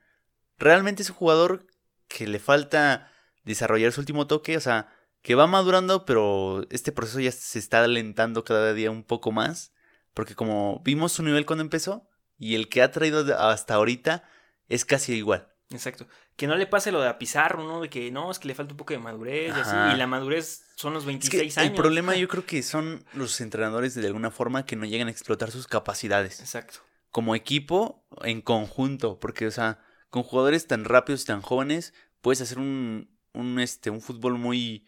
Realmente 0.58 1.02
es 1.02 1.10
un 1.10 1.16
jugador 1.16 1.66
que 2.08 2.26
le 2.26 2.38
falta 2.38 3.10
desarrollar 3.44 3.92
su 3.92 4.00
último 4.00 4.26
toque, 4.26 4.56
o 4.56 4.60
sea, 4.60 4.88
que 5.22 5.34
va 5.34 5.46
madurando, 5.46 6.04
pero 6.04 6.64
este 6.70 6.92
proceso 6.92 7.20
ya 7.20 7.32
se 7.32 7.58
está 7.58 7.82
alentando 7.82 8.44
cada 8.44 8.72
día 8.74 8.90
un 8.90 9.04
poco 9.04 9.32
más. 9.32 9.72
Porque 10.12 10.34
como 10.34 10.80
vimos 10.84 11.12
su 11.12 11.22
nivel 11.22 11.44
cuando 11.46 11.62
empezó, 11.62 12.08
y 12.38 12.54
el 12.54 12.68
que 12.68 12.82
ha 12.82 12.90
traído 12.90 13.24
hasta 13.38 13.74
ahorita 13.74 14.22
es 14.68 14.84
casi 14.84 15.14
igual. 15.14 15.48
Exacto. 15.70 16.06
Que 16.36 16.46
no 16.46 16.56
le 16.56 16.66
pase 16.66 16.92
lo 16.92 17.00
de 17.00 17.08
a 17.08 17.18
Pizarro, 17.18 17.64
¿no? 17.64 17.80
De 17.80 17.88
que 17.88 18.10
no, 18.12 18.30
es 18.30 18.38
que 18.38 18.48
le 18.48 18.54
falta 18.54 18.74
un 18.74 18.76
poco 18.76 18.92
de 18.92 18.98
madurez 19.00 19.48
y 19.56 19.60
así. 19.60 19.74
Y 19.92 19.96
la 19.96 20.06
madurez 20.06 20.66
son 20.76 20.92
los 20.94 21.02
Es 21.04 21.06
26 21.06 21.54
que 21.54 21.60
años. 21.60 21.70
el 21.70 21.76
problema 21.76 22.14
yo 22.14 22.28
creo 22.28 22.44
que 22.46 22.62
son 22.62 23.04
los 23.12 23.40
entrenadores 23.40 23.94
de 23.94 24.06
alguna 24.06 24.30
forma 24.30 24.66
que 24.66 24.76
no 24.76 24.84
llegan 24.84 25.08
a 25.08 25.10
explotar 25.10 25.50
sus 25.50 25.66
capacidades. 25.66 26.40
Exacto. 26.40 26.80
como 27.10 27.34
equipo 27.34 28.04
en 28.22 28.40
conjunto, 28.40 29.18
porque, 29.20 29.46
o 29.46 29.50
sea, 29.50 29.80
con 30.14 30.22
jugadores 30.22 30.68
tan 30.68 30.84
rápidos 30.84 31.22
y 31.22 31.26
tan 31.26 31.42
jóvenes, 31.42 31.92
puedes 32.20 32.40
hacer 32.40 32.60
un, 32.60 33.08
un, 33.32 33.58
este, 33.58 33.90
un 33.90 34.00
fútbol 34.00 34.38
muy... 34.38 34.84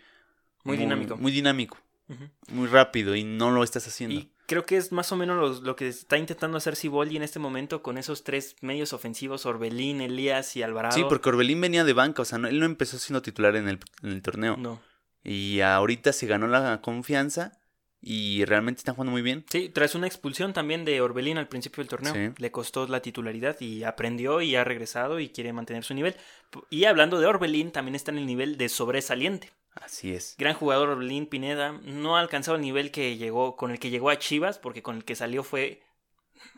Muy 0.63 0.77
dinámico. 0.77 1.17
Muy 1.17 1.33
dinámico, 1.33 1.79
muy 2.53 2.69
rápido, 2.69 3.17
y 3.17 3.25
no 3.25 3.51
lo 3.51 3.65
estás 3.65 3.89
haciendo. 3.89 4.15
Y 4.21 4.31
creo 4.47 4.65
que 4.65 4.77
es 4.77 4.93
más 4.93 5.11
o 5.11 5.17
menos 5.17 5.37
lo, 5.37 5.61
lo 5.67 5.75
que 5.75 5.89
está 5.89 6.17
intentando 6.17 6.57
hacer 6.59 6.77
Siboldi 6.77 7.17
en 7.17 7.25
este 7.25 7.41
momento 7.41 7.83
con 7.83 7.99
esos 7.99 8.23
tres 8.23 8.55
medios 8.61 8.93
ofensivos, 8.93 9.47
Orbelín, 9.47 10.01
Elías 10.01 10.55
y 10.55 10.63
Alvarado. 10.63 10.95
Sí, 10.95 11.03
porque 11.09 11.29
Orbelín 11.29 11.61
venía 11.61 11.83
de 11.83 11.93
banca, 11.93 12.23
o 12.23 12.25
sea, 12.25 12.39
no- 12.39 12.47
él 12.47 12.61
no 12.61 12.67
empezó 12.67 12.97
siendo 12.99 13.21
titular 13.21 13.57
en 13.57 13.69
el, 13.69 13.81
en 14.05 14.11
el 14.11 14.23
torneo. 14.23 14.57
No. 14.57 14.81
Y 15.25 15.61
ahorita 15.61 16.13
se 16.13 16.29
ganó 16.29 16.47
la 16.47 16.81
confianza 16.83 17.59
y 18.01 18.45
realmente 18.45 18.81
están 18.81 18.95
jugando 18.95 19.13
muy 19.13 19.23
bien. 19.23 19.45
Sí, 19.51 19.69
tras 19.69 19.95
una 19.95 20.07
expulsión 20.07 20.53
también 20.53 20.85
de 20.85 21.01
Orbelín 21.01 21.39
al 21.39 21.49
principio 21.49 21.83
del 21.83 21.89
torneo, 21.89 22.15
Sí. 22.15 22.33
le 22.39 22.51
costó 22.51 22.87
la 22.87 23.01
titularidad 23.01 23.61
y 23.61 23.83
aprendió 23.85 24.41
y 24.43 24.55
ha 24.55 24.65
regresado 24.65 25.19
y 25.19 25.29
quiere 25.31 25.53
mantener 25.53 25.83
su 25.85 25.95
nivel. 25.95 26.15
Y 26.71 26.85
hablando 26.85 27.19
de 27.19 27.27
Orbelín, 27.27 27.73
también 27.73 27.95
está 27.95 28.11
en 28.13 28.19
el 28.19 28.27
nivel 28.27 28.57
de 28.59 28.69
sobresaliente. 28.69 29.51
Así 29.75 30.15
es. 30.15 30.37
Gran 30.39 30.55
jugador 30.55 30.89
Orbelín 30.91 31.27
Pineda. 31.27 31.73
No 31.85 32.17
ha 32.17 32.21
alcanzado 32.21 32.57
el 32.57 32.63
nivel 32.63 32.91
que 32.91 33.17
llegó, 33.17 33.57
con 33.57 33.71
el 33.71 33.79
que 33.79 33.91
llegó 33.91 34.09
a 34.11 34.19
Chivas, 34.19 34.59
porque 34.59 34.83
con 34.83 34.97
el 34.97 35.05
que 35.05 35.15
salió 35.17 35.43
fue 35.43 35.83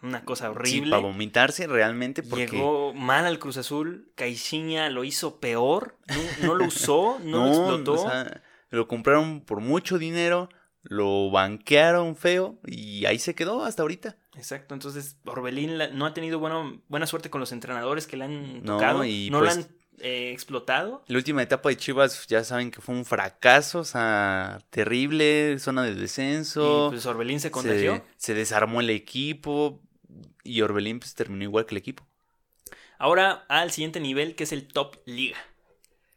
una 0.02 0.24
cosa 0.24 0.46
Sí, 0.46 0.50
horrible. 0.50 0.90
para 0.90 1.02
vomitarse 1.02 1.66
realmente 1.66 2.22
porque 2.22 2.46
Llegó 2.48 2.92
mal 2.94 3.24
al 3.26 3.38
Cruz 3.38 3.56
Azul. 3.56 4.12
Caixinha 4.16 4.90
lo 4.90 5.02
hizo 5.04 5.40
peor. 5.40 5.96
No, 6.40 6.46
no 6.48 6.54
lo 6.56 6.64
usó, 6.66 7.18
no, 7.24 7.46
lo 7.46 7.48
explotó. 7.48 7.92
o 7.94 8.08
sea, 8.10 8.42
lo 8.70 8.86
compraron 8.86 9.40
por 9.40 9.60
mucho 9.60 9.98
dinero, 9.98 10.48
lo 10.82 11.30
banquearon 11.30 12.16
feo 12.16 12.58
y 12.66 13.04
ahí 13.06 13.18
se 13.18 13.34
quedó 13.34 13.64
hasta 13.64 13.82
ahorita. 13.82 14.16
Exacto, 14.36 14.74
entonces 14.74 15.16
Orbelín 15.24 15.78
la- 15.78 15.88
no 15.88 16.06
ha 16.06 16.14
tenido 16.14 16.38
bueno- 16.38 16.80
buena 16.88 17.06
suerte 17.06 17.28
con 17.30 17.40
los 17.40 17.52
entrenadores 17.52 18.06
que 18.06 18.16
le 18.16 18.24
han 18.24 18.62
No, 18.62 18.74
tocado. 18.76 19.04
y 19.04 19.28
no 19.30 19.40
pues- 19.40 19.56
lo 19.56 19.62
han 19.62 19.68
eh, 20.00 20.30
explotado. 20.32 21.02
La 21.08 21.16
última 21.16 21.42
etapa 21.42 21.68
de 21.70 21.76
Chivas 21.76 22.26
ya 22.28 22.44
saben 22.44 22.70
que 22.70 22.80
fue 22.80 22.94
un 22.94 23.04
fracaso, 23.04 23.80
o 23.80 23.84
sea, 23.84 24.60
terrible, 24.70 25.58
zona 25.58 25.82
de 25.82 25.96
descenso. 25.96 26.86
Y 26.86 26.90
pues 26.90 27.06
Orbelín 27.06 27.40
se 27.40 27.50
contagió. 27.50 27.96
se, 27.96 28.02
se 28.28 28.34
desarmó 28.34 28.80
el 28.80 28.90
equipo 28.90 29.82
y 30.44 30.60
Orbelín 30.60 31.00
pues 31.00 31.14
terminó 31.16 31.42
igual 31.42 31.66
que 31.66 31.74
el 31.74 31.78
equipo. 31.78 32.06
Ahora 32.96 33.44
al 33.48 33.72
siguiente 33.72 33.98
nivel 33.98 34.36
que 34.36 34.44
es 34.44 34.52
el 34.52 34.68
Top 34.68 34.96
Liga. 35.04 35.36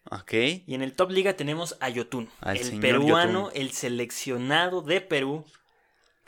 Ok. 0.09 0.33
Y 0.65 0.73
en 0.73 0.81
el 0.81 0.93
Top 0.93 1.11
Liga 1.11 1.33
tenemos 1.33 1.77
a 1.79 1.89
Yotun, 1.89 2.29
Al 2.41 2.57
el 2.57 2.79
peruano, 2.79 3.45
Yotun. 3.47 3.61
el 3.61 3.71
seleccionado 3.71 4.81
de 4.81 5.01
Perú. 5.01 5.45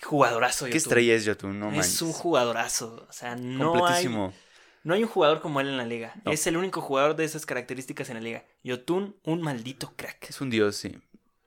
Jugadorazo 0.01 0.65
¿Qué 0.65 0.71
Yotun. 0.71 0.77
estrella 0.77 1.13
es 1.15 1.25
Yotun? 1.25 1.59
No 1.59 1.69
es 1.69 1.75
manches. 1.77 2.01
un 2.01 2.11
jugadorazo. 2.13 3.05
O 3.09 3.13
sea, 3.13 3.35
no 3.35 3.85
hay, 3.85 4.07
no 4.07 4.93
hay 4.93 5.03
un 5.03 5.09
jugador 5.09 5.41
como 5.41 5.61
él 5.61 5.69
en 5.69 5.77
la 5.77 5.85
liga. 5.85 6.13
No. 6.25 6.31
Es 6.31 6.45
el 6.47 6.57
único 6.57 6.81
jugador 6.81 7.15
de 7.15 7.23
esas 7.23 7.45
características 7.45 8.09
en 8.09 8.15
la 8.15 8.21
liga. 8.21 8.43
Yotun, 8.63 9.15
un 9.23 9.41
maldito 9.41 9.93
crack. 9.95 10.29
Es 10.29 10.41
un 10.41 10.49
dios, 10.49 10.75
sí. 10.75 10.97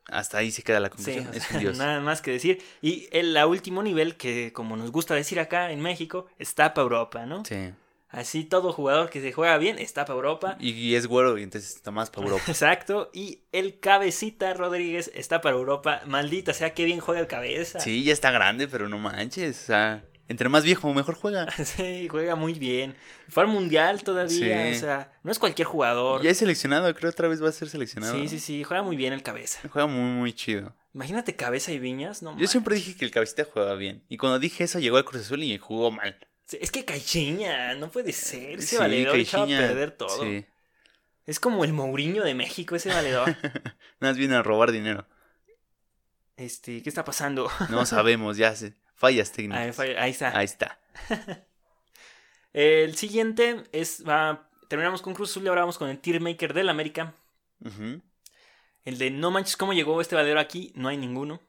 Hasta 0.09 0.39
ahí 0.39 0.51
se 0.53 0.63
queda 0.63 0.79
la 0.81 0.89
Sí, 0.89 0.95
conclusión. 1.17 1.31
es 1.35 1.51
un 1.51 1.59
dios. 1.59 1.77
nada 1.79 2.01
más 2.01 2.23
que 2.23 2.31
decir. 2.31 2.63
Y 2.81 3.09
el 3.13 3.37
último 3.45 3.83
nivel, 3.83 4.17
que 4.17 4.53
como 4.53 4.77
nos 4.77 4.91
gusta 4.91 5.15
decir 5.15 5.39
acá 5.41 5.71
en 5.71 5.81
México, 5.81 6.27
está 6.39 6.73
para 6.75 6.85
Europa, 6.85 7.27
¿no? 7.27 7.45
Sí. 7.45 7.73
Así 8.09 8.45
todo 8.45 8.73
jugador 8.73 9.11
que 9.11 9.21
se 9.21 9.33
juega 9.33 9.59
bien 9.59 9.79
está 9.79 10.05
para 10.05 10.17
Europa. 10.17 10.57
Y, 10.61 10.71
y 10.71 10.95
es 10.95 11.07
güero 11.07 11.37
y 11.39 11.43
entonces 11.43 11.75
está 11.75 11.91
más 11.91 12.11
para 12.11 12.27
Europa. 12.27 12.45
Exacto. 12.49 13.11
Y 13.13 13.41
el 13.53 13.81
cabecita 13.81 14.55
Rodríguez 14.55 15.11
está 15.15 15.41
para 15.41 15.57
Europa. 15.57 16.03
Maldita 16.07 16.55
sea, 16.55 16.73
qué 16.73 16.85
bien 16.85 17.01
juega 17.01 17.21
el 17.21 17.27
cabeza. 17.27 17.81
Sí, 17.81 18.05
ya 18.05 18.13
está 18.13 18.31
grande, 18.31 18.69
pero 18.69 18.89
no 18.89 18.99
manches. 18.99 19.61
O 19.61 19.67
sea, 19.67 20.05
entre 20.29 20.49
más 20.49 20.65
viejo, 20.65 20.93
mejor 20.95 21.15
juega. 21.17 21.47
Sí, 21.65 22.09
juega 22.09 22.37
muy 22.37 22.55
bien. 22.55 22.95
Fue 23.29 23.43
al 23.43 23.49
mundial 23.49 24.03
todavía. 24.03 24.71
Sí. 24.71 24.77
O 24.77 24.81
sea, 24.81 25.13
no 25.23 25.33
es 25.33 25.39
cualquier 25.39 25.67
jugador. 25.67 26.23
Ya 26.23 26.31
es 26.31 26.39
seleccionado, 26.39 26.95
creo 26.95 27.11
otra 27.11 27.29
vez 27.29 27.43
va 27.43 27.49
a 27.49 27.53
ser 27.53 27.69
seleccionado. 27.69 28.15
Sí, 28.15 28.29
sí, 28.29 28.39
sí. 28.39 28.63
Juega 28.63 28.83
muy 28.83 28.97
bien 28.97 29.13
el 29.13 29.23
cabeza. 29.23 29.61
Juega 29.69 29.87
muy, 29.87 30.11
muy 30.11 30.33
chido. 30.33 30.75
Imagínate 30.95 31.37
cabeza 31.37 31.73
y 31.73 31.79
viñas. 31.79 32.23
No 32.23 32.39
Yo 32.39 32.47
siempre 32.47 32.77
dije 32.77 32.97
que 32.97 33.05
el 33.05 33.11
cabecita 33.11 33.45
jugaba 33.45 33.75
bien. 33.75 34.05
Y 34.09 34.17
cuando 34.17 34.39
dije 34.39 34.65
eso, 34.65 34.79
llegó 34.79 34.97
al 34.97 35.05
Cruz 35.05 35.23
Azul 35.23 35.43
y 35.43 35.59
jugó 35.59 35.91
mal. 35.91 36.17
Sí, 36.47 36.59
Es 36.61 36.71
que 36.71 36.85
Caixinha, 36.85 37.75
no 37.75 37.91
puede 37.91 38.13
ser. 38.13 38.59
Ese 38.59 38.67
Sí, 38.69 38.77
valedor 38.77 39.17
echaba 39.17 39.45
a 39.45 39.47
perder 39.47 39.91
todo. 39.93 40.23
Sí. 40.23 40.45
Es 41.27 41.41
como 41.41 41.65
el 41.65 41.73
Mourinho 41.73 42.23
de 42.23 42.35
México, 42.35 42.77
ese 42.77 42.89
valedor. 42.89 43.29
Nada 44.01 44.13
más 44.13 44.17
viene 44.17 44.37
a 44.37 44.43
robar 44.43 44.71
dinero. 44.73 45.07
este, 46.37 46.83
¿qué 46.83 46.89
está 46.89 47.05
pasando? 47.05 47.51
No 47.71 47.85
sabemos, 47.85 48.37
ya 48.37 48.55
se. 48.55 48.75
Fallas 48.95 49.33
técnicas. 49.33 49.79
Ahí, 49.79 50.11
está. 50.11 50.39
Ahí 50.39 50.45
está. 50.45 50.81
El 52.53 52.97
siguiente 52.97 53.65
es. 53.73 54.03
Terminamos 54.69 55.03
con 55.03 55.15
Cruz 55.15 55.31
Azul 55.31 55.45
y 55.45 55.49
ahora 55.49 55.61
vamos 55.63 55.79
con 55.79 55.91
el 55.91 55.99
tier 55.99 56.21
maker 56.21 56.55
del 56.55 56.69
América. 56.71 57.15
El 58.85 58.99
de 58.99 59.11
no 59.11 59.31
manches, 59.31 59.57
¿cómo 59.57 59.73
llegó 59.75 60.01
este 60.01 60.15
valedor 60.17 60.39
aquí? 60.39 60.73
No 60.75 60.89
hay 60.89 60.97
ninguno. 60.97 61.41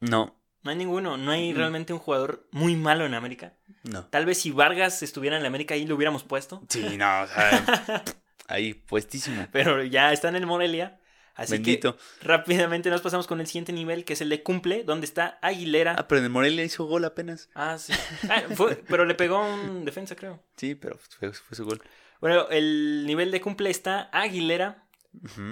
No, 0.00 0.36
No 0.64 0.70
hay 0.70 0.76
ninguno. 0.76 1.16
No 1.16 1.30
hay 1.30 1.52
Mm. 1.52 1.56
realmente 1.56 1.92
un 1.92 1.98
jugador 2.00 2.46
muy 2.50 2.74
malo 2.76 3.06
en 3.06 3.14
América. 3.14 3.52
no. 3.84 4.04
Tal 4.06 4.24
vez 4.26 4.38
si 4.38 4.50
Vargas 4.50 5.02
estuviera 5.02 5.36
en 5.36 5.42
la 5.42 5.48
América 5.48 5.74
ahí 5.74 5.86
lo 5.86 5.94
hubiéramos 5.94 6.24
puesto. 6.24 6.62
Sí, 6.68 6.96
no, 6.96 7.22
o 7.22 7.26
sea. 7.26 8.02
ahí, 8.48 8.74
puestísimo. 8.74 9.46
Pero 9.52 9.84
ya 9.84 10.12
está 10.12 10.28
en 10.28 10.36
el 10.36 10.46
Morelia. 10.46 10.98
Así 11.36 11.54
Bendito. 11.54 11.96
que 11.96 12.02
rápidamente 12.26 12.90
nos 12.90 13.00
pasamos 13.02 13.26
con 13.26 13.40
el 13.40 13.46
siguiente 13.48 13.72
nivel, 13.72 14.04
que 14.04 14.12
es 14.12 14.20
el 14.20 14.28
de 14.28 14.42
cumple, 14.44 14.84
donde 14.84 15.04
está 15.04 15.38
Aguilera. 15.42 15.96
Ah, 15.98 16.06
pero 16.06 16.20
en 16.20 16.26
el 16.26 16.30
Morelia 16.30 16.62
hizo 16.64 16.84
gol 16.84 17.04
apenas. 17.04 17.48
Ah, 17.56 17.76
sí. 17.76 17.92
Ah, 18.30 18.42
fue- 18.54 18.76
pero 18.88 19.04
le 19.04 19.14
pegó 19.16 19.44
un 19.44 19.84
defensa, 19.84 20.14
creo. 20.14 20.40
Sí, 20.56 20.76
pero 20.76 20.96
fue, 20.96 21.32
fue 21.32 21.56
su 21.56 21.64
gol. 21.64 21.82
Bueno, 22.20 22.48
el 22.50 23.04
nivel 23.04 23.32
de 23.32 23.40
cumple 23.40 23.68
está 23.68 24.08
Aguilera, 24.12 24.83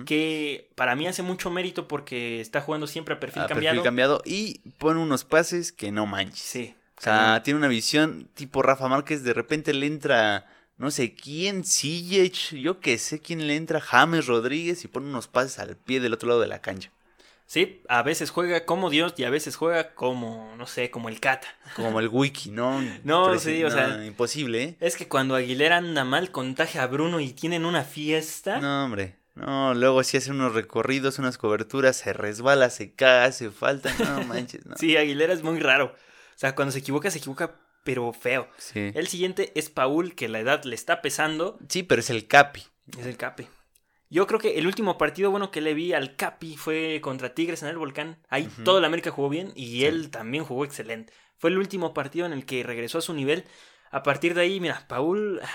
Que 0.06 0.70
para 0.74 0.94
mí 0.96 1.06
hace 1.06 1.22
mucho 1.22 1.50
mérito 1.50 1.88
porque 1.88 2.40
está 2.40 2.60
jugando 2.60 2.86
siempre 2.86 3.14
a 3.14 3.20
perfil 3.20 3.42
A 3.42 3.46
cambiado. 3.46 3.74
perfil 3.76 3.84
cambiado. 3.84 4.22
Y 4.24 4.58
pone 4.78 5.00
unos 5.00 5.24
pases 5.24 5.72
que 5.72 5.92
no 5.92 6.06
manches. 6.06 6.40
Sí. 6.40 6.74
O 6.98 7.00
sea, 7.02 7.42
tiene 7.42 7.58
una 7.58 7.68
visión 7.68 8.28
tipo 8.34 8.62
Rafa 8.62 8.86
Márquez. 8.88 9.24
De 9.24 9.32
repente 9.32 9.74
le 9.74 9.86
entra, 9.86 10.46
no 10.76 10.90
sé 10.90 11.14
quién, 11.14 11.64
Ziyech, 11.64 12.54
yo 12.54 12.78
que 12.80 12.96
sé 12.98 13.18
quién 13.20 13.46
le 13.46 13.56
entra, 13.56 13.80
James 13.80 14.26
Rodríguez 14.26 14.84
y 14.84 14.88
pone 14.88 15.06
unos 15.08 15.26
pases 15.26 15.58
al 15.58 15.76
pie 15.76 16.00
del 16.00 16.12
otro 16.12 16.28
lado 16.28 16.40
de 16.40 16.46
la 16.48 16.60
cancha. 16.60 16.90
Sí, 17.44 17.82
a 17.88 18.02
veces 18.02 18.30
juega 18.30 18.64
como 18.64 18.88
Dios 18.88 19.12
y 19.18 19.24
a 19.24 19.30
veces 19.30 19.56
juega 19.56 19.94
como, 19.94 20.54
no 20.56 20.66
sé, 20.66 20.90
como 20.90 21.10
el 21.10 21.20
Cata. 21.20 21.48
Como 21.76 22.00
el 22.00 22.08
wiki, 22.08 22.50
¿no? 22.50 22.80
No, 23.04 23.26
Pero 23.26 23.38
sí, 23.40 23.62
o 23.64 23.70
sea- 23.70 24.04
Imposible, 24.06 24.62
¿eh? 24.62 24.76
Es 24.80 24.96
que 24.96 25.06
cuando 25.08 25.34
Aguilera 25.34 25.76
anda 25.78 26.04
mal, 26.04 26.30
contagia 26.30 26.82
a 26.82 26.86
Bruno 26.86 27.20
y 27.20 27.32
tienen 27.32 27.64
una 27.66 27.82
fiesta. 27.84 28.58
No, 28.60 28.84
hombre. 28.86 29.16
No, 29.34 29.74
luego 29.74 30.02
sí 30.04 30.18
hace 30.18 30.30
unos 30.30 30.54
recorridos, 30.54 31.18
unas 31.18 31.38
coberturas, 31.38 31.96
se 31.96 32.12
resbala, 32.12 32.70
se 32.70 32.94
cae, 32.94 33.26
hace 33.26 33.50
falta. 33.50 33.92
No 33.98 34.24
manches, 34.26 34.66
no. 34.66 34.76
Sí, 34.76 34.96
Aguilera 34.96 35.32
es 35.32 35.42
muy 35.42 35.58
raro. 35.58 35.86
O 35.86 36.38
sea, 36.38 36.54
cuando 36.54 36.72
se 36.72 36.80
equivoca, 36.80 37.10
se 37.10 37.18
equivoca, 37.18 37.60
pero 37.84 38.12
feo. 38.12 38.48
Sí. 38.58 38.92
El 38.94 39.06
siguiente 39.08 39.52
es 39.54 39.70
Paul, 39.70 40.14
que 40.14 40.28
la 40.28 40.40
edad 40.40 40.64
le 40.64 40.74
está 40.74 41.00
pesando. 41.00 41.58
Sí, 41.68 41.82
pero 41.82 42.00
es 42.00 42.10
el 42.10 42.26
Capi. 42.26 42.62
Es 42.98 43.06
el 43.06 43.16
Capi. 43.16 43.46
Yo 44.10 44.26
creo 44.26 44.38
que 44.38 44.58
el 44.58 44.66
último 44.66 44.98
partido 44.98 45.30
bueno 45.30 45.50
que 45.50 45.62
le 45.62 45.72
vi 45.72 45.94
al 45.94 46.16
Capi 46.16 46.58
fue 46.58 47.00
contra 47.00 47.34
Tigres 47.34 47.62
en 47.62 47.68
el 47.68 47.78
Volcán. 47.78 48.18
Ahí 48.28 48.46
todo 48.62 48.76
el 48.76 48.84
América 48.84 49.10
jugó 49.10 49.30
bien 49.30 49.52
y 49.54 49.84
él 49.84 50.10
también 50.10 50.44
jugó 50.44 50.66
excelente. 50.66 51.14
Fue 51.38 51.48
el 51.48 51.56
último 51.56 51.94
partido 51.94 52.26
en 52.26 52.34
el 52.34 52.44
que 52.44 52.62
regresó 52.62 52.98
a 52.98 53.02
su 53.02 53.14
nivel. 53.14 53.46
A 53.90 54.02
partir 54.02 54.34
de 54.34 54.42
ahí, 54.42 54.60
mira, 54.60 54.84
Paul 54.86 55.40
ah, 55.42 55.48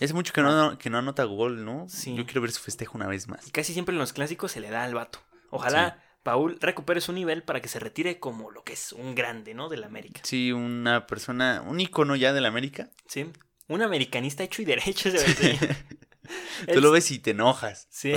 Es 0.00 0.12
mucho 0.14 0.32
que 0.32 0.40
no, 0.42 0.78
que 0.78 0.90
no 0.90 0.98
anota 0.98 1.24
gol, 1.24 1.64
¿no? 1.64 1.86
Sí. 1.88 2.14
Yo 2.14 2.24
quiero 2.24 2.40
ver 2.40 2.50
su 2.50 2.60
festejo 2.60 2.96
una 2.96 3.06
vez 3.06 3.28
más. 3.28 3.50
casi 3.52 3.72
siempre 3.72 3.92
en 3.92 3.98
los 3.98 4.12
clásicos 4.12 4.50
se 4.52 4.60
le 4.60 4.70
da 4.70 4.82
al 4.82 4.94
vato. 4.94 5.20
Ojalá 5.50 6.02
Paul 6.22 6.58
recupere 6.60 7.00
su 7.00 7.12
nivel 7.12 7.42
para 7.42 7.60
que 7.60 7.68
se 7.68 7.78
retire 7.78 8.18
como 8.18 8.50
lo 8.50 8.62
que 8.64 8.72
es 8.74 8.92
un 8.92 9.14
grande, 9.14 9.54
¿no? 9.54 9.68
Del 9.68 9.84
América. 9.84 10.20
Sí, 10.24 10.52
una 10.52 11.06
persona, 11.06 11.62
un 11.66 11.80
icono 11.80 12.16
ya 12.16 12.32
del 12.32 12.46
América. 12.46 12.90
Sí. 13.06 13.30
Un 13.68 13.82
americanista 13.82 14.42
hecho 14.42 14.62
y 14.62 14.64
derecho 14.64 15.08
ese 15.14 15.34
señor. 15.34 15.76
Tú 16.66 16.72
El- 16.74 16.80
lo 16.82 16.90
ves 16.90 17.10
y 17.10 17.18
te 17.18 17.30
enojas. 17.32 17.86
Sí. 17.90 18.12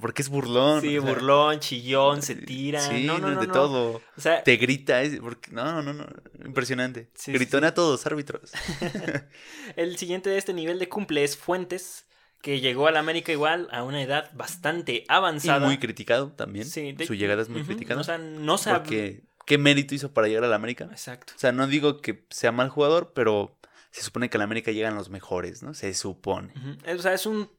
Porque 0.00 0.22
es 0.22 0.28
burlón. 0.28 0.80
Sí, 0.80 0.98
o 0.98 1.02
sea, 1.02 1.10
burlón, 1.12 1.60
chillón, 1.60 2.22
se 2.22 2.34
tira. 2.36 2.80
Sí, 2.80 3.04
no, 3.04 3.18
no, 3.18 3.30
no, 3.30 3.40
de 3.40 3.46
no. 3.46 3.52
todo. 3.52 4.02
O 4.16 4.20
sea, 4.20 4.42
Te 4.42 4.56
grita. 4.56 5.02
es- 5.02 5.18
porque, 5.20 5.50
no, 5.52 5.82
no, 5.82 5.92
no. 5.92 6.06
Impresionante. 6.44 7.10
Sí, 7.14 7.32
a 7.62 7.74
todos, 7.74 8.06
árbitros. 8.06 8.52
el 9.76 9.96
siguiente 9.96 10.30
de 10.30 10.38
este 10.38 10.52
nivel 10.52 10.78
de 10.78 10.88
cumple 10.88 11.24
es 11.24 11.36
Fuentes, 11.36 12.06
que 12.42 12.60
llegó 12.60 12.86
al 12.86 12.96
América 12.96 13.32
igual 13.32 13.68
a 13.72 13.82
una 13.82 14.02
edad 14.02 14.30
bastante 14.34 14.92
Y 14.94 15.04
avanzada. 15.08 15.66
muy 15.66 15.78
criticado 15.78 16.30
también. 16.32 16.66
Sí, 16.66 16.92
de- 16.92 17.06
Su 17.06 17.14
llegada 17.14 17.42
es 17.42 17.48
muy 17.48 17.62
criticada. 17.64 18.00
O 18.00 18.04
sea, 18.04 18.18
no 18.18 18.58
sabe. 18.58 18.78
porque, 18.80 19.24
¿qué 19.46 19.58
mérito 19.58 19.94
hizo 19.94 20.12
para 20.12 20.28
llegar 20.28 20.44
al 20.44 20.52
América? 20.52 20.88
Exacto. 20.90 21.32
O 21.36 21.38
sea, 21.38 21.52
no 21.52 21.66
digo 21.66 22.00
que 22.00 22.24
sea 22.30 22.52
mal 22.52 22.68
jugador, 22.68 23.12
pero 23.14 23.58
se 23.96 24.02
supone 24.02 24.28
que 24.30 24.36
al 24.36 24.42
América 24.42 24.70
llegan 24.72 24.94
los 24.94 25.10
mejores, 25.10 25.62
¿no? 25.62 25.74
Se 25.74 25.92
supone. 25.94 26.52
O 26.94 26.98
sea, 26.98 27.14
es 27.14 27.26
un, 27.26 27.50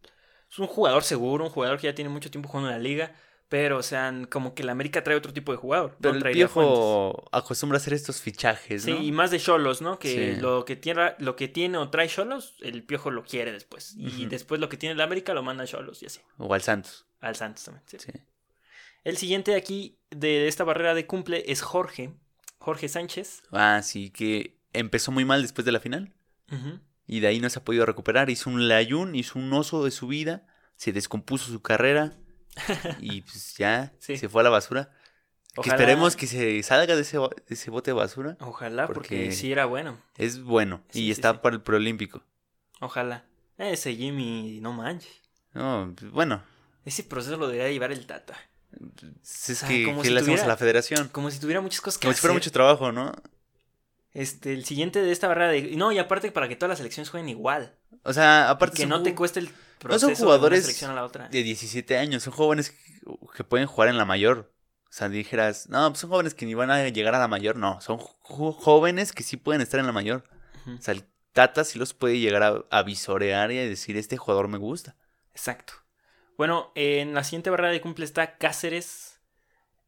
es 0.50 0.60
un 0.60 0.68
jugador 0.68 1.04
seguro, 1.04 1.44
un 1.46 1.50
jugador 1.50 1.80
que 1.80 1.88
ya 1.88 1.96
tiene 1.96 2.10
mucho 2.10 2.30
tiempo 2.32 2.50
jugando 2.50 2.70
en 2.70 2.76
la 2.78 2.82
liga. 2.84 3.16
Pero, 3.50 3.78
o 3.78 3.84
sea, 3.84 4.14
como 4.30 4.54
que 4.54 4.64
la 4.66 4.74
América 4.74 5.06
trae 5.06 5.16
otro 5.16 5.32
tipo 5.32 5.54
de 5.54 5.58
jugador. 5.58 5.96
Pero 6.02 6.14
no 6.16 6.20
el 6.20 6.28
a 6.28 6.30
viejo 6.32 7.30
acostumbra 7.32 7.78
a 7.78 7.80
hacer 7.80 7.94
estos 7.94 8.20
fichajes, 8.22 8.84
Sí, 8.84 8.92
¿no? 8.92 9.02
y 9.02 9.14
más 9.14 9.32
de 9.32 9.40
Cholos, 9.40 9.82
¿no? 9.82 10.00
Que 10.00 10.36
Sí. 10.36 10.42
lo 10.42 10.66
que 10.66 10.76
tiene 10.76 11.14
lo 11.20 11.38
que 11.38 11.48
tiene 11.48 11.78
o 11.78 11.90
trae 11.90 12.10
Cholos, 12.10 12.56
el 12.62 12.84
Piojo 12.84 13.10
lo 13.10 13.24
quiere 13.24 13.54
después. 13.54 13.96
Y 13.98 14.26
después 14.26 14.60
lo 14.60 14.68
que 14.68 14.76
tiene 14.76 14.96
el 14.96 15.02
América 15.02 15.34
lo 15.34 15.44
manda 15.44 15.64
a 15.64 15.68
Cholos 15.68 16.04
y 16.04 16.08
así. 16.08 16.20
O 16.38 16.54
al 16.54 16.62
Santos. 16.62 17.06
Al 17.22 17.38
Santos 17.38 17.64
también. 17.64 17.84
sí. 17.88 17.98
Sí. 18.00 18.12
El 19.06 19.16
siguiente 19.16 19.52
de 19.52 19.58
aquí 19.58 19.98
de 20.10 20.50
esta 20.50 20.66
barrera 20.66 20.94
de 20.94 21.08
cumple 21.08 21.46
es 21.50 21.62
Jorge. 21.62 22.12
Jorge 22.58 22.90
Sánchez. 22.90 23.44
Ah, 23.54 23.80
sí, 23.82 24.10
que 24.10 24.58
empezó 24.74 25.14
muy 25.14 25.24
mal 25.24 25.42
después 25.42 25.64
de 25.64 25.72
la 25.72 25.80
final. 25.80 26.12
Y 27.06 27.20
de 27.22 27.28
ahí 27.28 27.40
no 27.40 27.50
se 27.50 27.60
ha 27.60 27.64
podido 27.64 27.86
recuperar. 27.86 28.30
Hizo 28.30 28.50
un 28.50 28.68
layún, 28.68 29.16
hizo 29.16 29.40
un 29.40 29.52
oso 29.54 29.84
de 29.84 29.92
su 29.92 30.08
vida. 30.08 30.46
Se 30.76 30.92
descompuso 30.94 31.52
su 31.52 31.62
carrera. 31.62 32.14
Y 33.00 33.22
pues 33.22 33.56
ya 33.58 33.94
Sí. 34.00 34.18
se 34.18 34.30
fue 34.30 34.42
a 34.42 34.44
la 34.44 34.50
basura. 34.50 34.90
Que 35.54 35.62
Ojalá- 35.62 35.76
esperemos 35.76 36.16
que 36.16 36.28
se 36.28 36.62
salga 36.64 36.96
de 36.96 37.02
ese, 37.02 37.18
de 37.18 37.30
ese 37.50 37.72
bote 37.72 37.92
de 37.92 37.96
basura. 37.96 38.38
Ojalá, 38.42 38.86
porque, 38.88 39.00
porque- 39.00 39.32
sí 39.32 39.52
era 39.52 39.66
bueno. 39.66 40.00
Es 40.16 40.42
bueno. 40.44 40.84
Sí, 40.90 41.02
y 41.02 41.06
sí, 41.06 41.12
está 41.12 41.42
para 41.42 41.56
el 41.56 41.62
preolímpico. 41.64 42.24
Ojalá. 42.80 43.26
Ese 43.58 43.96
Jimmy, 43.96 44.60
no 44.62 44.72
manches. 44.74 45.12
No, 45.54 45.94
pues, 45.98 46.12
bueno. 46.12 46.44
Ese 46.86 47.04
proceso 47.04 47.38
lo 47.38 47.48
debería 47.48 47.72
llevar 47.72 47.92
el 47.92 48.06
Tata. 48.06 48.36
Es 49.24 49.58
sea, 49.58 49.68
que, 49.68 49.84
como 49.86 50.02
¿qué 50.04 50.10
si 50.10 50.14
le 50.14 50.20
hacemos 50.20 50.36
tuviera- 50.36 50.44
a 50.44 50.48
la 50.48 50.58
federación? 50.58 51.08
Como 51.10 51.32
si 51.32 51.40
tuviera 51.40 51.60
muchas 51.62 51.82
cosas 51.82 51.98
que 51.98 52.06
Como 52.06 52.14
si 52.14 52.22
fuera 52.22 52.34
hacer. 52.34 52.40
mucho 52.42 52.52
trabajo, 52.52 52.92
¿no? 52.92 53.12
Este, 54.18 54.52
el 54.52 54.66
siguiente 54.66 55.00
de 55.04 55.12
esta 55.12 55.28
barrera 55.28 55.52
de. 55.52 55.76
No, 55.76 55.92
y 55.92 56.00
aparte 56.00 56.32
para 56.32 56.48
que 56.48 56.56
todas 56.56 56.70
las 56.70 56.80
selecciones 56.80 57.12
jueguen 57.12 57.30
igual. 57.30 57.76
O 58.02 58.14
sea, 58.14 58.50
aparte 58.50 58.78
que 58.78 58.88
no 58.88 59.04
te 59.04 59.14
cueste 59.14 59.42
el 59.42 59.46
no 59.46 59.52
proceso 59.78 60.08
son 60.08 60.16
jugadores 60.16 60.62
de 60.62 60.66
una 60.66 60.66
selección 60.66 60.90
a 60.90 60.96
la 60.96 61.04
otra. 61.04 61.30
de 61.30 61.44
17 61.44 62.00
años, 62.00 62.24
son 62.24 62.34
jóvenes 62.34 62.74
que, 63.36 63.44
pueden 63.44 63.68
jugar 63.68 63.90
en 63.90 63.98
la 64.00 64.06
mayor. 64.06 64.52
O 64.86 64.90
sea, 64.90 65.08
dijeras, 65.08 65.70
no, 65.70 65.88
pues 65.90 66.00
son 66.00 66.10
jóvenes 66.10 66.34
que 66.34 66.48
ni 66.48 66.56
van 66.56 66.72
a 66.72 66.90
llegar 66.90 67.14
a 67.14 67.20
la 67.20 67.28
mayor. 67.28 67.58
No, 67.58 67.80
son 67.80 68.00
jóvenes 68.00 69.14
que 69.14 69.22
sí 69.22 69.38
pueden 69.38 69.62
estar 69.62 69.80
en 69.80 69.86
la 69.86 69.92
mayor. 69.92 70.24
O 70.66 70.82
sea, 70.82 70.96
el 70.96 71.04
Tata 71.32 71.64
sí 71.64 71.78
los 71.78 71.94
puede 71.94 72.18
llegar 72.18 72.42
a, 72.42 72.66
a 72.72 72.82
visorear 72.82 73.52
y 73.52 73.60
a 73.60 73.70
decir, 73.70 73.98
este 73.98 74.18
jugador 74.18 74.48
me 74.48 74.58
gusta. 74.58 74.96
Exacto. 75.32 75.74
Bueno, 76.38 76.72
en 76.74 77.14
la 77.14 77.24
siguiente 77.24 77.52
barrera 77.52 77.70
de 77.70 77.82
cumple 77.82 78.04
está 78.04 78.38
Cáceres, 78.38 79.17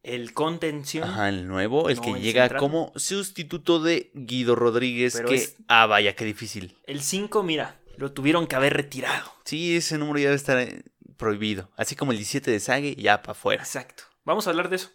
el 0.02 0.32
contención. 0.32 1.08
Ajá, 1.08 1.28
el 1.28 1.46
nuevo, 1.46 1.88
el 1.90 1.96
No, 1.96 2.02
que 2.02 2.10
el 2.12 2.20
llega 2.22 2.42
central. 2.44 2.60
como 2.60 2.92
sustituto 2.96 3.80
de 3.82 4.10
Guido 4.14 4.54
Rodríguez. 4.56 5.14
Pero 5.16 5.28
que, 5.28 5.34
es- 5.36 5.56
ah, 5.68 5.86
vaya, 5.86 6.14
qué 6.16 6.24
difícil. 6.24 6.76
El 6.86 7.00
5, 7.02 7.42
mira, 7.42 7.80
lo 7.96 8.12
tuvieron 8.12 8.46
que 8.46 8.56
haber 8.56 8.74
retirado. 8.74 9.30
Sí, 9.44 9.76
ese 9.76 9.98
número 9.98 10.18
ya 10.18 10.24
debe 10.26 10.36
estar 10.36 10.58
eh, 10.58 10.84
prohibido. 11.16 11.70
Así 11.76 11.96
como 11.96 12.12
el 12.12 12.18
17 12.18 12.50
de 12.50 12.60
Sague, 12.60 12.94
ya 12.96 13.20
para 13.22 13.32
afuera. 13.32 13.62
Exacto. 13.62 14.04
Vamos 14.24 14.46
a 14.46 14.50
hablar 14.50 14.68
de 14.70 14.76
eso, 14.76 14.90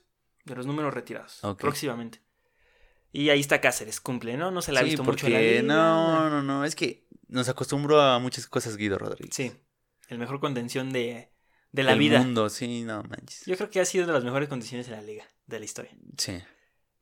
de 0.45 0.55
los 0.55 0.65
números 0.65 0.93
retirados, 0.93 1.39
próximamente. 1.59 2.21
Y 3.11 3.29
ahí 3.29 3.39
está 3.39 3.61
Cáceres, 3.61 4.01
cumple, 4.01 4.35
¿no? 4.37 4.51
No 4.51 4.61
se 4.61 4.71
la 4.73 4.79
ha 4.81 4.83
Sí, 4.83 4.89
visto 4.89 5.03
mucho 5.03 5.29
la 5.29 5.39
liga. 5.39 5.61
no, 5.61 6.29
no, 6.29 6.43
no, 6.43 6.65
es 6.65 6.75
que 6.75 7.07
nos 7.27 7.47
acostumbró 7.47 8.01
a 8.01 8.19
muchas 8.19 8.45
cosas 8.47 8.75
Guido 8.75 8.97
Rodríguez. 8.97 9.33
Sí, 9.35 9.53
el 10.09 10.17
mejor 10.17 10.39
contención 10.41 10.91
de, 10.91 11.31
de 11.75 11.83
la 11.83 11.91
Del 11.91 11.99
vida. 11.99 12.19
mundo, 12.19 12.49
sí, 12.49 12.83
no 12.83 13.03
manches. 13.03 13.45
Yo 13.45 13.55
creo 13.57 13.69
que 13.69 13.79
ha 13.81 13.85
sido 13.85 14.07
de 14.07 14.13
las 14.13 14.23
mejores 14.23 14.47
condiciones 14.49 14.87
de 14.87 14.95
la 14.95 15.01
liga, 15.01 15.25
de 15.47 15.59
la 15.59 15.65
historia. 15.65 15.91
Sí. 16.17 16.41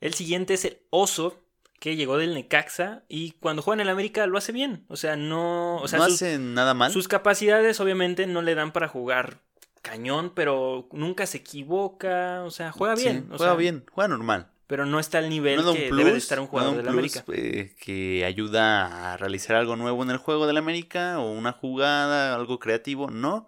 El 0.02 0.14
siguiente 0.14 0.56
es 0.56 0.66
el 0.66 0.80
Oso, 0.90 1.40
que 1.80 1.96
llegó 1.96 2.18
del 2.18 2.34
Necaxa 2.34 3.04
y 3.08 3.32
cuando 3.34 3.62
juega 3.62 3.76
en 3.82 3.88
el 3.88 3.90
América 3.94 4.26
lo 4.26 4.38
hace 4.38 4.52
bien. 4.52 4.86
O 4.88 4.96
sea, 4.96 5.16
no. 5.16 5.78
O 5.78 5.88
sea, 5.88 6.00
no 6.00 6.06
sus, 6.06 6.16
hace 6.16 6.40
nada 6.40 6.74
mal. 6.74 6.92
sus 6.92 7.08
capacidades 7.08 7.80
obviamente 7.80 8.26
no 8.28 8.42
le 8.42 8.56
dan 8.56 8.72
para 8.72 8.88
jugar 8.88 9.40
cañón, 9.82 10.32
pero 10.34 10.88
nunca 10.92 11.26
se 11.26 11.38
equivoca. 11.40 12.44
O 12.44 12.52
sea, 12.52 12.72
juega 12.72 12.96
Sí, 12.98 13.04
bien. 13.04 13.26
o 13.32 13.38
juega 13.38 13.52
sea, 13.52 13.58
bien, 13.58 13.86
juega 13.92 14.08
normal. 14.08 14.50
Pero 14.66 14.86
no 14.86 15.00
está 15.00 15.18
al 15.20 15.30
nivel 15.30 15.58
No 15.58 15.64
da 15.64 15.72
un 15.72 15.78
que 15.78 15.88
plus, 15.90 15.98
debe 16.00 16.12
de 16.14 16.18
estar 16.18 16.40
un 16.40 16.46
no 16.46 16.48
da 16.48 16.52
jugador 16.52 16.70
un 16.72 16.78
del 16.78 16.86
plus, 16.96 17.18
América. 17.18 17.26
eh, 17.60 17.76
que 17.80 18.26
ayuda 18.26 19.14
a 19.14 19.18
realizar 19.18 19.56
algo 19.58 19.76
nuevo 19.76 20.02
en 20.04 20.10
el 20.10 20.18
juego 20.18 20.48
del 20.48 20.58
América 20.58 21.20
o 21.20 21.32
una 21.32 21.52
jugada, 21.52 22.34
algo 22.34 22.60
creativo, 22.60 23.12
no, 23.12 23.46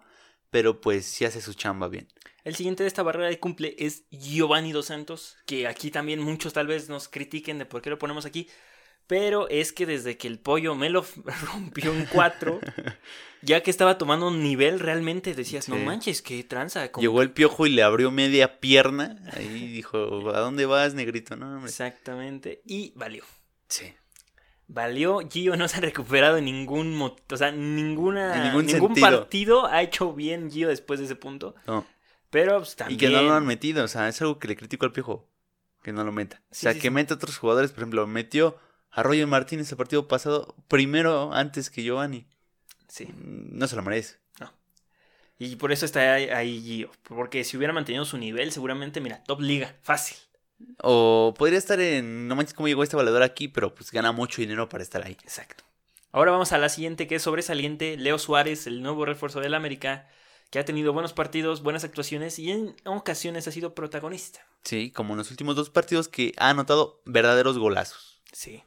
pero 0.56 0.80
pues 0.80 1.04
sí 1.04 1.26
hace 1.26 1.42
su 1.42 1.52
chamba 1.52 1.86
bien. 1.86 2.08
El 2.42 2.54
siguiente 2.54 2.82
de 2.82 2.86
esta 2.86 3.02
barrera 3.02 3.28
de 3.28 3.38
cumple 3.38 3.76
es 3.78 4.04
Giovanni 4.08 4.72
Dos 4.72 4.86
Santos, 4.86 5.36
que 5.44 5.66
aquí 5.66 5.90
también 5.90 6.18
muchos 6.22 6.54
tal 6.54 6.66
vez 6.66 6.88
nos 6.88 7.10
critiquen 7.10 7.58
de 7.58 7.66
por 7.66 7.82
qué 7.82 7.90
lo 7.90 7.98
ponemos 7.98 8.24
aquí, 8.24 8.48
pero 9.06 9.50
es 9.50 9.74
que 9.74 9.84
desde 9.84 10.16
que 10.16 10.28
el 10.28 10.38
pollo 10.38 10.74
me 10.74 10.88
lo 10.88 11.04
rompió 11.52 11.92
en 11.92 12.06
cuatro, 12.06 12.58
ya 13.42 13.62
que 13.62 13.70
estaba 13.70 13.98
tomando 13.98 14.28
un 14.28 14.42
nivel 14.42 14.80
realmente 14.80 15.34
decías, 15.34 15.68
no 15.68 15.76
manches, 15.76 16.22
qué 16.22 16.42
tranza. 16.42 16.90
Llegó 16.90 17.20
el 17.20 17.32
piojo 17.32 17.66
y 17.66 17.70
le 17.72 17.82
abrió 17.82 18.10
media 18.10 18.58
pierna. 18.58 19.18
Ahí 19.34 19.68
dijo, 19.68 20.30
¿a 20.30 20.40
dónde 20.40 20.64
vas, 20.64 20.94
negrito? 20.94 21.36
No, 21.36 21.54
hombre. 21.54 21.68
Exactamente, 21.68 22.62
y 22.64 22.94
valió. 22.96 23.24
Sí. 23.68 23.92
Valió, 24.68 25.20
Gio 25.30 25.56
no 25.56 25.68
se 25.68 25.76
ha 25.76 25.80
recuperado 25.80 26.38
en 26.38 26.44
ningún, 26.46 27.00
o 27.00 27.36
sea, 27.36 27.52
ninguna, 27.52 28.48
En 28.48 28.66
ningún 28.66 28.94
partido 28.96 29.66
ha 29.66 29.82
hecho 29.82 30.12
bien 30.12 30.50
Gio 30.50 30.68
después 30.68 30.98
de 30.98 31.06
ese 31.06 31.14
punto, 31.14 31.54
No. 31.66 31.86
pero 32.30 32.58
pues, 32.58 32.74
también... 32.74 32.96
Y 32.96 32.98
que 32.98 33.08
no 33.10 33.22
lo 33.22 33.34
han 33.34 33.46
metido, 33.46 33.84
o 33.84 33.88
sea, 33.88 34.08
es 34.08 34.20
algo 34.22 34.38
que 34.38 34.48
le 34.48 34.56
critico 34.56 34.84
al 34.84 34.92
piojo. 34.92 35.28
Que 35.82 35.92
no 35.92 36.02
lo 36.02 36.10
meta. 36.10 36.42
O 36.50 36.54
sea, 36.54 36.72
sí, 36.72 36.80
que 36.80 36.88
sí. 36.88 36.90
meta 36.90 37.14
a 37.14 37.16
otros 37.16 37.38
jugadores. 37.38 37.70
Por 37.70 37.78
ejemplo, 37.80 38.04
metió 38.08 38.58
a 38.90 39.04
Roger 39.04 39.28
Martínez 39.28 39.70
el 39.70 39.76
partido 39.76 40.08
pasado 40.08 40.56
primero 40.66 41.32
antes 41.32 41.70
que 41.70 41.84
Giovanni. 41.84 42.26
Sí. 42.88 43.04
Mm, 43.04 43.56
No 43.58 43.68
se 43.68 43.76
lo 43.76 43.82
merece. 43.82 44.16
Y 45.38 45.56
por 45.56 45.70
eso 45.70 45.84
está 45.84 46.14
ahí, 46.14 46.28
ahí 46.30 46.60
Gio. 46.62 46.90
Porque 47.04 47.44
si 47.44 47.56
hubiera 47.58 47.72
mantenido 47.74 48.04
su 48.06 48.16
nivel, 48.18 48.52
seguramente, 48.52 49.00
mira, 49.02 49.22
top 49.24 49.42
liga, 49.42 49.76
fácil. 49.82 50.16
O 50.82 51.34
podría 51.36 51.58
estar 51.58 51.80
en. 51.80 52.28
No 52.28 52.36
manches 52.36 52.54
cómo 52.54 52.68
llegó 52.68 52.82
este 52.82 52.96
valedor 52.96 53.22
aquí, 53.22 53.48
pero 53.48 53.74
pues 53.74 53.90
gana 53.90 54.12
mucho 54.12 54.40
dinero 54.40 54.68
para 54.68 54.82
estar 54.82 55.04
ahí. 55.04 55.16
Exacto. 55.22 55.64
Ahora 56.12 56.32
vamos 56.32 56.52
a 56.52 56.58
la 56.58 56.68
siguiente, 56.68 57.06
que 57.06 57.16
es 57.16 57.22
sobresaliente. 57.22 57.96
Leo 57.96 58.18
Suárez, 58.18 58.66
el 58.66 58.82
nuevo 58.82 59.04
refuerzo 59.04 59.40
del 59.40 59.54
América, 59.54 60.08
que 60.50 60.58
ha 60.58 60.64
tenido 60.64 60.92
buenos 60.92 61.12
partidos, 61.12 61.62
buenas 61.62 61.84
actuaciones 61.84 62.38
y 62.38 62.50
en 62.50 62.74
ocasiones 62.84 63.46
ha 63.48 63.52
sido 63.52 63.74
protagonista. 63.74 64.40
Sí, 64.64 64.90
como 64.90 65.12
en 65.12 65.18
los 65.18 65.30
últimos 65.30 65.56
dos 65.56 65.70
partidos 65.70 66.08
que 66.08 66.32
ha 66.38 66.50
anotado 66.50 67.02
verdaderos 67.04 67.58
golazos. 67.58 68.22
Sí. 68.32 68.62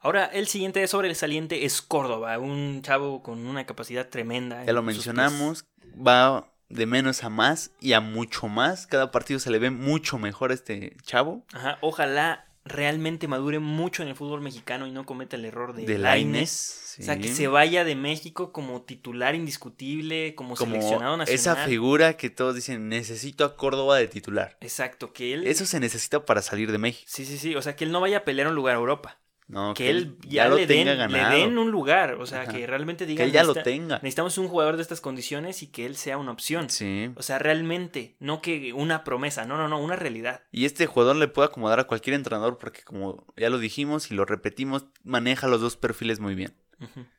Ahora, 0.00 0.26
el 0.26 0.46
siguiente 0.46 0.86
sobresaliente 0.86 1.64
es 1.64 1.82
Córdoba, 1.82 2.38
un 2.38 2.82
chavo 2.82 3.22
con 3.22 3.44
una 3.46 3.66
capacidad 3.66 4.08
tremenda. 4.08 4.64
Ya 4.64 4.72
lo 4.72 4.82
mencionamos. 4.82 5.64
Va 5.96 6.52
de 6.68 6.86
menos 6.86 7.24
a 7.24 7.28
más 7.28 7.70
y 7.80 7.92
a 7.92 8.00
mucho 8.00 8.48
más. 8.48 8.86
Cada 8.86 9.10
partido 9.10 9.40
se 9.40 9.50
le 9.50 9.58
ve 9.58 9.70
mucho 9.70 10.18
mejor 10.18 10.50
a 10.50 10.54
este 10.54 10.96
chavo. 11.02 11.44
Ajá, 11.52 11.78
ojalá 11.80 12.46
realmente 12.66 13.28
madure 13.28 13.60
mucho 13.60 14.02
en 14.02 14.08
el 14.08 14.16
fútbol 14.16 14.40
mexicano 14.40 14.86
y 14.86 14.90
no 14.90 15.06
cometa 15.06 15.36
el 15.36 15.44
error 15.44 15.72
de, 15.72 15.86
De 15.86 15.98
Lainez. 15.98 16.32
Lainez. 16.32 16.82
O 16.98 17.02
sea, 17.02 17.18
que 17.18 17.28
se 17.28 17.46
vaya 17.46 17.84
de 17.84 17.94
México 17.94 18.52
como 18.52 18.82
titular 18.82 19.34
indiscutible, 19.34 20.34
como, 20.34 20.56
como 20.56 20.72
seleccionado 20.72 21.16
nacional. 21.18 21.34
esa 21.34 21.56
figura 21.56 22.16
que 22.16 22.30
todos 22.30 22.54
dicen, 22.54 22.88
necesito 22.88 23.44
a 23.44 23.56
Córdoba 23.56 23.98
de 23.98 24.08
titular. 24.08 24.56
Exacto, 24.62 25.12
que 25.12 25.34
él... 25.34 25.46
Eso 25.46 25.66
se 25.66 25.78
necesita 25.78 26.24
para 26.24 26.40
salir 26.40 26.72
de 26.72 26.78
México. 26.78 27.06
Sí, 27.06 27.26
sí, 27.26 27.36
sí, 27.36 27.54
o 27.54 27.60
sea, 27.60 27.76
que 27.76 27.84
él 27.84 27.92
no 27.92 28.00
vaya 28.00 28.18
a 28.18 28.24
pelear 28.24 28.48
un 28.48 28.54
lugar 28.54 28.76
a 28.76 28.78
Europa. 28.78 29.18
No, 29.48 29.74
que 29.74 29.90
él 29.90 30.16
ya, 30.26 30.48
lo 30.48 30.56
le, 30.56 30.66
tenga 30.66 30.96
den, 31.06 31.12
le 31.12 31.20
den 31.36 31.56
un 31.56 31.70
lugar, 31.70 32.14
o 32.14 32.26
sea, 32.26 32.42
Ajá. 32.42 32.52
que 32.52 32.66
realmente 32.66 33.04
que 33.04 33.10
diga 33.10 33.22
él 33.24 33.30
ya 33.30 33.44
lo 33.44 33.54
tenga. 33.54 33.96
necesitamos 33.96 34.38
un 34.38 34.48
jugador 34.48 34.74
de 34.74 34.82
estas 34.82 35.00
condiciones 35.00 35.62
y 35.62 35.68
que 35.68 35.86
él 35.86 35.94
sea 35.96 36.18
una 36.18 36.32
opción. 36.32 36.68
Sí. 36.68 37.12
O 37.14 37.22
sea, 37.22 37.38
realmente, 37.38 38.16
no 38.18 38.42
que 38.42 38.72
una 38.72 39.04
promesa, 39.04 39.44
no, 39.44 39.56
no, 39.56 39.68
no, 39.68 39.80
una 39.80 39.94
realidad. 39.94 40.42
Y 40.50 40.64
este 40.64 40.86
jugador 40.86 41.14
le 41.14 41.28
puede 41.28 41.46
acomodar 41.46 41.78
a 41.78 41.84
cualquier 41.84 42.14
entrenador 42.14 42.58
porque 42.58 42.82
como 42.82 43.24
ya 43.36 43.48
lo 43.48 43.58
dijimos 43.58 44.10
y 44.10 44.14
lo 44.14 44.24
repetimos, 44.24 44.86
maneja 45.04 45.46
los 45.46 45.60
dos 45.60 45.76
perfiles 45.76 46.18
muy 46.18 46.34
bien. 46.34 46.52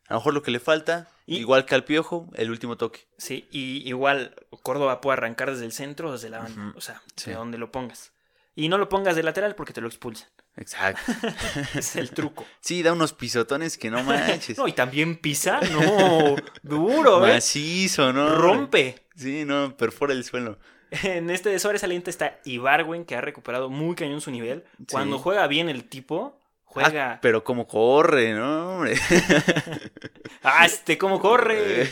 A 0.07 0.13
lo 0.13 0.19
mejor 0.19 0.33
lo 0.33 0.43
que 0.43 0.51
le 0.51 0.59
falta, 0.59 1.07
Y- 1.25 1.37
igual 1.37 1.65
que 1.65 1.75
al 1.75 1.83
Piojo, 1.85 2.29
el 2.35 2.51
último 2.51 2.75
toque. 2.77 3.07
Sí, 3.17 3.47
y 3.51 3.87
igual 3.87 4.35
Córdoba 4.63 4.99
puede 5.01 5.13
arrancar 5.13 5.49
desde 5.49 5.65
el 5.65 5.71
centro 5.71 6.09
o 6.09 6.11
desde 6.11 6.29
la 6.29 6.39
banda, 6.39 6.73
o 6.75 6.81
sea, 6.81 7.01
Sí. 7.15 7.29
de 7.31 7.37
donde 7.37 7.57
lo 7.57 7.71
pongas. 7.71 8.11
Y 8.53 8.69
no 8.69 8.77
lo 8.77 8.89
pongas 8.89 9.15
de 9.15 9.23
lateral 9.23 9.55
porque 9.55 9.71
te 9.73 9.81
lo 9.81 9.87
expulsan. 9.87 10.27
Exacto. 10.57 11.11
Es 11.75 11.95
el 11.95 12.09
truco. 12.11 12.45
Sí, 12.59 12.81
da 12.83 12.93
unos 12.93 13.13
pisotones 13.13 13.77
que 13.77 13.89
no 13.89 14.03
manches. 14.03 14.57
No, 14.57 14.67
y 14.67 14.73
también 14.73 15.17
pisa, 15.17 15.59
no, 15.71 16.35
duro, 16.63 17.25
¿eh? 17.27 17.33
Macizo, 17.33 18.11
¿no? 18.11 18.35
Rompe. 18.35 18.95
Sí, 19.15 19.43
no, 19.45 19.75
perfora 19.77 20.13
el 20.13 20.23
suelo. 20.23 20.57
En 21.03 21.29
este 21.29 21.49
de 21.49 21.59
sobresaliente 21.59 22.09
está 22.09 22.39
Ibarwen, 22.45 23.03
que 23.03 23.15
ha 23.17 23.21
recuperado 23.21 23.69
muy 23.69 23.93
cañón 23.95 24.21
su 24.21 24.31
nivel. 24.31 24.63
Cuando 24.89 25.17
Sí. 25.17 25.21
juega 25.23 25.45
bien 25.47 25.67
el 25.67 25.83
tipo, 25.83 26.39
juega. 26.63 27.11
Ah, 27.13 27.19
pero 27.21 27.43
como 27.43 27.67
corre, 27.67 28.33
¿no? 28.33 28.75
Hombre. 28.77 28.95
¡Ah, 30.43 30.65
este 30.65 30.97
cómo 30.97 31.19
corre! 31.19 31.89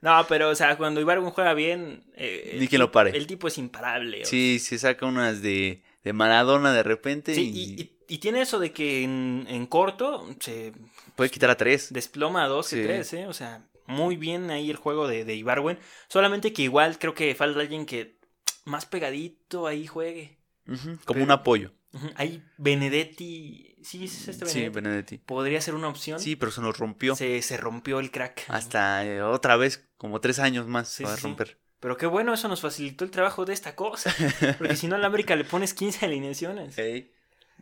No, 0.00 0.26
pero, 0.28 0.48
o 0.48 0.54
sea, 0.56 0.76
cuando 0.76 1.00
Ibarwen 1.00 1.30
juega 1.30 1.54
bien. 1.54 2.02
eh, 2.16 2.56
Ni 2.58 2.66
quien 2.66 2.80
lo 2.80 2.90
pare. 2.90 3.16
El 3.16 3.28
tipo 3.28 3.46
es 3.46 3.56
imparable. 3.58 4.22
o 4.22 4.26
Sí, 4.26 4.58
se 4.58 4.78
saca 4.78 5.06
unas 5.06 5.42
de, 5.42 5.82
de 6.04 6.12
Maradona 6.12 6.72
de 6.72 6.82
repente 6.82 7.34
Sí, 7.34 7.50
y, 7.54 7.60
y, 7.60 7.80
y- 7.82 7.96
y 8.14 8.18
tiene 8.18 8.42
eso 8.42 8.58
de 8.58 8.72
que 8.72 9.02
en, 9.04 9.46
en 9.48 9.66
corto 9.66 10.28
se 10.40 10.72
puede 11.16 11.30
quitar 11.30 11.48
a 11.50 11.56
tres. 11.56 11.92
desploma 11.92 12.44
a 12.44 12.48
dos 12.48 12.66
Sí. 12.66 12.82
tres, 12.82 13.12
¿eh? 13.14 13.26
O 13.26 13.32
sea, 13.32 13.66
muy 13.86 14.16
bien 14.16 14.50
ahí 14.50 14.70
el 14.70 14.76
juego 14.76 15.08
de, 15.08 15.24
de 15.24 15.34
Ibarwen. 15.34 15.78
Solamente 16.08 16.52
que 16.52 16.62
igual 16.62 16.98
creo 16.98 17.14
que 17.14 17.34
falta 17.34 17.60
alguien 17.60 17.86
que 17.86 18.18
más 18.64 18.84
pegadito 18.86 19.66
ahí 19.66 19.86
juegue. 19.86 20.38
Como 20.66 20.98
Pero- 21.06 21.22
un 21.24 21.30
apoyo. 21.30 21.72
Ahí 22.16 22.42
Benedetti. 22.58 23.76
Sí, 23.82 24.04
es 24.04 24.28
este 24.28 24.46
Sí, 24.46 24.58
Benedetti. 24.60 24.74
Benedetti. 24.74 25.18
Podría 25.18 25.60
ser 25.60 25.74
una 25.74 25.88
opción. 25.88 26.20
Sí, 26.20 26.36
pero 26.36 26.52
se 26.52 26.60
nos 26.60 26.78
rompió. 26.78 27.16
Se, 27.16 27.40
se 27.42 27.56
rompió 27.56 27.98
el 28.00 28.10
crack. 28.10 28.44
Hasta 28.48 29.04
eh, 29.04 29.22
otra 29.22 29.56
vez, 29.56 29.88
como 29.96 30.20
tres 30.20 30.38
años 30.38 30.66
más 30.66 30.88
Sí, 30.88 30.98
se 30.98 31.04
va 31.04 31.12
a 31.12 31.16
sí, 31.16 31.20
sí. 31.22 31.26
romper. 31.28 31.58
Pero 31.82 31.96
qué 31.96 32.06
bueno, 32.06 32.32
eso 32.32 32.46
nos 32.46 32.60
facilitó 32.60 33.04
el 33.04 33.10
trabajo 33.10 33.44
de 33.44 33.52
esta 33.52 33.74
cosa. 33.74 34.14
Porque 34.58 34.76
si 34.76 34.86
no, 34.86 34.94
al 34.94 35.04
América 35.04 35.34
le 35.34 35.42
pones 35.42 35.74
15 35.74 36.06
alineaciones. 36.06 36.78
El 36.78 37.10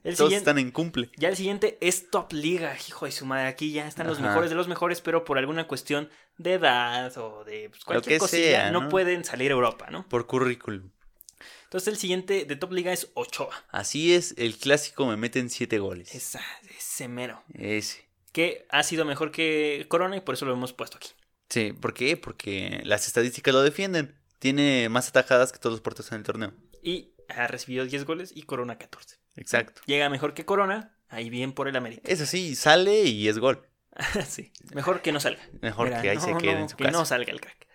Todos 0.03 0.17
siguiente, 0.17 0.37
están 0.37 0.59
en 0.59 0.71
cumple. 0.73 1.11
Ya 1.17 1.31
el 1.31 1.37
siguiente 1.37 1.79
es 1.81 2.11
Top 2.11 2.31
Liga. 2.35 2.77
Hijo 2.87 3.07
de 3.07 3.13
su 3.13 3.25
madre, 3.25 3.49
aquí 3.49 3.73
ya 3.73 3.89
están 3.89 4.07
los 4.07 4.19
Ajá. 4.19 4.29
mejores 4.29 4.51
de 4.51 4.57
los 4.57 4.69
mejores, 4.69 5.01
pero 5.01 5.25
por 5.25 5.39
alguna 5.39 5.67
cuestión 5.67 6.11
de 6.37 6.53
edad 6.53 7.17
o 7.17 7.45
de 7.45 7.71
pues, 7.71 7.83
cualquier 7.83 8.17
que 8.17 8.19
cosilla, 8.19 8.45
sea, 8.45 8.71
no 8.71 8.83
¿no? 8.83 8.89
pueden 8.91 9.25
salir 9.25 9.53
a 9.53 9.55
Europa, 9.55 9.89
¿no? 9.91 10.07
Por 10.07 10.27
currículum. 10.27 10.91
Entonces 11.65 11.89
el 11.89 11.97
siguiente 11.97 12.45
de 12.45 12.57
Top 12.57 12.73
Liga 12.73 12.93
es 12.93 13.11
Ochoa. 13.15 13.65
Así 13.71 14.13
es, 14.15 14.35
el 14.37 14.59
clásico 14.59 15.07
me 15.07 15.17
meten 15.17 15.49
siete 15.49 15.79
goles. 15.79 16.15
Esa, 16.15 16.43
ese 16.77 17.09
mero. 17.09 17.43
Ese. 17.55 18.07
Que 18.33 18.67
ha 18.69 18.83
sido 18.83 19.07
mejor 19.07 19.33
que 19.33 19.87
Corona 19.89 20.19
y 20.19 20.21
por 20.21 20.35
eso 20.35 20.45
lo 20.45 20.53
hemos 20.53 20.75
puesto 20.75 20.99
aquí. 20.99 21.09
Sí, 21.51 21.73
¿por 21.73 21.93
qué? 21.93 22.17
Porque 22.17 22.81
las 22.85 23.07
estadísticas 23.07 23.53
lo 23.53 23.63
defienden. 23.63 24.15
Tiene 24.39 24.89
más 24.89 25.09
atajadas 25.09 25.53
que 25.53 25.59
todos 25.59 25.73
los 25.73 25.81
porteros 25.81 26.11
en 26.13 26.19
el 26.19 26.25
torneo. 26.25 26.53
Y 26.83 27.13
ha 27.29 27.47
recibido 27.47 27.85
10 27.85 28.05
goles 28.05 28.33
y 28.35 28.43
Corona 28.43 28.79
14. 28.79 29.17
Exacto. 29.37 29.83
Llega 29.87 30.09
mejor 30.09 30.33
que 30.33 30.45
Corona, 30.45 30.97
ahí 31.09 31.29
bien 31.29 31.53
por 31.53 31.69
el 31.69 31.77
América. 31.77 32.03
Es 32.05 32.21
así, 32.21 32.55
sale 32.55 33.03
y 33.03 33.29
es 33.29 33.39
gol. 33.39 33.67
sí, 34.29 34.53
mejor 34.73 35.03
que 35.03 35.13
no 35.13 35.21
salga. 35.21 35.43
Mejor 35.61 35.89
Mira, 35.89 36.03
que 36.03 36.11
ahí 36.11 36.17
no, 36.17 36.23
se 36.23 36.37
quede 36.37 36.55
no, 36.55 36.61
en 36.61 36.69
su 36.69 36.77
que 36.77 36.85
casa. 36.85 36.99
no 36.99 37.05
salga 37.05 37.33
el 37.33 37.41
crack. 37.41 37.67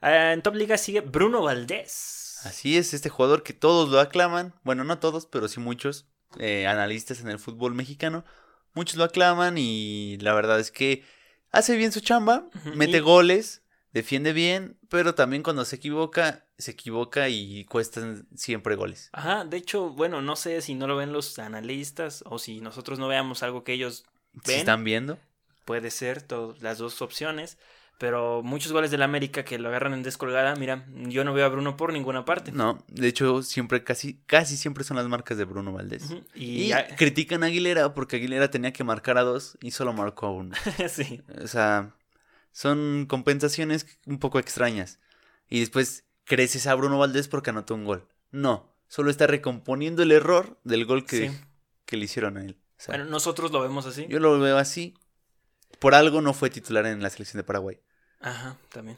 Ah, 0.00 0.32
en 0.32 0.42
Top 0.42 0.54
Liga 0.54 0.76
sigue 0.76 1.00
Bruno 1.00 1.42
Valdés. 1.42 2.40
Así 2.44 2.76
es, 2.76 2.92
este 2.92 3.08
jugador 3.08 3.42
que 3.42 3.52
todos 3.54 3.88
lo 3.88 3.98
aclaman, 3.98 4.54
bueno, 4.62 4.84
no 4.84 4.98
todos, 4.98 5.26
pero 5.26 5.48
sí 5.48 5.58
muchos 5.58 6.06
eh, 6.38 6.66
analistas 6.66 7.20
en 7.20 7.28
el 7.28 7.38
fútbol 7.38 7.74
mexicano, 7.74 8.24
muchos 8.74 8.96
lo 8.96 9.04
aclaman 9.04 9.56
y 9.58 10.18
la 10.20 10.34
verdad 10.34 10.60
es 10.60 10.70
que 10.70 11.02
hace 11.52 11.76
bien 11.76 11.92
su 11.92 12.00
chamba, 12.00 12.48
mete 12.74 13.00
goles, 13.00 13.62
defiende 13.92 14.32
bien, 14.32 14.78
pero 14.88 15.14
también 15.14 15.42
cuando 15.42 15.64
se 15.64 15.76
equivoca, 15.76 16.44
se 16.58 16.72
equivoca 16.72 17.28
y 17.28 17.64
cuestan 17.64 18.26
siempre 18.34 18.76
goles. 18.76 19.08
Ajá, 19.12 19.44
de 19.44 19.56
hecho, 19.56 19.90
bueno, 19.90 20.22
no 20.22 20.36
sé 20.36 20.60
si 20.62 20.74
no 20.74 20.86
lo 20.86 20.96
ven 20.96 21.12
los 21.12 21.38
analistas 21.38 22.22
o 22.26 22.38
si 22.38 22.60
nosotros 22.60 22.98
no 22.98 23.08
veamos 23.08 23.42
algo 23.42 23.64
que 23.64 23.72
ellos 23.72 24.04
ven. 24.46 24.58
están 24.58 24.84
viendo, 24.84 25.18
Puede 25.64 25.90
ser 25.90 26.22
to- 26.22 26.54
las 26.60 26.78
dos 26.78 27.02
opciones. 27.02 27.58
Pero 27.98 28.42
muchos 28.42 28.72
goles 28.72 28.90
del 28.90 29.00
América 29.02 29.42
que 29.44 29.58
lo 29.58 29.68
agarran 29.70 29.94
en 29.94 30.02
descolgada, 30.02 30.54
mira, 30.56 30.84
yo 31.08 31.24
no 31.24 31.32
veo 31.32 31.46
a 31.46 31.48
Bruno 31.48 31.78
por 31.78 31.92
ninguna 31.94 32.26
parte. 32.26 32.52
no, 32.52 32.84
de 32.88 33.08
hecho 33.08 33.42
siempre, 33.42 33.84
casi, 33.84 34.20
casi 34.26 34.58
siempre 34.58 34.84
son 34.84 34.98
las 34.98 35.08
marcas 35.08 35.38
de 35.38 35.44
Bruno 35.46 35.72
Valdés. 35.72 36.14
Y, 36.34 36.70
Y, 36.70 36.72
critican 36.98 37.42
a 37.42 37.46
Aguilera 37.46 37.94
porque 37.94 38.16
Aguilera 38.16 38.50
tenía 38.50 38.72
que 38.74 38.84
marcar 38.84 39.16
a 39.16 39.22
dos 39.22 39.56
y 39.62 39.70
solo 39.70 39.94
marcó 39.94 40.26
a 40.26 40.32
uno. 40.32 40.54
sí. 40.90 41.22
O 41.42 41.46
sea, 41.46 41.94
son 42.52 43.06
compensaciones 43.08 43.86
un 44.04 44.18
poco 44.18 44.38
extrañas. 44.38 44.98
Y 45.48 45.60
después 45.60 46.04
creces 46.24 46.66
a 46.66 46.74
Bruno 46.74 46.98
Valdés 46.98 47.28
porque 47.28 47.48
anotó 47.50 47.74
un 47.74 47.84
gol. 47.86 48.06
No, 48.30 48.74
solo 48.88 49.10
está 49.10 49.26
recomponiendo 49.26 50.02
el 50.02 50.12
error 50.12 50.58
del 50.64 50.84
gol 50.84 51.06
que, 51.06 51.30
Sí. 51.30 51.38
que 51.86 51.96
le 51.96 52.04
hicieron 52.04 52.36
a 52.36 52.44
él. 52.44 52.58
O 52.78 52.82
sea, 52.82 52.94
Bueno, 52.96 53.10
nosotros 53.10 53.52
lo 53.52 53.60
vemos 53.62 53.86
así. 53.86 54.06
yo 54.10 54.20
lo 54.20 54.38
veo 54.38 54.58
así. 54.58 54.92
Por 55.78 55.94
algo 55.94 56.20
no 56.22 56.32
fue 56.34 56.50
titular 56.50 56.84
en 56.86 57.02
la 57.02 57.10
selección 57.10 57.38
de 57.38 57.44
Paraguay. 57.44 57.78
Aja, 58.20 58.56
también. 58.72 58.96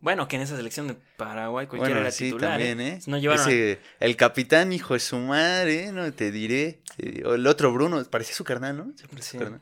Bueno, 0.00 0.28
que 0.28 0.36
en 0.36 0.42
esa 0.42 0.56
selección 0.56 0.88
de 0.88 0.94
Paraguay 1.16 1.66
cualquiera 1.66 1.94
Bueno, 1.94 2.00
era 2.00 2.10
sí, 2.10 2.24
titular. 2.26 2.50
también, 2.52 2.80
¿eh? 2.80 2.88
¿eh? 2.98 3.00
No 3.06 3.18
llevaron 3.18 3.48
Ese- 3.48 3.80
el 3.98 4.16
capitán, 4.16 4.72
hijo 4.72 4.94
de 4.94 5.00
su 5.00 5.16
madre, 5.18 5.90
no 5.92 6.12
te 6.12 6.30
diré. 6.30 6.80
O 7.24 7.34
El 7.34 7.46
otro 7.46 7.72
Bruno, 7.72 8.04
parecía 8.04 8.34
su 8.34 8.44
carnal, 8.44 8.76
¿no? 8.76 8.92
Su 9.20 9.38
carnal. 9.38 9.60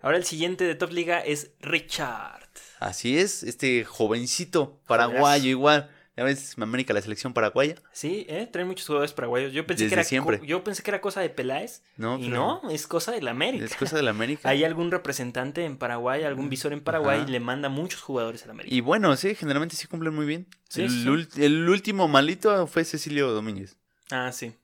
Ahora 0.00 0.16
el 0.16 0.24
siguiente 0.24 0.64
de 0.64 0.74
Top 0.74 0.90
Liga 0.92 1.20
es 1.20 1.50
Richard. 1.60 2.48
Así 2.80 3.18
es, 3.18 3.42
este 3.44 3.84
jovencito 3.84 4.80
paraguayo 4.86 5.48
igual. 5.48 5.90
Ya 6.14 6.24
ves, 6.24 6.56
América, 6.58 6.92
la 6.92 7.00
selección 7.00 7.32
paraguaya. 7.32 7.76
Sí, 7.92 8.26
¿eh? 8.28 8.46
Traen 8.52 8.68
muchos 8.68 8.86
jugadores 8.86 9.14
paraguayos. 9.14 9.52
Yo 9.54 9.66
pensé, 9.66 9.88
que 9.88 9.94
era, 9.94 10.04
siempre. 10.04 10.40
yo 10.44 10.62
pensé 10.62 10.82
que 10.82 10.90
era 10.90 11.00
cosa 11.00 11.22
de 11.22 11.30
Peláez. 11.30 11.82
No, 11.96 12.18
y 12.18 12.28
no, 12.28 12.60
es 12.70 12.86
cosa 12.86 13.12
del 13.12 13.28
América. 13.28 13.64
Es 13.64 13.74
cosa 13.76 13.96
de 13.96 14.02
la 14.02 14.10
América. 14.10 14.46
Hay 14.46 14.62
algún 14.62 14.90
representante 14.90 15.64
en 15.64 15.78
Paraguay, 15.78 16.24
algún 16.24 16.50
visor 16.50 16.74
en 16.74 16.82
Paraguay 16.82 17.20
Ajá. 17.20 17.28
y 17.28 17.32
le 17.32 17.40
manda 17.40 17.70
muchos 17.70 18.02
jugadores 18.02 18.44
al 18.44 18.50
América. 18.50 18.74
Y 18.74 18.82
bueno, 18.82 19.16
sí, 19.16 19.34
generalmente 19.34 19.74
sí 19.74 19.86
cumplen 19.86 20.14
muy 20.14 20.26
bien. 20.26 20.46
Sí, 20.68 20.82
el, 20.82 20.90
sí. 20.90 21.04
ul- 21.06 21.42
el 21.42 21.66
último 21.68 22.06
malito 22.08 22.66
fue 22.66 22.84
Cecilio 22.84 23.30
Domínguez. 23.32 23.78
Ah, 24.10 24.32
sí. 24.32 24.54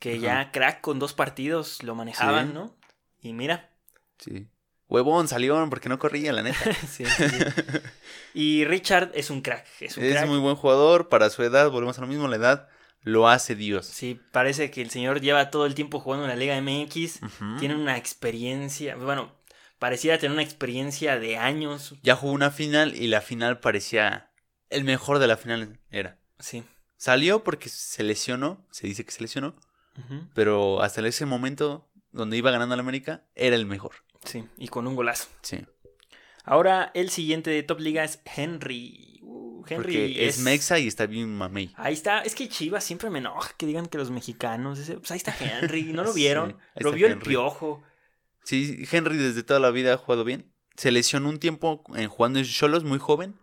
Que 0.00 0.14
Ajá. 0.16 0.20
ya 0.20 0.50
crack 0.52 0.80
con 0.80 0.98
dos 0.98 1.12
partidos 1.14 1.84
lo 1.84 1.94
manejaban, 1.94 2.48
Sí. 2.48 2.54
¿no? 2.54 2.76
Y 3.22 3.32
mira, 3.34 3.70
Sí. 4.18 4.48
Huevón 4.88 5.26
salió 5.28 5.66
porque 5.68 5.88
no 5.88 5.98
corría, 5.98 6.32
la 6.32 6.42
neta. 6.42 6.72
sí, 6.88 7.04
sí, 7.04 7.28
sí. 7.28 7.44
Y 8.34 8.64
Richard 8.64 9.10
es 9.14 9.30
un 9.30 9.40
crack, 9.42 9.66
es 9.80 9.96
un 9.96 10.04
es 10.04 10.12
crack. 10.12 10.28
muy 10.28 10.38
buen 10.38 10.56
jugador 10.56 11.08
para 11.08 11.30
su 11.30 11.42
edad. 11.42 11.70
Volvemos 11.70 11.98
a 11.98 12.02
lo 12.02 12.06
mismo, 12.06 12.28
la 12.28 12.36
edad 12.36 12.68
lo 13.06 13.28
hace 13.28 13.54
Dios. 13.54 13.86
Sí, 13.86 14.20
parece 14.32 14.70
que 14.70 14.82
el 14.82 14.90
señor 14.90 15.20
lleva 15.20 15.50
todo 15.50 15.64
el 15.66 15.74
tiempo 15.74 16.00
jugando 16.00 16.24
en 16.24 16.30
la 16.30 16.36
Liga 16.36 16.60
MX. 16.60 17.20
Tiene 17.60 17.76
una 17.76 17.96
experiencia, 17.96 18.96
bueno, 18.96 19.32
pareciera 19.78 20.18
tener 20.18 20.32
una 20.32 20.42
experiencia 20.42 21.18
de 21.18 21.36
años. 21.36 21.94
Ya 22.02 22.16
jugó 22.16 22.32
una 22.32 22.50
final 22.50 22.96
y 22.96 23.06
la 23.06 23.20
final 23.20 23.60
parecía 23.60 24.30
el 24.70 24.84
mejor 24.84 25.20
de 25.20 25.28
la 25.28 25.36
final 25.36 25.78
era. 25.90 26.18
Sí. 26.40 26.64
Salió 26.96 27.44
porque 27.44 27.68
se 27.68 28.02
lesionó, 28.02 28.66
se 28.70 28.88
dice 28.88 29.04
que 29.04 29.12
se 29.12 29.22
lesionó, 29.22 29.54
pero 30.34 30.82
hasta 30.82 31.06
ese 31.06 31.26
momento 31.26 31.88
donde 32.10 32.36
iba 32.36 32.50
ganando 32.50 32.74
la 32.74 32.82
América 32.82 33.24
era 33.34 33.54
el 33.54 33.66
mejor. 33.66 33.92
Sí, 34.24 34.44
y 34.58 34.68
con 34.68 34.86
un 34.86 34.96
golazo. 34.96 35.28
Sí. 35.42 35.64
Ahora 36.44 36.90
el 36.94 37.10
siguiente 37.10 37.50
de 37.50 37.62
Top 37.62 37.80
Liga 37.80 38.04
es 38.04 38.20
Henry. 38.24 39.18
Uh, 39.22 39.64
Henry 39.68 39.76
Porque 39.82 40.26
es, 40.28 40.38
Mexa 40.38 40.78
y 40.78 40.86
está 40.86 41.06
bien 41.06 41.34
mamey. 41.36 41.72
Ahí 41.76 41.92
está, 41.94 42.20
es 42.22 42.34
que 42.36 42.48
Chivas 42.48 42.84
siempre 42.84 43.10
me 43.10 43.18
enoja 43.18 43.52
que 43.56 43.66
digan 43.66 43.86
que 43.86 43.98
los 43.98 44.10
mexicanos, 44.12 44.78
ese- 44.78 44.98
pues 44.98 45.10
ahí 45.10 45.16
está 45.16 45.34
Henry, 45.40 45.84
¿no 45.92 46.04
lo 46.04 46.12
vieron? 46.14 46.56
lo 46.76 46.92
vio 46.92 47.08
el 47.08 47.18
piojo. 47.18 47.82
Sí, 48.44 48.84
Henry 48.92 49.16
desde 49.16 49.42
toda 49.42 49.58
la 49.58 49.70
vida 49.72 49.94
ha 49.94 49.96
jugado 49.98 50.22
bien. 50.22 50.52
Se 50.76 50.92
lesionó 50.92 51.28
un 51.30 51.38
tiempo 51.40 51.82
en 51.96 52.08
jugando 52.08 52.38
en 52.38 52.44
Cholos 52.44 52.84
muy 52.84 52.98
joven 52.98 53.34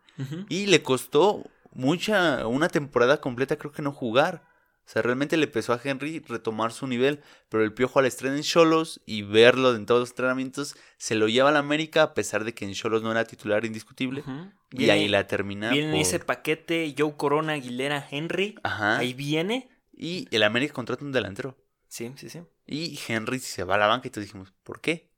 y 0.47 0.67
le 0.67 0.81
costó 0.83 1.43
mucha, 1.73 2.47
una 2.47 2.69
temporada 2.69 3.19
completa 3.19 3.57
creo 3.57 3.71
que 3.73 3.81
no 3.81 3.91
jugar. 3.91 4.45
O 4.85 4.89
sea, 4.93 5.01
realmente 5.01 5.37
le 5.37 5.47
pesó 5.47 5.71
a 5.73 5.79
Henry 5.83 6.19
retomar 6.19 6.73
su 6.73 6.87
nivel, 6.87 7.21
pero 7.49 7.63
el 7.63 7.73
piojo 7.73 7.99
al 7.99 8.05
estreno 8.05 8.35
en 8.35 8.43
Cholos 8.43 9.01
y 9.05 9.21
verlo 9.21 9.73
en 9.75 9.85
todos 9.85 10.01
los 10.01 10.09
entrenamientos 10.09 10.75
se 10.97 11.15
lo 11.15 11.27
lleva 11.29 11.49
a 11.49 11.51
la 11.53 11.59
América 11.59 12.03
a 12.03 12.13
pesar 12.13 12.43
de 12.43 12.53
que 12.53 12.65
en 12.65 12.73
Cholos 12.73 13.01
no 13.01 13.09
era 13.11 13.23
titular 13.25 13.63
indiscutible. 13.65 14.23
Y 14.71 14.77
Viene- 14.77 14.93
ahí 14.93 15.07
la 15.07 15.25
termina. 15.25 15.71
Viene 15.71 15.87
en 15.87 15.91
por- 15.93 16.01
ese 16.01 16.19
paquete 16.19 16.93
Joe 16.97 17.15
Corona, 17.15 17.53
Aguilera, 17.53 18.05
Henry. 18.11 18.55
Ajá. 18.63 18.97
Ahí 18.97 19.13
viene. 19.13 19.69
Y 19.93 20.27
el 20.35 20.43
América 20.43 20.73
contrata 20.73 21.05
un 21.05 21.11
delantero. 21.11 21.57
Sí, 21.87 22.11
sí, 22.17 22.29
sí. 22.29 22.41
Y 22.65 22.99
Henry 23.07 23.39
se 23.39 23.63
va 23.63 23.75
a 23.75 23.77
la 23.77 23.87
banca 23.87 24.07
y 24.07 24.11
todos 24.11 24.25
dijimos, 24.25 24.51
¿por 24.63 24.81
qué? 24.81 25.11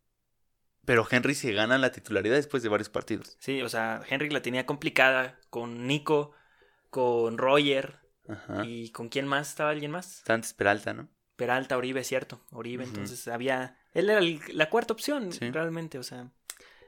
Pero 0.85 1.07
Henry 1.09 1.33
se 1.33 1.51
gana 1.53 1.77
la 1.79 1.91
titularidad 1.91 2.35
después 2.35 2.61
de 2.61 2.69
varios 2.69 2.89
partidos. 2.89 3.35
Sí, 3.39 3.61
o 3.63 3.69
sea, 3.69 4.01
Henry 4.07 4.29
la 4.29 4.41
tenía 4.43 4.65
complicada 4.67 5.39
con 5.49 5.87
Nico, 5.87 6.33
con 6.91 7.37
Roger 7.39 7.99
Ajá. 8.27 8.65
y 8.65 8.89
con 8.89 9.09
quién 9.09 9.27
más 9.27 9.49
estaba 9.49 9.69
alguien 9.69 9.91
más. 9.91 10.23
Santos 10.25 10.53
Peralta, 10.53 10.93
¿no? 10.93 11.07
Peralta, 11.35 11.77
Oribe, 11.77 12.03
cierto. 12.03 12.39
Oribe, 12.51 12.83
entonces 12.85 13.27
había. 13.27 13.77
Él 13.93 14.09
era 14.09 14.19
el- 14.19 14.39
la 14.53 14.69
cuarta 14.69 14.93
opción, 14.93 15.31
Sí. 15.31 15.49
realmente, 15.51 15.97
o 15.99 16.03
sea. 16.03 16.29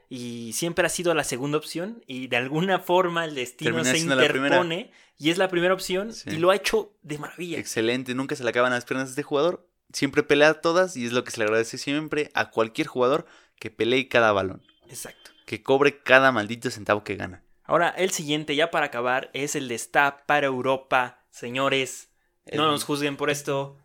Y 0.08 0.52
siempre 0.54 0.86
ha 0.86 0.88
sido 0.88 1.12
la 1.14 1.22
segunda 1.24 1.58
opción. 1.58 2.02
Y 2.06 2.28
de 2.28 2.38
alguna 2.38 2.78
forma 2.80 3.24
el 3.26 3.34
destino 3.34 3.84
se 3.84 3.98
interpone. 3.98 4.90
Y 5.18 5.30
es 5.30 5.36
la 5.38 5.48
primera 5.48 5.74
opción. 5.74 6.12
Sí. 6.14 6.30
Y 6.30 6.36
lo 6.38 6.50
ha 6.50 6.56
hecho 6.56 6.94
de 7.02 7.18
maravilla. 7.18 7.58
Excelente, 7.58 8.14
nunca 8.14 8.34
se 8.36 8.42
le 8.44 8.50
acaban 8.50 8.70
las 8.72 8.84
piernas 8.86 9.08
a 9.08 9.10
este 9.10 9.22
jugador. 9.22 9.68
Siempre 9.92 10.22
pelea 10.22 10.54
todas 10.62 10.96
y 10.96 11.04
es 11.04 11.12
lo 11.12 11.24
que 11.24 11.30
se 11.30 11.38
le 11.38 11.44
agradece 11.44 11.76
siempre 11.76 12.30
a 12.34 12.50
cualquier 12.50 12.86
jugador 12.86 13.26
que 13.58 13.70
pelee 13.70 14.08
cada 14.08 14.32
balón. 14.32 14.62
Exacto. 14.88 15.30
Que 15.44 15.62
cobre 15.62 16.02
cada 16.02 16.32
maldito 16.32 16.70
centavo 16.70 17.04
que 17.04 17.16
gana. 17.16 17.42
Ahora, 17.64 17.90
el 17.90 18.10
siguiente, 18.10 18.54
ya 18.56 18.70
para 18.70 18.86
acabar, 18.86 19.30
es 19.34 19.54
el 19.56 19.68
de 19.68 19.74
Está 19.74 20.24
para 20.26 20.46
Europa. 20.46 21.17
Señores, 21.38 22.08
no 22.52 22.66
nos 22.68 22.82
juzguen 22.82 23.16
por 23.16 23.30
esto. 23.30 23.76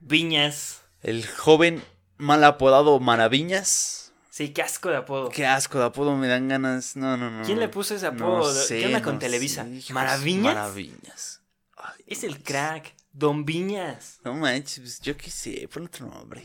Viñas. 0.00 0.82
El 1.02 1.26
joven 1.26 1.82
mal 2.18 2.44
apodado 2.44 3.00
Maraviñas. 3.00 4.12
Sí, 4.28 4.50
qué 4.50 4.60
asco 4.60 4.90
de 4.90 4.96
apodo. 4.98 5.30
Qué 5.30 5.46
asco 5.46 5.78
de 5.78 5.86
apodo 5.86 6.14
me 6.16 6.28
dan 6.28 6.48
ganas. 6.48 6.96
No, 6.96 7.16
no, 7.16 7.30
no. 7.30 7.44
¿Quién 7.44 7.56
no. 7.56 7.62
le 7.62 7.68
puso 7.70 7.94
ese 7.94 8.12
No 8.12 8.26
apodo? 8.36 8.52
sé, 8.52 8.80
¿Qué 8.80 8.86
onda 8.86 9.00
con 9.02 9.14
no 9.14 9.18
Televisa? 9.20 9.64
sé, 9.80 9.92
¿Maraviñas? 9.94 10.54
Maraviñas. 10.54 11.40
Ay, 11.78 12.04
Es 12.06 12.24
el 12.24 12.42
crack. 12.42 12.94
Don 13.10 13.46
Viñas. 13.46 14.18
No 14.22 14.34
manches, 14.34 14.80
pues, 14.80 15.00
yo 15.00 15.16
qué 15.16 15.30
sé, 15.30 15.66
pon 15.72 15.86
otro 15.86 16.06
nombre. 16.08 16.44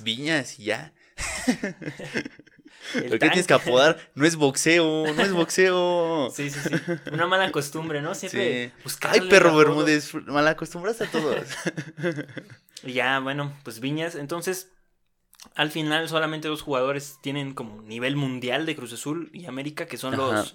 Viñas 0.00 0.60
y 0.60 0.64
ya. 0.66 0.92
El 2.94 3.10
que 3.10 3.18
tienes 3.18 3.46
que 3.46 3.54
apodar 3.54 3.98
no 4.14 4.26
es 4.26 4.36
boxeo, 4.36 5.12
no 5.14 5.22
es 5.22 5.32
boxeo. 5.32 6.30
Sí, 6.34 6.50
sí, 6.50 6.58
sí. 6.60 6.74
Una 7.12 7.26
mala 7.26 7.50
costumbre, 7.52 8.00
¿no? 8.02 8.14
Siempre 8.14 8.66
Sí. 8.66 8.82
buscarle 8.84 9.20
Ay, 9.22 9.28
perro. 9.28 9.56
Bermúdez, 9.56 10.14
mal 10.26 10.46
acostumbraste 10.48 11.04
a 11.04 11.10
todos. 11.10 11.36
Y 12.84 12.92
ya, 12.92 13.18
bueno, 13.18 13.52
pues 13.64 13.80
Viñas. 13.80 14.14
Entonces, 14.14 14.70
al 15.56 15.70
final 15.72 16.08
solamente 16.08 16.46
dos 16.46 16.62
jugadores 16.62 17.18
tienen 17.22 17.52
como 17.52 17.82
nivel 17.82 18.14
mundial 18.14 18.66
de 18.66 18.76
Cruz 18.76 18.92
Azul 18.92 19.30
y 19.32 19.46
América, 19.46 19.86
que 19.86 19.96
son 19.96 20.14
Ajá. 20.14 20.22
los... 20.22 20.54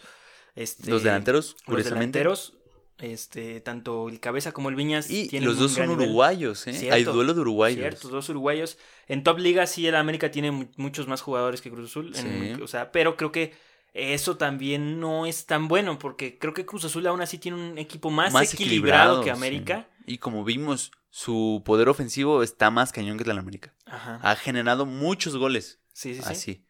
Este, 0.55 0.89
Los 0.89 1.03
delanteros, 1.03 1.57
Los 1.67 1.83
delanteros. 1.83 2.53
Este, 2.99 3.59
tanto 3.59 4.07
el 4.07 4.19
Cabeza 4.19 4.51
como 4.51 4.69
el 4.69 4.75
Viñas 4.75 5.09
Y 5.09 5.27
tienen 5.27 5.49
los 5.49 5.57
dos 5.57 5.71
son 5.73 5.89
uruguayos, 5.89 6.67
¿eh? 6.67 6.73
Cierto, 6.73 6.95
Hay 6.95 7.03
duelo 7.03 7.33
de 7.33 7.41
uruguayos. 7.41 7.79
Cierto, 7.79 8.07
dos 8.09 8.29
uruguayos. 8.29 8.77
En 9.07 9.23
Top 9.23 9.39
Liga 9.39 9.65
sí 9.67 9.87
el 9.87 9.95
América 9.95 10.29
tiene 10.31 10.51
mu- 10.51 10.69
muchos 10.77 11.07
más 11.07 11.21
jugadores 11.21 11.61
que 11.61 11.69
Cruz 11.71 11.89
Azul. 11.89 12.13
en- 12.15 12.55
Sí. 12.57 12.61
o 12.61 12.67
sea, 12.67 12.91
pero 12.91 13.17
creo 13.17 13.31
que 13.31 13.53
eso 13.93 14.37
también 14.37 14.99
no 14.99 15.25
es 15.25 15.45
tan 15.45 15.67
bueno 15.67 15.97
porque 15.99 16.37
creo 16.37 16.53
que 16.53 16.65
Cruz 16.65 16.85
Azul 16.85 17.05
aún 17.07 17.21
así 17.21 17.37
tiene 17.39 17.57
un 17.71 17.77
equipo 17.77 18.09
más, 18.11 18.31
Más 18.31 18.53
equilibrado, 18.53 19.19
que 19.21 19.25
sí. 19.25 19.29
América. 19.31 19.87
Y 20.05 20.19
como 20.19 20.43
vimos, 20.43 20.91
su 21.09 21.61
poder 21.65 21.89
ofensivo 21.89 22.41
está 22.43 22.69
más 22.71 22.91
cañón 22.91 23.17
que 23.17 23.23
el 23.23 23.37
América. 23.37 23.73
Ajá. 23.85 24.19
Ha 24.21 24.35
generado 24.35 24.85
muchos 24.85 25.35
goles. 25.37 25.79
Sí, 25.93 26.13
sí, 26.15 26.21
sí. 26.21 26.27
Así. 26.31 26.65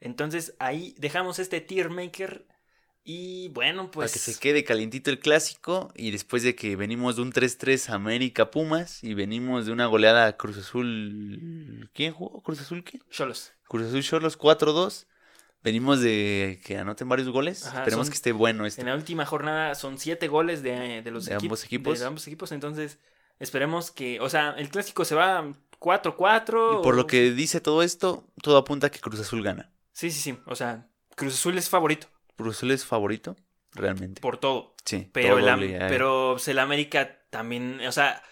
Entonces 0.00 0.54
ahí 0.58 0.94
dejamos 0.98 1.38
este 1.38 1.60
tier 1.60 1.90
maker 1.90 2.46
Y 3.02 3.48
bueno, 3.50 3.90
pues. 3.90 4.10
Para 4.10 4.12
que 4.12 4.18
se 4.18 4.38
quede 4.38 4.62
calientito 4.64 5.10
el 5.10 5.18
clásico. 5.18 5.92
Y 5.96 6.10
después 6.10 6.42
de 6.42 6.54
que 6.54 6.76
venimos 6.76 7.16
de 7.16 7.22
un 7.22 7.32
3-3 7.32 7.88
América 7.90 8.50
Pumas. 8.50 9.02
Y 9.02 9.14
venimos 9.14 9.66
de 9.66 9.72
una 9.72 9.86
goleada 9.86 10.36
Cruz 10.36 10.58
Azul. 10.58 11.88
¿Quién 11.94 12.12
jugó? 12.12 12.42
¿Cruz 12.42 12.60
Azul 12.60 12.84
quién? 12.84 13.02
Cholos. 13.10 13.52
Cruz 13.68 13.86
Azul 13.88 14.02
Cholos 14.02 14.38
4-2. 14.38 15.06
Venimos 15.62 16.00
de 16.00 16.60
que 16.64 16.78
anoten 16.78 17.08
varios 17.08 17.28
goles. 17.28 17.66
Ajá, 17.66 17.78
Esperemos 17.80 18.06
son- 18.06 18.12
que 18.12 18.16
esté 18.16 18.32
bueno 18.32 18.64
este. 18.66 18.80
En 18.80 18.86
la 18.88 18.94
última 18.94 19.26
jornada 19.26 19.74
son 19.74 19.98
siete 19.98 20.26
goles 20.28 20.62
de, 20.62 21.02
de 21.02 21.10
los 21.10 21.26
De 21.26 21.36
equip- 21.36 21.42
ambos 21.42 21.64
equipos. 21.64 22.00
De 22.00 22.06
ambos 22.06 22.26
equipos. 22.26 22.52
Entonces, 22.52 22.98
esperemos 23.38 23.90
que. 23.90 24.20
O 24.20 24.30
sea, 24.30 24.52
el 24.56 24.70
clásico 24.70 25.04
se 25.04 25.14
va 25.14 25.52
4-4. 25.78 26.80
Y 26.80 26.82
por 26.82 26.94
o- 26.94 26.96
lo 26.96 27.06
que 27.06 27.30
dice 27.32 27.60
todo 27.60 27.82
esto, 27.82 28.26
todo 28.42 28.56
apunta 28.56 28.86
a 28.86 28.90
que 28.90 29.00
Cruz 29.00 29.20
Azul 29.20 29.42
gana. 29.42 29.70
Sí, 29.92 30.10
sí, 30.10 30.20
sí. 30.20 30.38
O 30.46 30.54
sea, 30.56 30.88
Cruz 31.14 31.34
Azul 31.34 31.58
es 31.58 31.68
favorito. 31.68 32.06
Cruz 32.36 32.56
Azul 32.58 32.70
es 32.72 32.84
favorito, 32.84 33.36
realmente. 33.72 34.20
Por 34.20 34.38
todo. 34.38 34.74
Sí, 34.84 35.08
Pero, 35.12 35.38
todo 35.38 35.48
el, 35.54 35.60
le- 35.60 35.78
pero 35.88 36.30
pues, 36.34 36.48
el 36.48 36.58
América 36.58 37.18
también, 37.30 37.80
o 37.86 37.92
sea, 37.92 38.22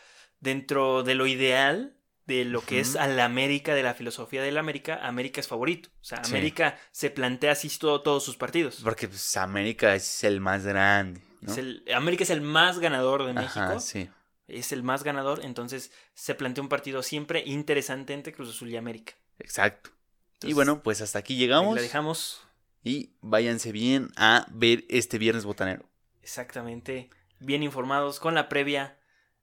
dentro 0.41 1.03
de 1.03 1.15
lo 1.15 1.27
ideal, 1.27 1.95
de 2.27 2.45
lo 2.45 2.61
que 2.61 2.81
es 2.81 2.95
al 2.97 3.19
América, 3.21 3.75
de 3.75 3.83
la 3.83 3.95
filosofía 3.95 4.43
del 4.43 4.59
América, 4.59 5.01
América 5.07 5.41
es 5.41 5.49
favorito. 5.49 5.89
O 6.01 6.05
sea, 6.05 6.23
Sí. 6.25 6.33
América 6.33 6.79
se 6.93 7.11
plantea 7.11 7.53
así 7.53 7.71
todo, 7.79 8.03
todos 8.03 8.23
sus 8.25 8.37
partidos. 8.37 8.81
Porque 8.85 9.09
pues, 9.09 9.37
América 9.39 9.95
es 9.95 10.25
el 10.25 10.41
más 10.41 10.65
grande, 10.67 11.23
¿no? 11.41 11.51
Es 11.53 11.59
el- 11.59 11.85
América 11.95 12.25
es 12.25 12.31
el 12.31 12.41
más 12.43 12.79
ganador 12.81 13.25
de 13.25 13.33
México. 13.33 13.61
Ajá, 13.61 13.81
sí. 13.81 14.11
Es 14.47 14.73
el 14.73 14.83
más 14.83 15.05
ganador, 15.05 15.41
entonces 15.45 15.91
se 16.15 16.35
plantea 16.35 16.63
un 16.63 16.69
partido 16.69 17.03
siempre 17.03 17.43
interesante 17.47 18.13
entre 18.15 18.33
Cruz 18.33 18.51
Azul 18.51 18.69
y 18.71 18.77
América. 18.77 19.15
Exacto. 19.39 19.91
y 20.43 20.53
bueno, 20.53 20.83
pues 20.83 21.01
hasta 21.01 21.19
aquí 21.19 21.37
llegamos. 21.37 21.75
la 21.77 21.83
dejamos 21.83 22.41
Y 22.89 23.13
váyanse 23.21 23.71
bien 23.71 24.09
a 24.17 24.47
ver 24.51 24.87
este 24.89 25.19
viernes 25.19 25.45
botanero. 25.45 25.85
exactamente 26.23 27.11
bien 27.39 27.63
informados 27.63 28.19
con 28.19 28.35
la 28.35 28.49
previa 28.49 28.99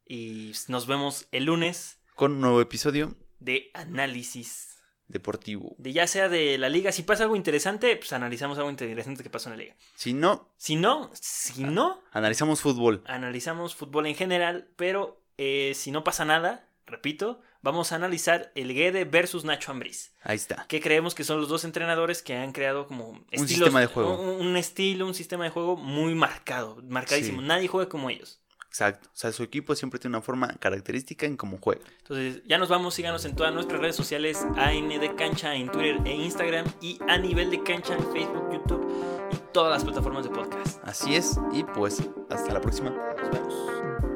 y 0.08 0.52
nos 0.68 0.88
vemos 0.88 1.28
el 1.32 1.46
lunes 1.46 2.00
Con 2.16 2.34
un 2.34 2.42
nuevo 2.42 2.60
episodio 2.60 3.16
de 3.40 3.70
análisis 3.76 4.80
deportivo. 5.08 5.76
de 5.78 5.94
ya 5.94 6.08
sea 6.08 6.28
de 6.28 6.58
la 6.58 6.70
liga. 6.70 6.92
Si 6.92 7.04
pasa 7.04 7.24
algo 7.24 7.36
interesante, 7.36 7.96
pues 7.96 8.12
analizamos 8.14 8.58
algo 8.58 8.72
interesante 8.72 9.22
que 9.22 9.30
pasó 9.30 9.50
en 9.50 9.58
la 9.58 9.64
liga. 9.64 9.76
Si 9.94 10.14
no, 10.14 10.52
Si 10.58 10.76
no, 10.76 11.12
si 11.14 11.64
no, 11.64 12.02
analizamos 12.12 12.62
fútbol. 12.62 13.04
analizamos 13.06 13.76
fútbol 13.76 14.08
en 14.08 14.16
general, 14.16 14.72
pero 14.76 15.22
eh, 15.38 15.74
si 15.76 15.92
no 15.92 16.04
pasa 16.04 16.26
nada, 16.26 16.68
repito, 16.88 17.42
vamos 17.66 17.92
a 17.92 17.96
analizar 17.96 18.52
el 18.54 18.74
Guede 18.74 19.06
versus 19.06 19.44
Nacho 19.44 19.72
Ambriz. 19.72 20.14
Ahí 20.22 20.36
está. 20.36 20.66
Que 20.68 20.80
creemos 20.80 21.16
que 21.16 21.24
son 21.24 21.42
los 21.42 21.50
dos 21.50 21.66
entrenadores 21.66 22.22
que 22.22 22.36
han 22.36 22.52
creado 22.52 22.88
como 22.88 23.26
estilos, 23.32 23.50
sistema 23.50 23.82
de 23.82 23.88
juego. 23.88 24.22
Un, 24.22 24.46
un 24.48 24.56
estilo, 24.56 25.08
un 25.08 25.16
sistema 25.16 25.44
de 25.46 25.50
juego 25.50 25.76
muy 25.76 26.14
marcado, 26.14 26.78
marcadísimo. 26.88 27.42
Sí. 27.42 27.48
Nadie 27.48 27.68
juega 27.68 27.90
como 27.90 28.12
ellos. 28.12 28.40
Exacto. 28.68 29.10
O 29.12 29.18
sea, 29.18 29.32
su 29.32 29.42
equipo 29.42 29.74
siempre 29.74 30.00
tiene 30.00 30.16
una 30.16 30.22
forma 30.22 30.50
característica 30.60 31.26
en 31.26 31.38
cómo 31.38 31.58
juega. 31.60 31.82
Entonces, 32.00 32.44
ya 32.46 32.60
nos 32.60 32.70
vamos, 32.70 32.94
síganos 32.94 33.26
en 33.26 33.36
todas 33.36 33.54
nuestras 33.54 33.82
redes 33.82 33.96
sociales, 33.96 34.46
AN 34.58 34.90
de 34.90 35.16
Cancha 35.16 35.56
en 35.56 35.72
Twitter 35.72 36.00
e 36.06 36.14
Instagram 36.14 36.66
y 36.82 37.00
a 37.08 37.18
nivel 37.18 37.50
de 37.50 37.64
cancha 37.64 37.96
en 37.96 38.12
Facebook, 38.12 38.52
YouTube 38.54 38.86
y 39.32 39.38
todas 39.54 39.72
las 39.72 39.84
plataformas 39.84 40.26
de 40.26 40.30
podcast. 40.30 40.78
Así 40.84 41.16
es. 41.16 41.40
Y 41.52 41.64
pues, 41.64 42.04
hasta 42.30 42.54
la 42.54 42.62
próxima. 42.62 42.92
Nos 42.92 43.32
vemos. 43.32 44.15